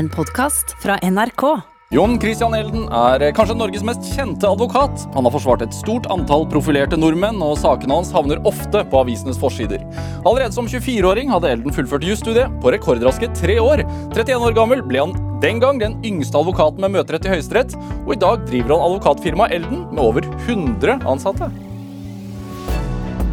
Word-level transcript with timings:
En 0.00 0.08
podkast 0.08 0.70
fra 0.80 0.94
NRK. 1.02 1.42
Jon 1.92 2.14
Christian 2.22 2.54
Elden 2.56 2.86
er 2.94 3.20
kanskje 3.36 3.56
Norges 3.58 3.82
mest 3.84 4.06
kjente 4.14 4.48
advokat. 4.48 5.02
Han 5.12 5.26
har 5.26 5.32
forsvart 5.34 5.64
et 5.66 5.74
stort 5.76 6.06
antall 6.14 6.46
profilerte 6.48 6.96
nordmenn, 6.96 7.42
og 7.44 7.58
sakene 7.60 7.98
hans 7.98 8.12
havner 8.14 8.40
ofte 8.48 8.80
på 8.88 9.02
avisenes 9.02 9.36
forsider. 9.42 9.82
Allerede 10.22 10.56
som 10.56 10.70
24-åring 10.72 11.28
hadde 11.34 11.50
Elden 11.52 11.76
fullført 11.76 12.06
jusstudiet 12.08 12.54
på 12.62 12.72
rekordraske 12.72 13.28
tre 13.36 13.58
år. 13.60 13.82
31 14.14 14.46
år 14.46 14.56
gammel 14.56 14.80
ble 14.88 15.02
han 15.02 15.12
den 15.42 15.60
gang 15.60 15.82
den 15.82 15.98
yngste 16.06 16.40
advokaten 16.40 16.80
med 16.86 16.94
møterett 16.94 17.28
i 17.28 17.34
Høyesterett, 17.34 17.74
og 18.06 18.14
i 18.14 18.20
dag 18.22 18.46
driver 18.48 18.72
han 18.78 18.86
advokatfirmaet 18.86 19.58
Elden 19.58 19.82
med 19.90 20.00
over 20.06 20.30
100 20.46 20.96
ansatte. 21.12 21.50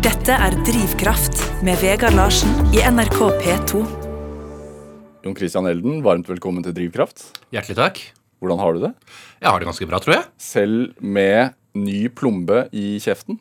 Dette 0.04 0.36
er 0.36 0.60
Drivkraft 0.68 1.46
med 1.64 1.80
Vegard 1.86 2.20
Larsen 2.20 2.52
i 2.76 2.84
NRK 2.92 3.22
P2. 3.46 3.86
Jon 5.28 5.36
Christian 5.36 5.68
Elden, 5.68 5.98
varmt 6.06 6.30
velkommen 6.30 6.64
til 6.64 6.72
Drivkraft. 6.72 7.34
Hjertelig 7.52 7.76
takk. 7.76 7.98
Hvordan 8.40 8.62
har 8.62 8.78
du 8.78 8.86
det? 8.86 8.92
Jeg 9.42 9.50
har 9.50 9.60
det 9.60 9.68
ganske 9.68 9.88
bra, 9.90 10.00
tror 10.00 10.14
jeg. 10.16 10.24
Selv 10.40 11.02
med 11.04 11.58
ny 11.76 12.06
plombe 12.16 12.62
i 12.72 12.96
kjeften? 13.04 13.36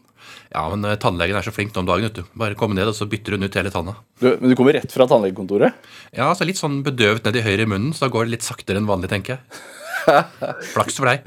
Ja, 0.51 0.65
men 0.73 0.83
uh, 0.83 0.97
tannlegen 0.99 1.39
er 1.39 1.47
så 1.47 1.55
flink 1.55 1.71
nå 1.77 1.85
om 1.85 1.87
dagen. 1.87 2.09
vet 2.09 2.19
du. 2.19 2.33
Bare 2.35 2.59
komme 2.59 2.75
ned, 2.75 2.91
og 2.91 2.99
så 2.99 3.07
bytter 3.07 3.37
hun 3.37 3.47
ut 3.47 3.61
hele 3.61 3.71
tanna. 3.71 3.95
Du, 4.19 4.33
men 4.41 4.51
du 4.51 4.57
kommer 4.59 4.75
rett 4.75 4.91
fra 4.91 5.07
tannlegekontoret? 5.07 5.79
Ja, 6.11 6.33
så 6.35 6.49
litt 6.49 6.59
sånn 6.59 6.81
bedøvet 6.83 7.29
ned 7.29 7.39
i 7.39 7.47
høyre 7.47 7.69
i 7.69 7.71
munnen, 7.71 7.95
så 7.95 8.09
da 8.09 8.13
går 8.17 8.27
det 8.27 8.35
litt 8.35 8.51
saktere 8.51 8.83
enn 8.83 8.91
vanlig, 8.91 9.15
tenker 9.15 9.37
jeg. 9.37 9.65
Flaks 10.75 10.99
for 10.99 11.07
deg. 11.07 11.23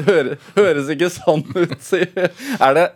Høres 0.59 0.91
ikke 0.91 1.13
sånn 1.21 1.47
ut, 1.55 1.79
si. 1.79 2.03
Er 2.59 2.75
det 2.75 2.89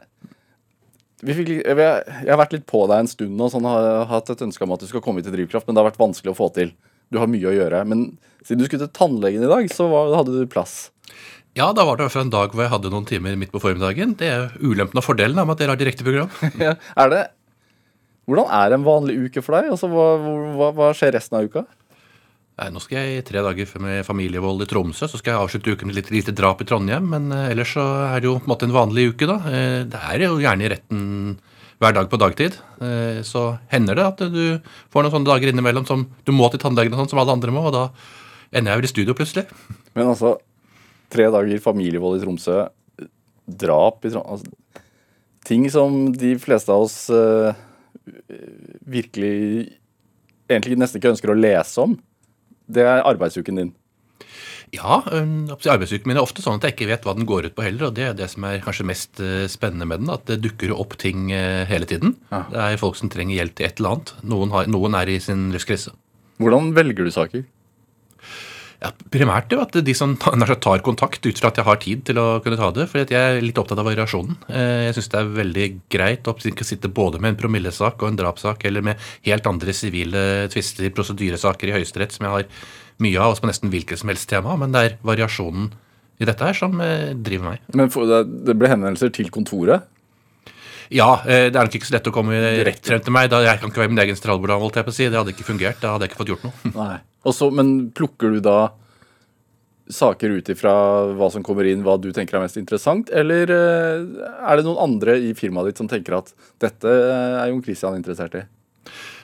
vi 1.23 1.37
fikk, 1.37 1.53
jeg, 1.63 1.79
jeg 1.79 2.27
har 2.27 2.43
vært 2.43 2.57
litt 2.57 2.67
på 2.67 2.83
deg 2.91 3.05
en 3.05 3.07
stund 3.07 3.39
og 3.39 3.53
sånn, 3.53 3.71
har 3.71 4.09
hatt 4.09 4.33
et 4.33 4.43
ønske 4.43 4.67
om 4.67 4.75
at 4.75 4.83
du 4.83 4.91
skal 4.91 5.05
komme 5.05 5.23
hit 5.23 5.31
til 5.31 5.37
Drivkraft, 5.37 5.69
men 5.69 5.77
det 5.77 5.79
har 5.79 5.93
vært 5.93 6.03
vanskelig 6.03 6.33
å 6.33 6.41
få 6.43 6.51
til. 6.51 6.75
Du 7.13 7.19
har 7.21 7.29
mye 7.29 7.51
å 7.51 7.53
gjøre. 7.55 7.83
Men 7.89 8.07
siden 8.43 8.63
du 8.63 8.67
skulle 8.67 8.87
til 8.87 8.95
tannlegen 8.97 9.45
i 9.45 9.51
dag, 9.51 9.69
så 9.71 9.87
var, 9.91 10.11
hadde 10.17 10.35
du 10.35 10.49
plass. 10.49 10.89
Ja, 11.53 11.69
da 11.77 11.85
var 11.85 11.99
det 11.99 12.09
i 12.09 12.17
en 12.17 12.33
dag 12.33 12.53
hvor 12.53 12.65
jeg 12.65 12.73
hadde 12.73 12.89
noen 12.89 13.05
timer 13.05 13.37
midt 13.37 13.53
på 13.53 13.61
formiddagen. 13.61 14.15
Det 14.17 14.29
er 14.31 14.57
ulempen 14.57 14.97
og 14.97 15.05
fordelen 15.05 15.37
av 15.37 15.53
at 15.53 15.61
dere 15.61 15.75
har 15.75 15.81
direkteprogram. 15.81 16.33
Ja, 16.65 16.75
er 16.97 17.13
det 17.13 17.23
Hvordan 18.23 18.47
er 18.55 18.71
en 18.71 18.85
vanlig 18.87 19.17
uke 19.25 19.41
for 19.43 19.57
deg? 19.57 19.73
Altså, 19.73 19.89
hva, 19.91 20.05
hva, 20.55 20.69
hva 20.71 20.91
skjer 20.95 21.11
resten 21.11 21.35
av 21.35 21.49
uka? 21.49 21.65
Nei, 22.55 22.69
Nå 22.71 22.79
skal 22.79 23.01
jeg 23.01 23.19
i 23.19 23.25
tre 23.27 23.41
dager 23.43 23.71
med 23.83 24.05
familievold 24.07 24.63
i 24.63 24.67
Tromsø, 24.69 25.09
så 25.09 25.19
skal 25.19 25.33
jeg 25.33 25.41
avslutte 25.41 25.73
uken 25.73 25.89
med 25.89 25.97
litt 25.97 26.11
lite 26.13 26.35
drap 26.37 26.61
i 26.63 26.67
Trondheim. 26.69 27.09
Men 27.11 27.33
eh, 27.35 27.49
ellers 27.51 27.73
så 27.75 27.83
er 28.07 28.21
det 28.23 28.29
jo 28.29 28.37
på 28.37 28.47
en 28.47 28.53
måte 28.53 28.69
en 28.69 28.75
vanlig 28.75 29.09
uke, 29.11 29.27
da. 29.27 29.39
Eh, 29.49 29.79
det 29.89 30.03
er 30.13 30.23
jo 30.23 30.39
gjerne 30.39 30.65
i 30.65 30.71
retten 30.71 31.03
hver 31.83 31.95
dag 31.97 32.09
på 32.09 32.19
dagtid. 32.21 32.55
Eh, 32.83 33.19
så 33.27 33.57
hender 33.71 33.99
det 33.99 34.07
at 34.07 34.23
du 34.31 34.43
får 34.93 35.03
noen 35.03 35.15
sånne 35.17 35.29
dager 35.29 35.51
innimellom 35.51 35.87
som 35.89 36.07
du 36.23 36.33
må 36.35 36.49
til 36.51 36.61
tannlegen 36.63 36.95
og 36.95 37.03
sånn, 37.03 37.11
som 37.13 37.21
alle 37.23 37.35
andre 37.35 37.53
må, 37.55 37.65
og 37.67 37.75
da 37.75 37.85
ender 38.53 38.71
jeg 38.71 38.81
vel 38.81 38.87
i 38.87 38.93
studio 38.93 39.17
plutselig. 39.17 39.45
Men 39.97 40.13
altså, 40.13 40.37
tre 41.13 41.27
dager 41.33 41.63
familievold 41.63 42.19
i 42.19 42.23
Tromsø, 42.23 42.63
drap 43.45 44.05
i 44.05 44.13
Tromsø 44.13 44.37
altså, 44.37 44.59
Ting 45.43 45.65
som 45.67 46.13
de 46.15 46.37
fleste 46.39 46.71
av 46.71 46.85
oss 46.85 47.09
uh, 47.11 47.51
virkelig 48.87 49.73
egentlig 50.47 50.77
nesten 50.79 51.01
ikke 51.01 51.11
ønsker 51.11 51.33
å 51.33 51.35
lese 51.35 51.83
om. 51.83 51.97
Det 52.71 52.85
er 52.87 53.03
arbeidsuken 53.03 53.59
din. 53.59 53.73
Ja, 54.73 55.03
øhm, 55.13 55.51
arbeidsuken 55.53 56.09
min 56.09 56.17
er 56.17 56.25
ofte 56.25 56.41
sånn 56.41 56.57
at 56.57 56.65
jeg 56.65 56.73
ikke 56.73 56.89
vet 56.89 57.03
hva 57.05 57.13
den 57.13 57.27
går 57.29 57.45
ut 57.49 57.55
på 57.57 57.65
heller, 57.65 57.91
og 57.91 57.97
det 57.97 58.07
er 58.07 58.15
det 58.17 58.29
som 58.31 58.45
er 58.49 58.63
kanskje 58.63 58.87
mest 58.89 59.21
eh, 59.21 59.45
spennende 59.51 59.85
med 59.85 60.01
den, 60.01 60.09
at 60.13 60.25
det 60.29 60.39
dukker 60.41 60.73
opp 60.73 60.95
ting 61.01 61.29
eh, 61.35 61.61
hele 61.69 61.85
tiden. 61.89 62.15
Ja. 62.33 62.45
Det 62.49 62.63
er 62.65 62.81
folk 62.81 62.97
som 62.97 63.11
trenger 63.13 63.37
hjelp 63.37 63.53
til 63.59 63.69
et 63.69 63.77
eller 63.81 63.99
annet. 63.99 64.15
Noen, 64.33 64.55
har, 64.55 64.71
noen 64.73 64.97
er 64.97 65.13
i 65.13 65.19
sin 65.21 65.51
livskrise. 65.53 65.93
Hvordan 66.41 66.73
velger 66.73 67.05
du 67.05 67.13
saker? 67.13 67.45
Ja, 68.83 68.89
primært 69.13 69.53
jo 69.53 69.61
at 69.63 69.77
de 69.85 69.93
som 69.95 70.17
tar 70.19 70.81
kontakt 70.83 71.23
ut 71.23 71.39
fra 71.39 71.53
at 71.53 71.59
jeg 71.61 71.67
har 71.69 71.77
tid 71.79 72.01
til 72.09 72.17
å 72.19 72.25
kunne 72.43 72.57
ta 72.59 72.67
det. 72.75 72.89
For 72.91 73.05
jeg 73.05 73.15
er 73.15 73.39
litt 73.45 73.59
opptatt 73.61 73.79
av 73.79 73.87
variasjonen. 73.87 74.41
Eh, 74.49 74.89
Jeg 74.89 74.97
syns 74.97 75.11
det 75.13 75.21
er 75.21 75.35
veldig 75.37 75.67
greit 75.93 76.27
å 76.27 76.33
sitte 76.41 76.91
både 76.91 77.21
med 77.21 77.35
en 77.35 77.39
promillesak 77.45 78.01
og 78.01 78.09
en 78.09 78.19
drapssak, 78.19 78.65
eller 78.67 78.83
med 78.89 79.05
helt 79.29 79.47
andre 79.47 79.71
sivile 79.77 80.49
tvister, 80.51 80.89
prosedyresaker 80.97 81.69
i 81.71 81.77
Høyesterett, 81.77 82.17
som 82.17 82.27
jeg 82.27 82.33
har 82.33 82.49
mye 83.01 83.21
av, 83.21 83.33
oss 83.33 83.41
på 83.43 83.49
nesten 83.49 83.71
hvilket 83.73 84.01
som 84.01 84.11
helst 84.11 84.29
tema. 84.29 84.57
Men 84.59 84.75
det 84.75 84.83
er 84.83 84.99
variasjonen 85.05 85.71
i 86.21 86.27
dette 86.29 86.45
her 86.45 86.57
som 86.57 86.77
eh, 86.83 87.13
driver 87.15 87.53
meg. 87.53 87.65
Men 87.73 87.89
det 87.89 88.57
ble 88.59 88.71
henvendelser 88.71 89.13
til 89.15 89.31
kontoret. 89.33 89.89
Ja, 90.93 91.23
eh, 91.25 91.47
det 91.49 91.57
er 91.57 91.65
nok 91.65 91.79
ikke 91.79 91.89
så 91.89 91.97
lett 91.97 92.11
å 92.11 92.13
komme 92.13 92.37
rett 92.67 92.85
frem 92.85 93.01
til 93.03 93.15
meg. 93.15 93.31
da 93.33 93.41
Jeg 93.45 93.61
kan 93.61 93.71
ikke 93.71 93.83
være 93.83 93.93
min 93.95 94.03
egen 94.05 94.19
stralbordam, 94.19 94.61
holdt 94.61 94.77
jeg 94.79 94.87
på 94.87 94.93
å 94.93 94.97
si. 94.99 95.09
Det 95.09 95.19
hadde 95.19 95.33
ikke 95.33 95.49
fungert. 95.49 95.81
Da 95.81 95.95
hadde 95.95 96.07
jeg 96.07 96.13
ikke 96.13 96.21
fått 96.21 96.33
gjort 96.35 96.47
noe. 96.47 96.71
Nei. 96.83 96.95
Også, 97.29 97.49
men 97.55 97.75
plukker 97.95 98.35
du 98.35 98.41
da 98.43 98.57
saker 99.93 100.37
ut 100.39 100.49
ifra 100.51 100.73
hva 101.17 101.27
som 101.31 101.43
kommer 101.43 101.67
inn, 101.67 101.83
hva 101.83 101.97
du 101.99 102.09
tenker 102.15 102.37
er 102.37 102.45
mest 102.45 102.59
interessant, 102.59 103.11
eller 103.11 103.51
eh, 103.51 104.03
er 104.47 104.59
det 104.59 104.65
noen 104.67 104.79
andre 104.79 105.17
i 105.19 105.33
firmaet 105.35 105.71
ditt 105.71 105.81
som 105.81 105.89
tenker 105.91 106.15
at 106.21 106.31
dette 106.63 106.87
er 106.87 107.49
Jon 107.51 107.63
Christian 107.65 107.97
interessert 107.99 108.37
i? 108.39 108.43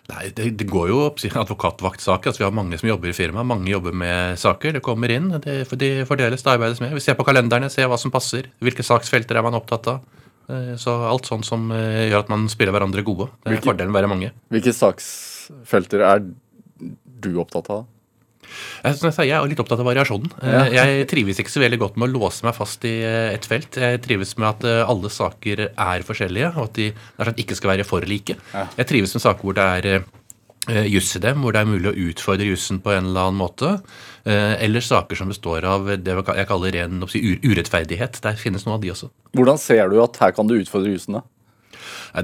Nei, 0.10 0.30
det, 0.34 0.48
det 0.58 0.66
går 0.70 0.88
jo 0.90 1.00
opp 1.06 1.20
advokatvaktsaker. 1.22 2.32
Altså, 2.32 2.42
vi 2.42 2.48
har 2.48 2.56
mange 2.56 2.78
som 2.82 2.90
jobber 2.90 3.12
i 3.12 3.14
firmaet. 3.14 3.46
Mange 3.46 3.70
jobber 3.70 3.94
med 3.94 4.40
saker. 4.42 4.74
Det 4.78 4.82
kommer 4.86 5.12
inn, 5.14 5.28
det, 5.44 5.60
de 5.78 5.90
fordeles, 6.10 6.42
det 6.46 6.54
arbeides 6.56 6.82
med. 6.82 6.96
Vi 6.98 7.04
ser 7.06 7.18
på 7.20 7.26
kalenderne, 7.28 7.70
ser 7.70 7.86
hva 7.92 7.98
som 8.02 8.12
passer. 8.14 8.50
Hvilke 8.64 8.86
saksfelter 8.86 9.38
er 9.38 9.46
man 9.46 9.58
opptatt 9.60 9.88
av. 9.94 10.00
Eh, 10.50 10.74
Så 10.82 10.96
alt 11.06 11.30
sånn 11.30 11.46
som 11.46 11.70
eh, 11.76 12.08
gjør 12.10 12.24
at 12.26 12.30
man 12.34 12.48
spiller 12.50 12.74
hverandre 12.74 13.04
gode. 13.06 13.30
Det 13.44 13.52
er 13.52 13.56
Hvilke- 13.58 13.70
fordelen 13.70 13.92
med 13.94 14.00
å 14.00 14.02
være 14.02 14.14
mange. 14.16 14.32
Hvilke 14.50 14.74
saksfelter 14.74 16.02
er 16.10 16.26
du 17.20 17.32
opptatt 17.44 17.70
av? 17.70 17.86
Jeg, 18.84 18.96
som 19.00 19.08
jeg, 19.10 19.16
sa, 19.18 19.26
jeg 19.28 19.36
er 19.38 19.50
litt 19.52 19.60
opptatt 19.64 19.82
av 19.84 19.88
variasjonen. 19.90 20.30
Eh, 20.42 20.70
Jeg 20.76 21.08
trives 21.12 21.40
ikke 21.42 21.52
så 21.54 21.64
veldig 21.64 21.80
godt 21.82 21.98
med 22.00 22.10
å 22.10 22.14
låse 22.20 22.46
meg 22.48 22.56
fast 22.58 22.86
i 22.88 22.94
eh, 23.04 23.34
et 23.36 23.46
felt. 23.50 23.76
Jeg 23.80 24.02
trives 24.06 24.36
med 24.40 24.48
at 24.50 24.64
eh, 24.70 24.84
alle 24.90 25.12
saker 25.12 25.66
er 25.70 26.06
forskjellige, 26.08 26.54
og 26.56 26.70
at 26.70 26.80
de 26.80 27.44
ikke 27.44 27.58
skal 27.60 27.74
være 27.76 27.88
for 27.88 28.06
like. 28.08 28.38
Jeg 28.54 28.90
trives 28.90 29.16
med 29.18 29.26
saker 29.26 29.48
hvor 29.50 29.58
det 29.58 29.68
er 29.80 29.90
eh, 30.70 30.86
juss 30.92 31.16
i 31.18 31.24
dem, 31.24 31.42
hvor 31.44 31.56
det 31.56 31.64
er 31.64 31.70
mulig 31.72 31.92
å 31.92 31.98
utfordre 32.10 32.48
jussen 32.50 32.80
på 32.84 32.94
en 32.96 33.10
eller 33.10 33.30
annen 33.30 33.40
måte. 33.42 33.74
Eh, 34.26 34.56
Eller 34.64 34.84
saker 34.86 35.18
som 35.18 35.32
består 35.32 35.66
av 35.66 35.88
det 35.98 36.16
jeg 36.16 36.48
kaller 36.50 36.76
ren 36.76 37.02
urettferdighet. 37.04 38.22
Der 38.24 38.40
finnes 38.40 38.66
noen 38.68 38.78
av 38.78 38.84
de 38.86 38.92
også. 38.94 39.10
Hvordan 39.36 39.60
ser 39.62 39.90
du 39.90 40.00
at 40.04 40.18
her 40.22 40.32
kan 40.36 40.48
du 40.50 40.58
utfordre 40.60 40.94
jussen? 40.94 41.20
da? 41.20 41.24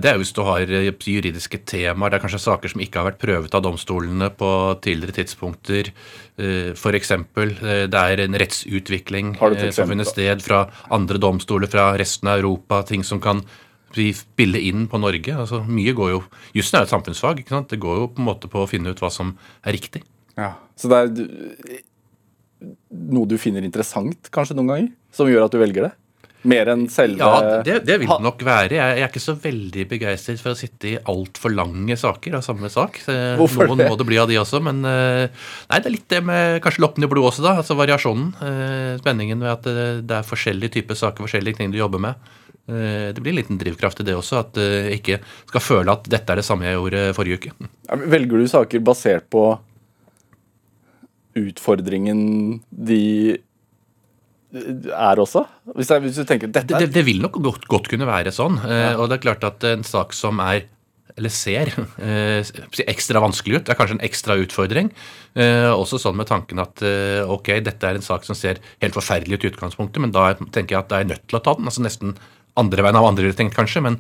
Det 0.02 0.12
er 0.12 0.20
hvis 0.20 0.34
du 0.36 0.42
har 0.48 0.62
eh, 0.66 0.92
juridiske 0.92 1.60
temaer. 1.68 2.14
Det 2.14 2.20
er 2.20 2.24
kanskje 2.26 2.44
saker 2.46 2.74
som 2.74 2.84
ikke 2.84 3.02
har 3.02 3.10
vært 3.12 3.22
prøvet 3.22 3.58
av 3.58 3.64
domstolene 3.66 4.30
på 4.36 4.52
tidligere 4.86 5.20
tidspunkter. 5.22 5.92
F.eks. 6.36 7.12
det 7.16 8.02
er 8.02 8.24
en 8.26 8.40
rettsutvikling 8.42 9.36
eh, 9.40 9.70
som 9.76 9.92
finner 9.92 10.08
sted 10.08 10.44
fra 10.44 10.66
andre 10.94 11.22
domstoler 11.22 11.72
fra 11.72 11.94
resten 12.00 12.32
av 12.32 12.42
Europa. 12.42 12.84
Ting 12.88 13.06
som 13.08 13.22
kan 13.24 13.44
spille 13.96 14.60
inn 14.60 14.90
på 14.92 15.00
Norge. 15.00 15.32
Altså, 15.32 15.62
mye 15.64 15.94
går 15.96 16.10
jo 16.12 16.24
Jussen 16.58 16.82
er 16.82 16.84
et 16.84 16.92
samfunnsfag. 16.92 17.40
ikke 17.40 17.56
sant? 17.56 17.70
Det 17.72 17.80
går 17.80 18.02
jo 18.02 18.10
på 18.12 18.20
en 18.20 18.28
måte 18.28 18.52
på 18.52 18.66
å 18.66 18.70
finne 18.70 18.92
ut 18.92 19.00
hva 19.00 19.12
som 19.14 19.38
er 19.64 19.78
riktig. 19.78 20.04
Ja, 20.36 20.58
Så 20.76 20.92
det 20.92 20.98
er 21.00 21.84
noe 22.92 23.30
du 23.30 23.38
finner 23.40 23.64
interessant 23.64 24.30
kanskje 24.34 24.58
noen 24.58 24.72
ganger, 24.72 24.90
som 25.16 25.30
gjør 25.30 25.48
at 25.48 25.56
du 25.56 25.62
velger 25.62 25.88
det? 25.88 25.94
Mer 26.46 26.70
enn 26.76 26.84
selve 26.94 27.26
Ja, 27.26 27.60
det, 27.66 27.80
det 27.88 27.96
vil 28.02 28.10
det 28.12 28.18
nok 28.22 28.44
være. 28.46 28.76
Jeg, 28.78 28.98
jeg 29.00 29.06
er 29.06 29.10
ikke 29.10 29.24
så 29.24 29.34
veldig 29.42 29.86
begeistret 29.90 30.42
for 30.44 30.54
å 30.54 30.60
sitte 30.60 30.92
i 30.92 30.96
altfor 31.10 31.54
lange 31.56 31.98
saker 31.98 32.38
av 32.38 32.44
samme 32.46 32.70
sak. 32.70 33.00
Eh, 33.10 33.34
Hvorfor 33.40 33.66
Noen 33.72 33.82
det? 33.82 33.88
må 33.90 33.98
det 33.98 34.08
bli 34.12 34.20
av 34.22 34.30
de 34.30 34.38
også, 34.42 34.62
men 34.66 34.84
eh, 34.86 35.26
Nei, 35.72 35.80
det 35.82 35.90
er 35.90 35.96
litt 35.96 36.08
det 36.14 36.22
med 36.28 36.60
kanskje 36.66 36.84
loppen 36.86 37.08
i 37.08 37.10
blodet 37.10 37.32
også, 37.34 37.46
da. 37.48 37.56
Altså 37.64 37.78
variasjonen. 37.80 38.30
eh, 38.46 38.92
Spenningen 39.02 39.42
ved 39.42 39.54
at 39.56 39.70
det 40.06 40.20
er 40.20 40.28
forskjellige 40.30 40.78
typer 40.78 40.98
saker, 41.02 41.26
forskjellige 41.26 41.60
ting 41.64 41.74
du 41.74 41.80
jobber 41.82 42.04
med. 42.10 42.32
Det 42.66 43.22
blir 43.22 43.30
en 43.36 43.38
liten 43.38 43.58
drivkraft 43.62 44.00
i 44.02 44.06
det 44.08 44.16
også, 44.18 44.40
at 44.42 44.56
jeg 44.58 44.96
ikke 44.98 45.20
skal 45.52 45.62
føle 45.62 45.94
at 45.94 46.08
dette 46.10 46.34
er 46.34 46.40
det 46.40 46.46
samme 46.48 46.66
jeg 46.66 46.74
gjorde 46.80 47.04
forrige 47.14 47.38
uke. 47.38 47.68
Velger 48.10 48.42
du 48.42 48.48
saker 48.50 48.82
basert 48.88 49.28
på 49.30 49.44
utfordringen 51.36 52.24
de 52.70 53.38
er 54.56 55.22
også? 55.22 55.46
Hvis, 55.76 55.90
jeg, 55.92 56.04
hvis 56.06 56.20
du 56.20 56.24
tenker 56.28 56.52
dette 56.52 56.68
Det, 56.70 56.78
er 56.78 56.86
det, 56.88 56.94
det 56.96 57.04
vil 57.08 57.22
nok 57.24 57.40
godt, 57.44 57.68
godt 57.72 57.90
kunne 57.92 58.08
være 58.10 58.34
sånn. 58.36 58.58
eh, 58.64 58.94
Og 58.96 59.10
det 59.12 59.20
er 59.20 59.26
klart 59.28 59.46
at 59.48 59.66
en 59.72 59.86
sak 59.88 60.16
som 60.18 60.40
er 60.44 60.66
eller 61.16 61.32
ser 61.32 61.70
eh, 62.04 62.44
ekstra 62.92 63.22
vanskelig 63.24 63.62
ut. 63.62 63.66
Det 63.68 63.72
er 63.72 63.78
kanskje 63.80 63.96
en 63.96 64.04
ekstra 64.04 64.36
utfordring. 64.42 64.90
Eh, 65.40 65.70
også 65.72 66.00
sånn 66.02 66.18
med 66.20 66.28
tanken 66.28 66.60
at 66.60 66.84
ok, 67.32 67.54
dette 67.64 67.88
er 67.88 68.00
en 68.00 68.04
sak 68.04 68.28
som 68.28 68.36
ser 68.36 68.60
helt 68.84 68.98
forferdelig 68.98 69.40
ut 69.40 69.46
i 69.46 69.52
utgangspunktet, 69.54 70.02
men 70.04 70.12
da 70.16 70.34
tenker 70.36 70.76
jeg 70.76 70.82
at 70.82 70.92
jeg 70.92 71.06
er 71.08 71.12
nødt 71.14 71.28
til 71.30 71.40
å 71.40 71.44
ta 71.46 71.56
den. 71.56 71.70
altså 71.72 71.86
Nesten 71.86 72.18
andre 72.60 72.84
veien 72.84 73.00
av 73.00 73.08
andre 73.08 73.32
ting 73.32 73.48
tenkt, 73.48 73.56
kanskje. 73.56 73.84
men 73.86 74.00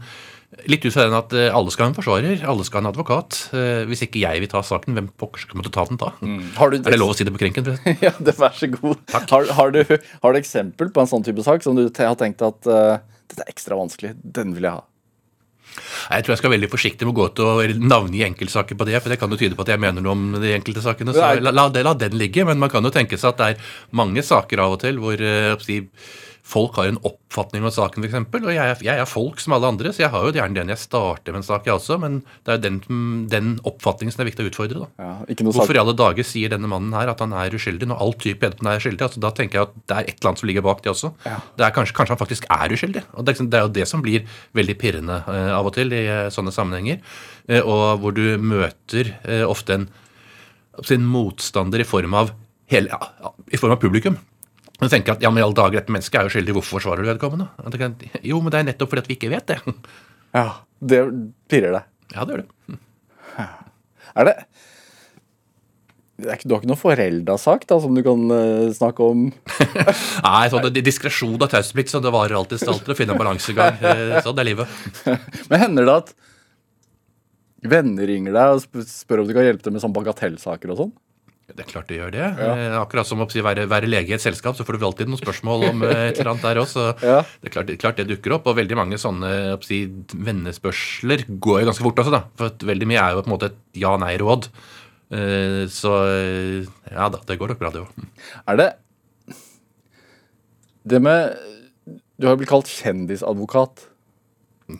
Litt 0.69 0.86
ut 0.86 0.94
fra 0.94 1.03
den 1.07 1.18
at 1.18 1.33
eh, 1.36 1.50
alle 1.51 1.71
skal 1.74 1.88
ha 1.88 1.92
en 1.92 1.97
forsvarer, 1.97 2.44
alle 2.47 2.63
skal 2.63 2.80
ha 2.80 2.86
en 2.86 2.92
advokat. 2.94 3.39
Eh, 3.57 3.83
Hvis 3.89 4.06
ikke 4.06 4.21
jeg 4.21 4.44
vil 4.44 4.51
ta 4.51 4.62
saken, 4.63 4.95
hvem 4.95 5.09
pokker 5.19 5.44
skal 5.44 5.59
måtte 5.59 5.74
ta 5.74 5.83
den 5.89 6.00
da? 6.00 6.13
har 6.59 6.71
du, 6.71 6.77
Er 6.80 6.95
det 6.95 7.00
lov 7.01 7.12
å 7.12 7.18
si 7.18 7.27
det 7.27 7.33
på 7.36 7.42
krenken? 7.42 7.74
Ja, 8.06 8.13
det, 8.19 8.38
vær 8.39 8.56
så 8.56 8.69
god. 8.71 9.01
Har, 9.12 9.50
har, 9.57 9.74
du, 9.75 9.81
har 10.24 10.36
du 10.36 10.39
eksempel 10.39 10.94
på 10.95 11.03
en 11.03 11.12
sånn 11.12 11.25
type 11.27 11.44
sak 11.45 11.65
som 11.65 11.77
du 11.77 11.88
har 11.89 12.19
tenkt 12.19 12.45
at 12.45 12.69
uh, 12.69 13.01
dette 13.27 13.44
er 13.44 13.51
ekstra 13.51 13.77
vanskelig, 13.80 14.13
den 14.21 14.53
vil 14.56 14.69
jeg 14.69 14.77
ha? 14.80 14.86
Jeg 15.75 16.24
tror 16.24 16.33
jeg 16.33 16.39
skal 16.39 16.51
være 16.51 16.57
veldig 16.59 16.71
forsiktig 16.71 17.07
med 17.07 17.12
å 17.12 17.18
gå 17.18 17.25
ut 17.27 17.42
og 17.44 17.81
navngi 17.83 18.21
enkeltsaker 18.30 18.77
på 18.80 18.88
det, 18.88 19.00
for 19.01 19.12
det 19.12 19.18
kan 19.19 19.33
jo 19.33 19.39
tyde 19.39 19.57
på 19.57 19.65
at 19.65 19.74
jeg 19.74 19.81
mener 19.83 20.03
noe 20.03 20.13
om 20.15 20.38
de 20.39 20.53
enkelte 20.56 20.83
sakene. 20.86 21.15
Så 21.15 21.25
la, 21.42 21.51
la, 21.51 21.65
la 21.68 21.94
den 22.00 22.15
ligge. 22.19 22.45
Men 22.47 22.62
man 22.62 22.71
kan 22.71 22.86
jo 22.86 22.94
tenke 22.95 23.19
seg 23.19 23.33
at 23.33 23.42
det 23.42 23.50
er 23.50 23.74
mange 24.00 24.24
saker 24.24 24.62
av 24.63 24.77
og 24.77 24.80
til 24.86 25.01
hvor 25.03 25.19
uh, 25.19 25.57
folk 26.45 26.77
har 26.77 26.92
en 26.92 27.00
oppfatning 27.07 27.63
om 27.65 27.71
saken, 27.74 28.06
f.eks. 28.06 28.27
Og 28.38 28.51
jeg 28.53 28.62
er, 28.62 28.81
jeg 28.86 29.01
er, 29.01 29.07
folk 29.09 29.42
som 29.42 29.56
alle 29.56 29.69
andre, 29.71 29.89
så 29.94 30.03
jeg 30.03 30.12
har 30.13 30.27
jo 30.27 30.33
gjerne 30.36 30.57
den 30.59 30.71
jeg 30.71 30.81
starter 30.83 31.33
med 31.33 31.42
en 31.42 31.47
sak, 31.47 31.65
jeg 31.65 31.74
også. 31.74 31.97
Men 32.01 32.19
det 32.45 32.53
er 32.53 32.59
den, 32.62 32.77
den 33.31 33.56
oppfatningen 33.65 34.13
som 34.13 34.21
er 34.21 34.30
viktig 34.30 34.45
å 34.45 34.51
utfordre. 34.51 34.83
da. 34.86 35.07
Ja, 35.25 35.39
Hvorfor 35.47 35.74
i 35.74 35.81
alle 35.81 35.95
dager 35.97 36.27
sier 36.27 36.53
denne 36.53 36.69
mannen 36.69 36.94
her 36.94 37.09
at 37.12 37.24
han 37.24 37.33
er 37.33 37.56
uskyldig, 37.57 37.89
når 37.89 38.03
all 38.06 38.13
type 38.21 38.51
på 38.53 38.69
er 38.69 38.83
skyldig? 38.83 39.07
altså 39.07 39.24
Da 39.24 39.33
tenker 39.33 39.59
jeg 39.59 39.69
at 39.69 39.80
det 39.81 39.97
er 39.97 40.12
et 40.12 40.19
eller 40.19 40.31
annet 40.31 40.44
som 40.44 40.51
ligger 40.51 40.68
bak 40.68 40.86
det 40.86 40.94
også. 40.94 41.12
Ja. 41.25 41.39
Det 41.57 41.65
er 41.65 41.75
kanskje, 41.80 41.97
kanskje, 41.97 42.13
han 42.13 42.21
faktisk 42.21 42.47
er 42.53 42.77
uskyldig. 42.77 43.06
og 43.15 43.25
Det, 43.25 43.38
er 43.42 43.65
jo 43.65 43.74
det 43.80 43.89
som 43.89 44.06
blir 44.06 44.30
veldig 44.57 44.77
pirrende 44.81 45.18
uh, 45.25 45.57
av 45.57 45.71
og 45.71 45.74
til 45.80 45.97
i 45.97 46.06
uh, 46.06 46.30
sånne 46.33 46.53
sammenhenger. 46.53 47.01
Uh, 47.50 47.62
og 47.63 48.06
hvor 48.06 48.13
du 48.13 48.25
møter 48.38 49.15
ofte 49.50 49.80
en, 49.80 49.89
sin 50.86 51.06
motstander 51.09 51.81
i 51.81 51.89
form 51.89 52.13
av 52.18 52.36
hele, 52.69 52.94
ja, 52.94 53.33
i 53.50 53.57
form 53.57 53.74
av 53.74 53.81
publikum. 53.81 54.21
Men 54.81 54.92
tenker 54.92 55.16
at 55.16 55.24
ja, 55.24 55.31
men 55.31 55.39
i 55.39 55.45
alle 55.45 55.56
dager, 55.56 55.80
dette 55.80 55.94
mennesket 55.94 56.19
er 56.19 56.27
jo 56.27 56.33
skyldig, 56.36 56.56
hvorfor 56.57 56.77
forsvarer 56.77 57.06
du 57.06 57.12
vedkommende? 57.13 57.48
Jo, 58.27 58.42
men 58.44 58.51
det 58.51 58.60
er 58.60 58.69
nettopp 58.72 58.92
fordi 58.92 59.06
at 59.06 59.12
vi 59.12 59.18
ikke 59.19 59.31
vet 59.31 59.54
det. 59.54 59.60
Ja, 60.36 60.50
det 60.83 61.04
pirrer 61.51 61.77
deg. 61.77 61.92
Ja, 62.12 62.25
det 62.25 62.36
gjør 62.36 62.44
det. 62.44 62.80
Er 64.16 64.27
det, 64.30 64.33
det 66.16 66.30
er 66.30 66.38
ikke, 66.38 66.48
Du 66.48 66.54
har 66.56 66.62
ikke 66.62 66.69
noen 66.69 66.80
forelda 66.80 67.36
sak 67.39 67.66
da, 67.68 67.77
som 67.83 67.95
du 67.95 68.01
kan 68.06 68.22
uh, 68.31 68.72
snakke 68.75 69.04
om? 69.04 69.25
Nei, 70.27 70.44
sånn 70.51 70.69
diskresjon 70.78 71.36
og 71.36 71.50
taushetsplikt, 71.50 71.92
så 71.92 72.00
det 72.04 72.13
varer 72.16 72.38
alltid 72.39 72.63
stalt 72.63 72.88
å 72.88 72.95
finne 72.98 73.16
en 73.16 73.21
balansegang. 73.21 73.80
Eh, 73.86 74.16
sånn 74.24 74.39
er 74.39 74.48
livet. 74.48 74.71
Men 75.51 75.62
hender 75.62 75.88
det 75.88 75.95
at 76.01 76.13
venner 77.66 78.07
ringer 78.10 78.33
deg 78.36 78.56
og 78.56 78.88
spør 78.88 79.21
om 79.24 79.28
du 79.30 79.33
kan 79.36 79.45
hjelpe 79.45 79.68
dem 79.68 79.75
med 79.75 79.83
sånn 79.83 79.94
bagatellsaker 79.95 80.71
og 80.74 80.80
sånn? 80.80 80.94
Det 81.45 81.62
er 81.62 81.68
klart 81.69 81.89
det 81.92 82.00
gjør 82.00 82.13
det. 82.13 82.24
Ja. 82.25 82.53
Eh, 82.57 82.75
akkurat 82.80 83.06
som 83.06 83.19
å 83.21 83.27
være, 83.30 83.68
være, 83.69 83.89
lege 83.89 84.09
i 84.09 84.15
et 84.18 84.24
selskap, 84.24 84.56
så 84.57 84.65
får 84.65 84.80
du 84.80 84.86
alltid 84.88 85.12
noen 85.12 85.21
spørsmål 85.21 85.68
om 85.68 85.83
eh, 85.86 86.07
et 86.07 86.18
eller 86.18 86.31
annet 86.33 86.47
der 86.47 86.62
også. 86.63 86.86
Ja. 87.06 87.19
Det, 87.21 87.51
er 87.51 87.53
klart, 87.53 87.68
det, 87.69 87.75
klart, 87.83 88.00
det 88.00 88.07
dukker 88.09 88.33
opp. 88.39 88.47
Og 88.50 88.57
veldig 88.57 88.77
mange 88.80 88.97
sånne 89.01 89.30
si, 89.65 89.83
vennespørsler 90.25 91.27
går 91.30 91.62
jo 91.62 91.68
ganske 91.69 91.86
fort 91.86 92.01
også, 92.01 92.15
da. 92.15 92.24
For 92.39 92.65
veldig 92.71 92.89
mye 92.89 93.03
er 93.03 93.13
jo 93.13 93.21
på 93.21 93.30
en 93.30 93.36
måte 93.36 93.51
et 93.51 93.59
ja-nei-råd. 93.83 94.50
Eh, 95.13 95.62
så 95.69 95.92
ja 96.89 97.09
da, 97.13 97.21
det 97.30 97.38
går 97.38 97.53
nok 97.53 97.62
bra, 97.62 97.71
det 97.75 97.83
òg. 97.86 98.07
Er 98.50 98.57
det 98.57 98.69
Det 100.81 100.97
med 101.01 101.36
Du 102.18 102.25
har 102.25 102.39
blitt 102.39 102.50
kalt 102.50 102.71
kjendisadvokat. 102.71 103.86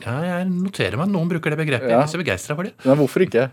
Ja, 0.01 0.17
jeg 0.25 0.50
noterer 0.50 0.97
meg 0.97 1.12
at 1.12 1.13
noen 1.13 1.29
bruker 1.29 1.53
det 1.53 1.62
begrepet. 1.62 1.91
Ja. 1.91 2.00
Jeg 2.00 2.07
er 2.07 2.13
så 2.15 2.21
begeistra 2.23 2.57
for 2.57 2.65
det. 2.65 2.73
Men 2.88 2.97
hvorfor 2.97 3.21
ikke? 3.21 3.51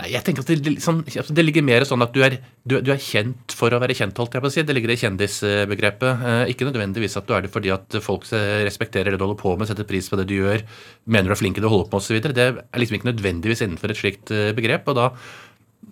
Nei, 0.00 0.14
jeg 0.14 0.24
tenker 0.24 0.44
at 0.44 0.48
det, 0.48 0.72
liksom, 0.78 1.02
det, 1.04 1.42
ligger 1.44 1.64
mer 1.66 1.84
sånn 1.84 2.00
at 2.00 2.14
du 2.14 2.22
er, 2.24 2.38
du, 2.64 2.78
du 2.80 2.88
er, 2.94 3.00
kjent 3.02 3.52
for 3.56 3.74
å 3.74 3.80
være 3.82 3.96
kjent, 3.98 4.16
holdt 4.16 4.36
jeg 4.36 4.44
på 4.44 4.48
å 4.48 4.54
si. 4.54 4.62
Det 4.64 4.76
ligger 4.76 4.94
i 4.94 4.96
kjendisbegrepet. 5.00 6.22
Eh, 6.30 6.52
ikke 6.54 6.68
nødvendigvis 6.68 7.18
at 7.20 7.28
du 7.28 7.34
er 7.36 7.44
det 7.44 7.50
fordi 7.52 7.72
at 7.74 7.98
folk 8.04 8.24
respekterer 8.64 9.12
det 9.12 9.20
du 9.20 9.26
holder 9.26 9.40
på 9.42 9.52
med, 9.60 9.68
setter 9.68 9.88
pris 9.88 10.08
på 10.08 10.16
det 10.20 10.28
du 10.30 10.38
gjør, 10.38 10.64
mener 11.04 11.28
du 11.28 11.36
er 11.36 11.42
flink 11.42 11.58
i 11.58 11.60
det 11.60 11.68
du 11.68 11.72
holder 11.72 11.90
på 11.92 12.00
med 12.00 12.06
osv. 12.06 12.32
Det 12.32 12.48
er 12.48 12.80
liksom 12.80 13.00
ikke 13.00 13.10
nødvendigvis 13.10 13.64
innenfor 13.66 13.92
et 13.92 14.00
slikt 14.00 14.32
eh, 14.32 14.54
begrep. 14.56 14.88
og 14.88 15.00
da 15.02 15.12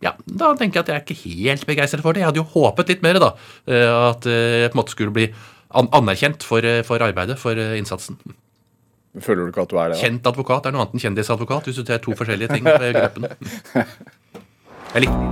ja, 0.05 0.13
da 0.25 0.53
tenker 0.55 0.79
jeg 0.79 0.85
at 0.85 0.91
jeg 0.93 0.97
er 0.97 1.05
ikke 1.05 1.23
helt 1.27 1.69
begeistret 1.69 2.05
for 2.05 2.17
det. 2.17 2.23
Jeg 2.23 2.31
hadde 2.31 2.41
jo 2.41 2.51
håpet 2.55 2.93
litt 2.95 3.05
mer, 3.05 3.21
da. 3.21 3.33
Eh, 3.69 3.93
at 4.09 4.29
jeg 4.31 4.73
på 4.73 4.79
en 4.79 4.83
måte 4.85 4.95
skulle 4.95 5.17
bli 5.17 5.29
anerkjent 5.69 6.47
for, 6.49 6.65
for 6.89 7.05
arbeidet, 7.05 7.37
for 7.41 7.59
innsatsen. 7.77 8.17
Føler 9.17 9.47
du 9.47 9.53
ikke 9.53 9.65
at 9.65 9.73
du 9.73 9.79
er 9.81 9.91
det? 9.91 9.97
Da? 9.97 10.05
Kjent 10.05 10.29
advokat 10.29 10.69
er 10.69 10.75
noe 10.75 10.85
annet 10.85 10.99
enn 10.99 11.05
kjendisadvokat, 11.07 11.69
hvis 11.69 11.81
du 11.81 11.89
ser 11.89 12.01
to 12.05 12.15
forskjellige 12.19 12.53
ting 12.53 12.69
ved 12.69 12.93
gruppen. 12.99 13.29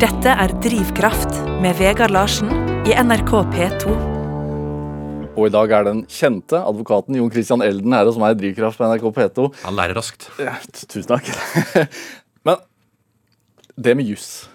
Dette 0.03 0.33
er 0.33 0.53
Drivkraft 0.65 1.39
med 1.65 1.79
Vegard 1.79 2.13
Larsen 2.13 2.51
i 2.89 2.97
NRK 2.97 3.31
P2. 3.55 3.95
Og 5.37 5.51
i 5.51 5.53
dag 5.53 5.73
er 5.77 5.85
den 5.85 6.03
kjente 6.09 6.59
advokaten 6.65 7.17
Jon 7.19 7.31
Christian 7.33 7.65
Elden 7.65 7.93
her 7.93 8.09
hos 8.09 8.17
meg 8.21 8.35
i 8.35 8.41
Drivkraft 8.41 8.81
på 8.81 8.89
NRK 8.89 9.07
P2. 9.17 9.47
Han 9.67 9.77
lærer 9.77 9.97
raskt. 9.99 10.31
Ja, 10.41 10.57
tusen 10.65 11.11
takk. 11.13 11.29
Men 12.49 12.61
det 13.77 13.93
med 13.99 14.09
juss 14.09 14.47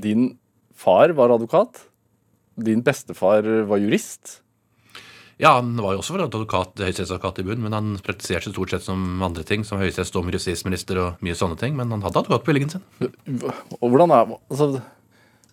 Din 0.00 0.30
far 0.76 1.12
var 1.16 1.32
advokat. 1.34 1.84
Din 2.56 2.80
bestefar 2.84 3.44
var 3.68 3.80
jurist. 3.80 4.38
Ja, 5.38 5.52
han 5.60 5.76
var 5.78 5.94
jo 5.94 6.00
også 6.02 6.16
for 6.16 6.24
advokat, 6.24 6.80
høyesterettsadvokat 6.82 7.36
i 7.38 7.46
bunn, 7.46 7.60
men 7.62 7.74
han 7.76 7.92
praktiserte 8.02 8.50
stort 8.50 8.72
sett 8.74 8.82
som 8.82 9.22
andre 9.22 9.44
ting, 9.46 9.62
som 9.66 9.78
høyesterettsdommer, 9.78 10.34
justisminister 10.34 10.98
og 10.98 11.22
mye 11.22 11.36
sånne 11.38 11.58
ting. 11.60 11.76
Men 11.78 11.94
han 11.94 12.02
hadde 12.02 12.24
advokatbevilgningen 12.24 12.74
sin. 12.74 13.44
Og 13.78 13.86
hvordan 13.86 14.14
er 14.14 14.34
altså, 14.34 14.80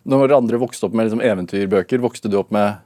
Når 0.10 0.34
andre 0.38 0.62
vokste 0.62 0.86
opp 0.86 0.98
med 0.98 1.08
liksom 1.08 1.22
eventyrbøker, 1.26 2.02
vokste 2.02 2.30
du 2.30 2.40
opp 2.42 2.52
med 2.54 2.82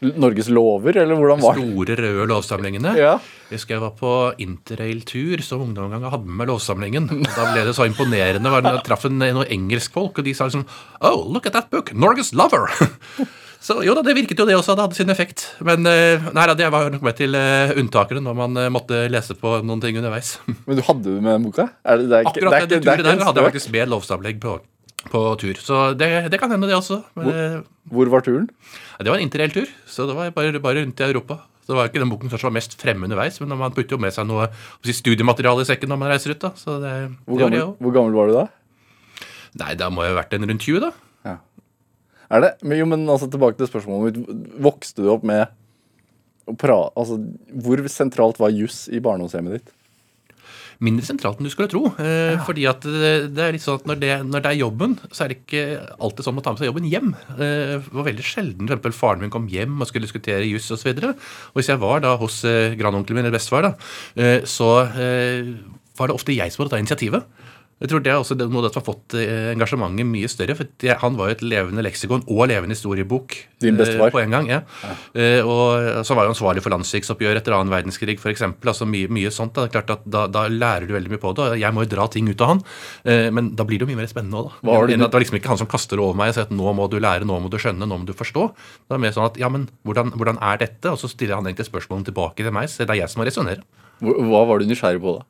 Norges 0.00 0.48
lover, 0.48 0.96
eller 0.96 1.18
hvordan 1.18 1.42
var 1.44 1.58
det? 1.58 1.64
Store, 1.66 1.96
røde 2.00 2.26
lovsamlingene. 2.30 2.94
Ja. 2.96 3.12
Jeg 3.50 3.58
husker 3.58 3.76
jeg 3.76 3.82
var 3.82 3.92
på 3.98 4.12
interrail-tur 4.40 5.42
som 5.44 5.66
ungdom 5.66 5.90
en 5.90 5.98
gang 5.98 6.06
og 6.08 6.14
hadde 6.14 6.28
med 6.30 6.38
meg 6.40 6.48
lovsamlingen. 6.48 7.10
Da 7.26 7.50
ble 7.50 7.66
det 7.68 7.76
så 7.76 7.84
imponerende. 7.88 8.54
Jeg 8.64 8.84
traff 8.88 9.04
noen 9.12 9.44
engelskfolk, 9.44 10.22
og 10.22 10.24
de 10.24 10.32
sa 10.36 10.48
liksom 10.48 10.64
Oh, 11.04 11.20
look 11.28 11.44
at 11.50 11.56
that 11.58 11.68
book! 11.68 11.92
Norges 11.92 12.32
lover! 12.32 12.72
Så 13.60 13.76
jo 13.84 13.92
da, 13.92 14.00
det 14.04 14.14
virket 14.16 14.38
jo 14.40 14.46
det 14.48 14.56
også, 14.56 14.72
det 14.76 14.86
hadde 14.86 14.96
sin 14.96 15.12
effekt. 15.12 15.44
Men 15.64 15.84
eh, 15.88 16.30
nei 16.32 16.46
jeg 16.48 16.58
det 16.62 16.68
var 16.72 16.88
nok 16.94 17.02
med 17.04 17.16
til 17.18 17.36
uh, 17.36 17.74
unntakene 17.76 18.22
når 18.24 18.38
man 18.38 18.56
uh, 18.56 18.68
måtte 18.72 19.02
lese 19.12 19.36
på 19.36 19.58
noen 19.60 19.82
ting 19.82 19.98
underveis. 20.00 20.38
Men 20.66 20.80
du 20.80 20.84
hadde 20.86 21.04
det 21.04 21.24
med 21.26 21.44
boka? 21.44 21.68
Er 21.84 22.00
det, 22.00 22.08
det 22.08 22.22
er, 22.22 22.30
Akkurat 22.30 22.56
det, 22.56 22.70
det, 22.70 22.78
det, 22.86 22.94
det 23.02 23.04
der 23.10 23.26
hadde 23.28 23.42
jeg 23.42 23.52
faktisk 23.52 23.72
med 23.74 23.92
lovsavlegg 23.92 24.40
på, 24.40 24.56
på 25.12 25.22
tur. 25.42 25.60
Så 25.60 25.82
det, 25.92 26.08
det, 26.32 26.40
kan 26.40 26.52
hende, 26.54 26.70
det 26.70 26.78
også. 26.78 27.02
Men, 27.20 27.28
hvor, 27.28 27.66
hvor, 27.92 28.14
var 28.16 28.24
turen? 28.24 28.48
Det 28.96 29.12
var 29.12 29.20
en 29.20 29.26
interrail-tur. 29.28 29.68
Så 29.84 30.08
det 30.08 30.16
var 30.16 30.32
bare, 30.36 30.64
bare 30.64 30.80
rundt 30.80 31.04
i 31.04 31.08
Europa. 31.10 31.42
Så 31.60 31.74
det 31.74 31.78
var 31.82 31.92
ikke 31.92 32.00
den 32.00 32.14
boken 32.14 32.32
som 32.32 32.40
var 32.48 32.56
mest 32.56 32.78
fremme 32.80 33.06
underveis, 33.06 33.36
men 33.44 33.52
man 33.60 33.76
putter 33.76 33.94
jo 33.94 34.00
med 34.00 34.16
seg 34.16 34.24
noe 34.26 34.48
studiemateriale 34.88 35.62
i 35.62 35.68
sekken 35.68 35.92
når 35.92 36.00
man 36.00 36.14
reiser 36.14 36.32
ut. 36.32 36.40
da. 36.40 36.54
Så 36.56 36.80
det, 36.80 36.96
hvor, 37.28 37.44
gammel, 37.44 37.76
hvor 37.76 37.94
gammel 37.94 38.16
var 38.16 38.32
du 38.32 38.38
da? 38.40 38.48
Nei, 39.60 39.74
da 39.76 39.92
må 39.92 40.06
jeg 40.06 40.14
ha 40.14 40.20
vært 40.22 40.34
en 40.38 40.48
rundt 40.48 40.64
20, 40.64 40.80
da. 40.88 41.09
Er 42.30 42.44
det? 42.44 42.52
Men, 42.62 42.78
jo, 42.78 42.86
men 42.90 43.08
altså, 43.10 43.28
tilbake 43.30 43.58
til 43.58 43.70
spørsmålet 43.70 44.20
mitt. 44.20 44.46
Vokste 44.62 45.02
du 45.02 45.10
opp 45.12 45.26
med 45.26 45.50
å 46.48 46.54
prate 46.58 46.94
Altså, 46.98 47.18
hvor 47.62 47.82
sentralt 47.90 48.40
var 48.40 48.54
juss 48.54 48.84
i 48.90 49.02
barndomshjemmet 49.02 49.58
ditt? 49.58 49.76
Mindre 50.80 51.04
sentralt 51.04 51.40
enn 51.40 51.44
du 51.44 51.52
skulle 51.52 51.68
tro. 51.68 51.82
Eh, 52.00 52.30
ja. 52.32 52.38
Fordi 52.46 52.62
at 52.70 52.86
det, 52.86 53.10
det, 53.36 53.42
er 53.44 53.52
litt 53.52 53.64
sånn 53.64 53.82
at 53.82 53.88
når 53.90 53.98
det, 54.00 54.12
når 54.30 54.44
det, 54.46 54.52
er 54.52 54.62
jobben, 54.62 54.94
så 55.12 55.26
er 55.26 55.32
det 55.32 55.36
ikke 55.42 55.64
alltid 56.00 56.24
sånn 56.24 56.40
å 56.40 56.44
ta 56.46 56.54
med 56.54 56.62
seg 56.62 56.70
jobben 56.70 56.86
hjem. 56.88 57.10
Eh, 57.34 57.74
det 57.74 57.98
var 57.98 58.06
veldig 58.06 58.24
sjelden 58.24 58.72
for 58.72 58.96
faren 58.96 59.20
min 59.20 59.34
kom 59.34 59.50
hjem 59.52 59.76
og 59.76 59.90
skulle 59.90 60.08
diskutere 60.08 60.48
juss 60.48 60.70
osv. 60.72 60.88
Og, 60.94 61.02
så 61.02 61.12
og 61.50 61.60
hvis 61.60 61.68
jeg 61.74 61.82
var 61.82 62.00
da 62.06 62.14
hos 62.22 62.40
eh, 62.48 62.78
grandonkelen 62.80 63.20
min 63.20 63.28
eller 63.28 63.36
bestefar, 63.36 63.68
da, 63.68 63.74
eh, 64.16 64.48
så 64.48 64.70
eh, 64.88 65.52
var 66.00 66.08
det 66.08 66.16
ofte 66.16 66.38
jeg 66.38 66.54
som 66.54 66.62
måtte 66.62 66.78
ta 66.78 66.80
initiativet. 66.80 67.28
Jeg 67.80 67.88
tror 67.88 68.02
det 68.04 68.10
er 68.12 68.18
også 68.20 68.36
noe 68.36 68.68
som 68.68 68.82
har 68.82 68.84
fått 68.84 69.14
eh, 69.16 69.50
engasjementet 69.54 70.04
mye 70.04 70.28
større. 70.28 70.56
for 70.58 70.68
det, 70.82 70.92
Han 71.00 71.16
var 71.16 71.30
jo 71.30 71.36
et 71.38 71.44
levende 71.44 71.84
leksikon 71.84 72.26
og 72.28 72.42
levende 72.50 72.76
historiebok 72.76 73.36
Din 73.64 73.78
bestefar. 73.78 74.10
Eh, 74.10 74.12
på 74.12 74.20
en 74.20 74.34
gang. 74.36 74.50
ja. 74.52 74.60
ja. 74.84 74.96
Eh, 75.16 75.40
og 75.40 76.04
Så 76.04 76.14
var 76.14 76.28
han 76.28 76.34
ansvarlig 76.34 76.60
for 76.64 76.74
landssviksoppgjøret 76.74 77.40
etter 77.40 77.56
annen 77.56 77.72
verdenskrig 77.72 78.18
f.eks. 78.20 78.44
Altså 78.44 78.84
mye, 78.84 79.08
mye 79.08 79.32
sånt. 79.32 79.54
Da. 79.56 79.64
Det 79.64 79.72
er 79.72 79.76
klart 79.78 79.94
at 79.96 80.04
da, 80.04 80.26
da, 80.28 80.44
lærer 80.52 80.84
du 80.90 80.92
veldig 80.92 81.14
mye 81.14 81.22
på 81.22 81.32
det. 81.38 81.46
og 81.54 81.62
Jeg 81.62 81.76
må 81.76 81.86
jo 81.86 81.92
dra 81.94 82.06
ting 82.12 82.28
ut 82.28 82.44
av 82.44 82.52
han, 82.52 82.62
men 83.32 83.52
da 83.56 83.64
blir 83.64 83.80
det 83.80 83.86
jo 83.86 83.90
mye 83.94 84.02
mer 84.02 84.10
spennende 84.10 84.44
òg. 84.44 84.60
Det, 84.60 84.98
det 85.00 85.08
var 85.08 85.24
liksom 85.24 85.40
ikke 85.40 85.52
han 85.54 85.60
som 85.62 85.70
kaster 85.70 86.02
over 86.02 86.18
meg 86.18 86.32
og 86.32 86.36
sier 86.36 86.48
at 86.48 86.54
nå 86.54 86.76
må 86.76 86.88
du 86.92 86.98
lære, 87.00 87.24
nå 87.28 87.40
må 87.40 87.48
du 87.52 87.56
skjønne, 87.60 87.88
nå 87.88 88.00
må 88.02 88.08
du 88.08 88.12
forstå. 88.16 88.46
Det 88.90 88.96
er 88.96 89.02
mer 89.02 89.16
sånn 89.16 89.28
at 89.30 89.40
ja, 89.40 89.48
men 89.52 89.68
hvordan, 89.88 90.12
hvordan 90.20 90.40
er 90.50 90.60
dette? 90.60 90.92
Og 90.92 91.00
så 91.00 91.08
stiller 91.08 91.38
han 91.38 91.48
egentlig 91.48 91.70
spørsmålene 91.70 92.10
tilbake 92.10 92.44
til 92.44 92.54
meg, 92.54 92.68
så 92.68 92.84
det 92.84 92.96
er 92.96 93.04
jeg 93.04 93.12
som 93.12 93.22
må 93.22 93.28
resonnere. 93.28 93.64
Hva 94.04 94.44
var 94.48 94.60
du 94.60 94.68
nysgjerrig 94.68 95.00
på 95.00 95.18
da? 95.18 95.26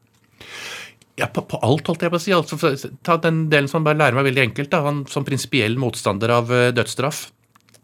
Ja, 1.21 1.29
på, 1.29 1.45
på, 1.45 1.61
alt, 1.65 1.91
holdt 1.91 2.07
jeg 2.07 2.12
på 2.12 2.21
å 2.21 2.23
si. 2.23 2.33
Altså, 2.33 2.89
ta 3.05 3.19
den 3.21 3.45
delen 3.53 3.69
som 3.69 3.85
bare 3.85 3.99
lærer 4.00 4.17
meg 4.17 4.31
veldig 4.31 4.47
enkelt. 4.49 4.73
Da. 4.73 4.85
Han 4.87 5.05
Som 5.11 5.27
prinsipiell 5.27 5.77
motstander 5.81 6.33
av 6.33 6.49
uh, 6.53 6.71
dødsstraff. 6.73 7.27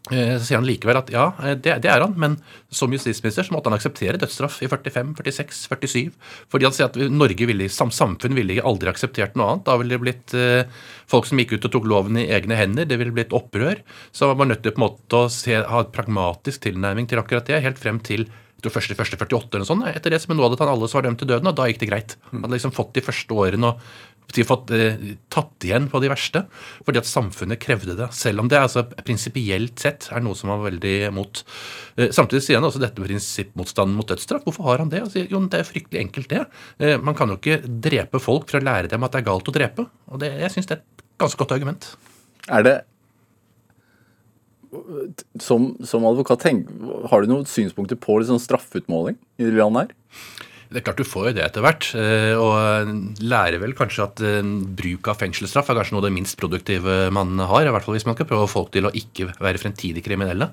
Uh, 0.07 0.37
så 0.39 0.43
sier 0.47 0.57
han 0.61 0.65
likevel 0.67 0.95
at 0.95 1.09
ja, 1.11 1.25
eh, 1.43 1.57
det, 1.59 1.73
det, 1.83 1.89
er 1.91 1.99
han, 1.99 2.13
men 2.15 2.37
som 2.71 2.93
justisminister 2.95 3.43
så 3.43 3.51
måtte 3.51 3.67
han 3.67 3.75
akseptere 3.75 4.21
dødsstraff 4.21 4.61
i 4.63 4.69
45, 4.71 5.11
46, 5.19 5.59
47. 5.67 6.15
Fordi 6.53 6.67
han 6.69 6.77
sier 6.77 6.87
at 6.87 6.97
Norge 7.11 7.49
ville, 7.49 7.67
som 7.73 7.91
samfunn 7.93 8.37
ville 8.37 8.57
aldri 8.63 8.89
akseptert 8.89 9.37
noe 9.37 9.51
annet. 9.51 9.67
Da 9.67 9.77
ville 9.77 9.97
det 9.97 10.01
blitt 10.05 10.37
folk 11.11 11.27
som 11.27 11.43
gikk 11.43 11.57
ut 11.57 11.69
og 11.69 11.75
tok 11.75 11.91
loven 11.91 12.21
i 12.23 12.29
egne 12.39 12.57
hender. 12.57 12.87
Det 12.89 12.97
ville 13.01 13.13
blitt 13.13 13.35
opprør. 13.35 13.83
Så 14.15 14.31
man 14.31 14.41
var 14.41 14.53
nødt 14.53 14.63
til 14.65 14.73
på 14.73 14.81
en 14.81 14.87
måte 14.87 15.21
å 15.27 15.29
se, 15.33 15.59
ha 15.59 15.83
et 15.83 15.93
pragmatisk 15.93 16.65
tilnærming 16.65 17.11
til 17.11 17.21
akkurat 17.21 17.51
det, 17.51 17.61
helt 17.67 17.83
frem 17.83 18.01
til 18.01 18.29
jeg 18.57 18.65
tror 18.65 18.73
første, 18.73 18.95
første 18.97 19.17
48 19.21 19.57
eller 19.59 19.67
sånt, 19.69 19.85
etter 19.85 20.09
det 20.09 20.23
men 20.25 20.39
nå 20.39 20.47
hadde 20.47 20.57
han 20.63 20.71
alle 20.71 20.87
som 20.89 20.97
var 20.97 21.05
dømt 21.05 21.19
til 21.21 21.29
døden, 21.29 21.49
og 21.51 21.57
da 21.59 21.67
gikk 21.69 21.83
det 21.83 21.89
greit. 21.91 22.15
Han 22.31 22.41
hadde 22.41 22.55
liksom 22.55 22.73
fått 22.73 22.95
de 22.95 23.03
første 23.05 23.35
årene 23.37 23.69
og 23.69 24.39
fått 24.49 24.73
eh, 24.75 25.03
tatt 25.31 25.67
igjen 25.67 25.85
på 25.91 26.01
de 26.01 26.09
verste, 26.09 26.41
fordi 26.81 26.99
at 26.99 27.07
samfunnet 27.07 27.61
krevde 27.61 27.93
det. 27.99 28.09
Selv 28.17 28.41
om 28.41 28.49
det 28.49 28.57
altså 28.59 28.83
prinsipielt 29.05 29.77
sett 29.79 30.09
er 30.09 30.25
noe 30.25 30.35
som 30.35 30.49
han 30.49 30.63
var 30.63 30.71
veldig 30.71 30.95
mot. 31.15 31.43
Eh, 32.01 32.09
samtidig 32.09 32.43
sier 32.47 32.57
han 32.57 32.67
også 32.67 32.81
dette 32.81 32.99
med 32.99 33.11
prinsippmotstanden 33.11 33.95
mot 33.97 34.09
dødsstraff. 34.09 34.43
Hvorfor 34.49 34.71
har 34.71 34.83
han 34.83 34.91
det? 34.91 35.05
Altså, 35.05 35.23
jo, 35.29 35.45
Det 35.47 35.61
er 35.61 35.69
fryktelig 35.69 36.01
enkelt, 36.01 36.33
det. 36.33 36.43
Eh, 36.81 36.97
man 36.97 37.15
kan 37.15 37.29
jo 37.29 37.37
ikke 37.37 37.61
drepe 37.63 38.19
folk 38.19 38.49
for 38.49 38.59
å 38.59 38.65
lære 38.65 38.89
dem 38.89 39.05
at 39.05 39.13
det 39.13 39.21
er 39.21 39.29
galt 39.29 39.47
å 39.47 39.55
drepe. 39.55 39.87
Og 40.09 40.25
det, 40.25 40.33
jeg 40.41 40.57
syns 40.57 40.73
det 40.73 40.79
er 40.79 40.83
et 40.83 41.07
ganske 41.21 41.45
godt 41.45 41.55
argument. 41.55 41.93
Er 42.49 42.65
det 42.65 42.77
Som, 45.43 45.73
som 45.85 46.05
advokat, 46.09 46.43
tenk, 46.43 46.69
har 47.11 47.23
du 47.23 47.31
noen 47.31 47.47
synspunkter 47.49 47.99
på 47.99 48.19
liksom 48.21 48.41
straffeutmåling 48.41 49.17
i 49.37 49.47
det 49.47 49.55
landet 49.57 49.87
her? 49.87 49.95
Det 50.67 50.81
er 50.81 50.83
klart 50.83 50.99
Du 50.99 51.07
får 51.07 51.29
jo 51.29 51.35
det 51.37 51.43
etter 51.45 51.63
hvert, 51.63 51.87
eh, 51.95 52.33
og 52.35 53.21
lærer 53.23 53.59
vel 53.61 53.75
kanskje 53.77 54.03
at 54.03 54.23
eh, 54.25 54.49
bruk 54.79 55.07
av 55.07 55.19
fengselsstraff 55.21 55.71
er 55.71 55.79
kanskje 55.79 55.95
noe 55.95 56.01
av 56.03 56.07
det 56.09 56.15
minst 56.17 56.37
produktive 56.39 56.97
man 57.15 57.39
har. 57.39 57.63
i 57.63 57.71
hvert 57.71 57.85
fall 57.85 57.95
Hvis 57.95 58.07
man 58.07 58.17
skal 58.17 58.27
prøve 58.27 58.47
å 58.47 58.51
få 58.51 58.57
folk 58.57 58.73
til 58.75 58.87
å 58.89 58.91
ikke 58.91 59.29
være 59.39 59.61
fremtidig 59.61 60.03
kriminelle. 60.03 60.49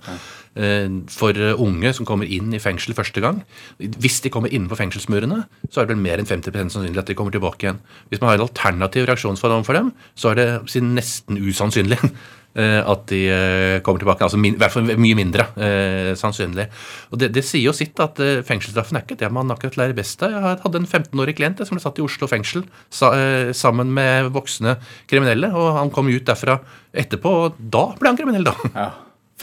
Eh, 0.55 0.87
for 1.11 1.35
unge 1.35 1.95
som 1.97 2.07
kommer 2.07 2.31
inn 2.31 2.55
i 2.55 2.63
fengsel 2.63 2.95
første 2.95 3.23
gang, 3.25 3.43
hvis 3.79 4.21
de 4.23 4.31
kommer 4.31 4.53
innenfor 4.55 4.79
fengselsmurene, 4.79 5.43
så 5.67 5.83
er 5.83 5.89
det 5.89 5.97
vel 5.97 6.07
mer 6.07 6.23
enn 6.23 6.31
50% 6.31 6.77
sannsynlig 6.77 7.03
at 7.03 7.11
de 7.11 7.19
kommer 7.19 7.35
tilbake 7.35 7.67
igjen. 7.67 7.83
Hvis 8.11 8.23
man 8.23 8.31
har 8.31 8.39
en 8.39 8.47
alternativ 8.47 9.09
reaksjonsform 9.11 9.67
for 9.67 9.75
dem, 9.75 9.91
så 10.15 10.31
er 10.31 10.41
det 10.41 10.87
nesten 10.95 11.43
usannsynlig 11.43 11.99
Eh, 11.99 12.11
at 12.55 13.07
de 13.11 13.21
eh, 13.31 13.81
kommer 13.83 13.99
tilbake. 13.99 14.23
altså 14.23 14.39
min, 14.39 14.55
I 14.55 14.61
hvert 14.63 14.75
fall 14.75 14.87
mye 14.87 15.17
mindre 15.19 15.49
eh, 15.59 16.13
sannsynlig. 16.19 16.69
Og 17.11 17.19
det, 17.19 17.33
det, 17.35 17.43
sier 17.47 17.67
jo 17.67 17.75
sitt 17.75 17.99
at 18.03 18.21
eh, 18.23 18.43
fengselsstraffen 18.47 18.99
er 18.99 19.07
ikke 19.07 19.19
det 19.19 19.31
man 19.35 19.51
akkurat 19.51 19.79
lærer 19.81 19.97
best 19.97 20.23
av. 20.23 20.35
Jeg 20.35 20.61
hadde 20.63 20.83
en 20.83 20.87
15-årig 20.87 21.37
klient 21.39 21.63
som 21.65 21.75
ble 21.75 21.83
satt 21.83 21.99
i 21.99 22.05
Oslo 22.05 22.29
fengsel 22.31 22.67
sa, 22.89 23.11
eh, 23.19 23.51
sammen 23.57 23.91
med 23.95 24.31
voksne 24.35 24.77
kriminelle. 25.11 25.51
og 25.51 25.81
Han 25.81 25.91
kom 25.95 26.11
ut 26.13 26.27
derfra 26.29 26.61
etterpå, 26.95 27.35
og 27.47 27.59
da 27.59 27.89
ble 27.99 28.13
han 28.13 28.21
kriminell, 28.21 28.47
da. 28.47 28.55
Ja, 28.75 28.91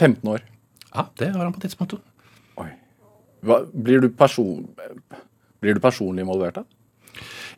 15 0.00 0.32
år. 0.32 0.46
Ja, 0.92 1.06
det 1.20 1.32
var 1.34 1.44
han 1.44 1.54
på 1.54 1.60
tidspunktet. 1.62 2.00
Oi. 2.60 2.70
Hva, 3.44 3.62
blir, 3.72 4.00
du 4.04 4.12
person, 4.16 4.64
blir 5.60 5.76
du 5.76 5.84
personlig 5.84 6.24
involvert 6.24 6.62
da? 6.62 6.68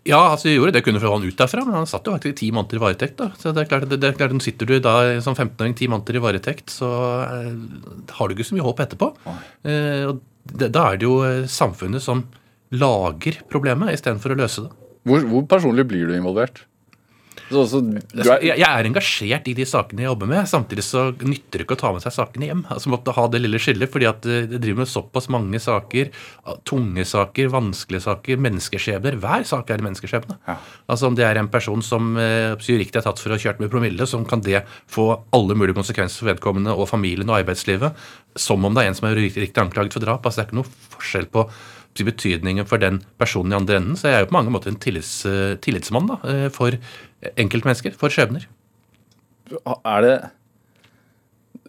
Ja, 0.04 0.18
altså 0.34 0.50
vi 0.50 0.56
gjorde 0.58 0.74
det. 0.76 0.82
kunne 0.84 1.00
få 1.00 1.14
han 1.14 1.24
ut 1.24 1.38
derfra, 1.38 1.64
men 1.64 1.78
han 1.78 1.88
satt 1.88 2.04
jo 2.04 2.12
faktisk 2.12 2.36
ti 2.42 2.50
måneder 2.52 2.76
i 2.76 2.82
varetekt. 2.82 3.16
da. 3.22 3.30
Så 3.40 3.54
det 3.56 3.64
er 3.64 3.70
klart, 3.70 3.88
det, 3.88 4.00
det 4.02 4.10
er 4.10 4.18
klart 4.18 4.36
Sitter 4.44 4.68
du 4.68 4.76
da 4.84 4.94
som 5.24 5.36
15-åring 5.36 5.76
ti 5.78 5.88
måneder 5.88 6.18
i 6.18 6.24
varetekt, 6.24 6.68
så 6.74 6.90
eh, 7.24 7.54
har 8.18 8.28
du 8.28 8.34
ikke 8.36 8.48
så 8.50 8.58
mye 8.58 8.66
håp 8.66 8.82
etterpå. 8.84 9.10
Eh, 9.64 10.04
og 10.10 10.20
det, 10.52 10.68
Da 10.74 10.90
er 10.90 11.00
det 11.00 11.08
jo 11.08 11.16
eh, 11.24 11.46
samfunnet 11.48 12.04
som 12.04 12.26
lager 12.74 13.40
problemet, 13.48 13.94
istedenfor 13.96 14.34
å 14.34 14.40
løse 14.42 14.66
det. 14.66 14.72
Hvor, 15.08 15.24
hvor 15.30 15.48
personlig 15.48 15.86
blir 15.88 16.08
du 16.08 16.16
involvert? 16.16 16.64
Så, 17.50 17.64
så, 17.68 17.80
er... 17.82 18.42
Jeg, 18.44 18.58
jeg, 18.60 18.68
er 18.68 18.88
engasjert 18.88 19.48
i 19.50 19.54
de 19.56 19.66
sakene 19.68 20.04
jeg 20.04 20.10
jobber 20.10 20.30
med. 20.30 20.48
Samtidig 20.48 20.84
så 20.86 21.04
nytter 21.20 21.60
det 21.60 21.66
ikke 21.66 21.76
å 21.76 21.80
ta 21.82 21.92
med 21.94 22.04
seg 22.04 22.14
sakene 22.16 22.48
hjem. 22.48 22.62
Altså 22.72 22.92
måtte 22.92 23.14
ha 23.16 23.26
det 23.30 23.42
lille 23.42 23.60
skillet, 23.62 23.90
fordi 23.92 24.08
at 24.08 24.28
eh, 24.28 24.46
det 24.50 24.62
driver 24.62 24.84
med 24.84 24.90
såpass 24.90 25.28
mange 25.32 25.60
saker. 25.62 26.10
Tunge 26.68 27.04
saker, 27.08 27.52
vanskelige 27.52 28.06
saker, 28.06 28.40
menneskeskjebner. 28.46 29.20
Hver 29.22 29.46
sak 29.48 29.70
er 29.70 29.82
en 29.82 29.88
menneskeskjebne. 29.90 30.38
Ja. 30.48 30.58
Altså 30.88 31.10
Om 31.10 31.20
det 31.20 31.28
er 31.28 31.40
en 31.40 31.52
person 31.52 31.84
som 31.84 32.16
eh, 32.20 32.56
riktig 32.56 33.00
er 33.00 33.06
tatt 33.06 33.22
for 33.22 33.32
å 33.32 33.38
ha 33.38 33.44
kjørt 33.46 33.62
med 33.62 33.72
promille, 33.72 34.08
så 34.08 34.22
kan 34.28 34.44
det 34.44 34.64
få 34.90 35.10
alle 35.36 35.58
mulige 35.58 35.76
konsekvenser 35.78 36.24
for 36.24 36.32
vedkommende 36.32 36.74
og 36.74 36.88
familien 36.90 37.30
og 37.30 37.42
arbeidslivet. 37.42 38.04
Som 38.40 38.64
om 38.66 38.74
det 38.74 38.84
er 38.84 38.92
en 38.92 38.98
som 38.98 39.08
er 39.10 39.20
riktig 39.20 39.52
anklaget 39.60 39.94
for 39.96 40.04
drap. 40.04 40.24
Altså 40.24 40.40
Det 40.40 40.46
er 40.46 40.52
ikke 40.52 40.62
noe 40.62 40.92
forskjell 40.96 41.32
på 41.34 41.48
betydningen 42.02 42.66
for 42.66 42.82
den 42.82 43.02
personen 43.20 43.52
i 43.52 43.56
andre 43.56 43.78
enden. 43.78 43.96
Så 43.96 44.08
jeg 44.08 44.18
er 44.18 44.24
jo 44.24 44.30
på 44.32 44.38
mange 44.38 44.50
måter 44.50 44.72
en 44.72 44.80
tillits, 44.80 45.24
eh, 45.26 45.54
tillitsmann 45.62 46.08
da, 46.08 46.18
eh, 46.24 46.48
for 46.48 46.72
enkeltmennesker, 47.40 47.94
for 47.98 48.12
skjebner. 48.12 48.46
Er 49.84 50.04
det 50.04 50.16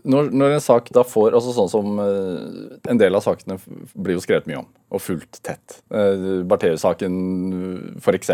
når, 0.05 0.29
når, 0.29 0.55
en 0.55 0.61
sak 0.63 0.91
da 0.93 1.01
får 1.05 1.33
altså 1.33 1.53
Sånn 1.55 1.71
som 1.71 1.97
uh, 1.97 2.75
en 2.91 2.99
del 3.01 3.17
av 3.17 3.23
sakene 3.25 3.57
blir 3.97 4.19
jo 4.19 4.21
skrevet 4.23 4.45
mye 4.49 4.61
om, 4.61 4.67
og 4.93 5.01
fulgt 5.01 5.41
tett. 5.45 5.79
Uh, 5.89 6.43
Bartheu-saken 6.45 7.15
f.eks. 7.97 8.31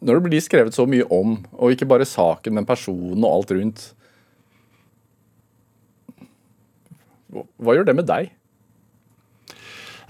Når 0.00 0.18
det 0.18 0.24
blir 0.26 0.42
skrevet 0.42 0.74
så 0.74 0.86
mye 0.90 1.06
om, 1.14 1.38
og 1.54 1.74
ikke 1.74 1.88
bare 1.90 2.08
saken, 2.08 2.56
men 2.58 2.66
personen 2.66 3.22
og 3.22 3.30
alt 3.30 3.54
rundt 3.54 3.86
Hva, 7.30 7.46
Hva 7.62 7.76
gjør 7.76 7.86
det 7.86 7.98
med 8.00 8.10
deg? 8.10 8.34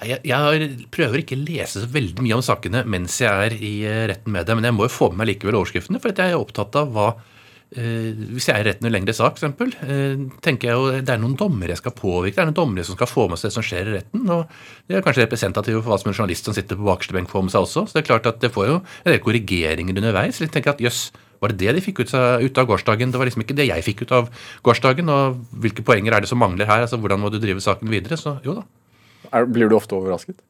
Jeg, 0.06 0.22
jeg, 0.24 0.70
prøver 0.92 1.22
ikke 1.22 1.36
å 1.36 1.42
lese 1.42 1.82
så 1.82 1.88
veldig 1.90 2.24
mye 2.24 2.38
om 2.38 2.44
sakene 2.44 2.84
mens 2.88 3.18
jeg 3.20 3.48
er 3.48 3.56
i 3.56 3.74
eh, 3.88 4.06
retten 4.10 4.32
med 4.32 4.46
det, 4.48 4.56
men 4.56 4.68
jeg 4.68 4.76
må 4.76 4.86
jo 4.86 4.94
få 4.94 5.10
med 5.10 5.22
meg 5.22 5.34
likevel 5.34 5.60
overskriftene, 5.60 6.00
for 6.00 6.14
jeg 6.14 6.32
er 6.32 6.40
opptatt 6.40 6.78
av 6.80 6.90
hva 6.94 7.08
eh, 7.12 8.10
Hvis 8.32 8.48
jeg 8.48 8.56
er 8.56 8.64
i 8.64 8.68
retten 8.70 8.88
i 8.88 8.92
lengre 8.92 9.14
sak, 9.16 9.36
f.eks., 9.36 9.76
eh, 9.84 10.22
tenker 10.44 10.70
jeg 10.70 10.78
jo 10.78 11.02
det 11.04 11.14
er 11.14 11.20
noen 11.20 11.36
dommere 11.38 11.74
jeg 11.74 11.82
skal 11.82 11.96
påvirke. 11.98 12.38
Det 12.38 12.44
er 12.44 12.50
noen 12.50 12.60
dommere 12.62 12.88
som 12.88 12.96
skal 12.96 13.10
få 13.10 13.28
med 13.30 13.40
seg 13.40 13.50
det 13.50 13.56
som 13.58 13.66
skjer 13.66 13.90
i 13.90 13.96
retten. 13.98 14.24
og 14.32 14.46
Det 14.88 14.98
er 14.98 15.06
kanskje 15.06 15.26
representativt 15.26 15.82
for 15.82 15.92
hva 15.92 16.00
som 16.00 16.12
en 16.12 16.16
journalist 16.16 16.48
som 16.48 16.56
sitter 16.56 16.80
på 16.80 16.88
bakerste 16.88 17.16
benk 17.16 17.32
får 17.32 17.46
med 17.46 17.56
seg 17.56 17.68
også. 17.68 17.86
Så 17.86 17.98
det 17.98 18.04
er 18.04 18.10
klart 18.12 18.30
at 18.30 18.40
det 18.42 18.54
får 18.56 18.70
jo 18.70 18.78
en 18.80 19.12
del 19.12 19.22
korrigeringer 19.26 20.00
underveis. 20.00 20.40
Jeg 20.40 20.54
tenker 20.54 20.74
at 20.74 20.82
jøss, 20.82 21.10
var 21.40 21.52
det 21.52 21.60
det 21.60 21.76
de 21.76 21.84
fikk 21.84 22.02
ut 22.04 22.16
av, 22.16 22.66
gårsdagen? 22.68 23.12
Det 23.12 23.20
var 23.20 23.28
liksom 23.28 23.44
ikke 23.44 23.56
det 23.56 23.68
jeg 23.68 23.84
fikk 23.84 24.04
ut 24.04 24.16
av 24.16 24.32
gårsdagen. 24.64 25.12
Og 25.12 25.40
hvilke 25.60 25.84
poenger 25.84 26.16
er 26.16 26.24
det 26.24 26.32
som 26.32 26.40
mangler 26.40 26.68
her? 26.68 26.88
altså 26.88 27.00
Hvordan 27.00 27.20
må 27.20 27.32
du 27.32 27.40
drive 27.40 27.60
saken 27.64 27.92
videre? 27.92 28.16
Så 28.20 28.38
jo 28.44 28.60
da. 28.62 28.68
Er, 29.28 29.44
blir 29.50 29.68
du 29.68 29.76
ofte 29.76 29.98
overrasket? 29.98 30.40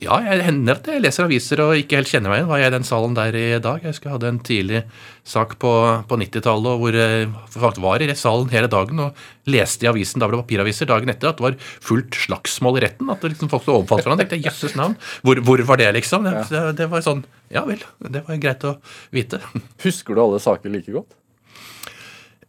Ja, 0.00 0.16
jeg 0.24 0.46
hender 0.46 0.78
at 0.78 0.86
jeg 0.88 1.02
leser 1.04 1.26
aviser 1.26 1.60
og 1.60 1.74
ikke 1.76 1.98
helt 1.98 2.08
kjenner 2.08 2.32
meg 2.32 2.38
igjen. 2.38 2.48
Var 2.48 2.60
jeg 2.62 2.70
i 2.70 2.72
den 2.72 2.86
salen 2.88 3.16
der 3.18 3.36
i 3.36 3.48
dag? 3.60 3.82
Jeg 3.84 3.92
husker 3.92 4.08
jeg 4.08 4.14
hadde 4.14 4.30
en 4.30 4.38
tidlig 4.48 4.80
sak 5.28 5.58
på, 5.60 5.72
på 6.08 6.18
90-tallet 6.22 6.80
hvor 6.80 6.96
jeg 6.96 7.26
faktisk 7.52 7.82
var 7.84 8.00
i 8.00 8.08
salen 8.16 8.48
hele 8.54 8.70
dagen 8.72 9.02
og 9.04 9.20
leste 9.52 9.84
i 9.84 9.90
avisen, 9.90 10.22
da 10.22 10.30
var 10.30 10.38
det 10.38 10.46
papiraviser, 10.46 10.88
dagen 10.88 11.12
etter 11.12 11.28
at 11.28 11.36
det 11.36 11.44
var 11.44 11.60
fullt 11.60 12.16
slagsmål 12.16 12.80
i 12.80 12.84
retten. 12.86 13.12
At 13.12 13.28
liksom 13.28 13.52
folk 13.52 13.66
sto 13.66 13.76
overfalt 13.76 14.08
hverandre. 14.08 14.24
tenkte 14.24 14.40
jeg, 14.40 14.48
Jøsses 14.48 14.78
navn, 14.80 14.96
hvor, 15.20 15.44
hvor, 15.44 15.66
var 15.68 15.84
det, 15.84 15.92
liksom? 16.00 16.24
Det, 16.24 16.48
det, 16.48 16.64
det 16.80 16.88
var 16.88 17.04
sånn 17.04 17.26
Ja 17.52 17.66
vel, 17.68 17.84
det 18.00 18.24
var 18.24 18.40
greit 18.40 18.64
å 18.64 18.78
vite. 19.12 19.44
Husker 19.84 20.16
du 20.16 20.24
alle 20.24 20.40
saker 20.40 20.72
like 20.72 20.96
godt? 20.96 21.12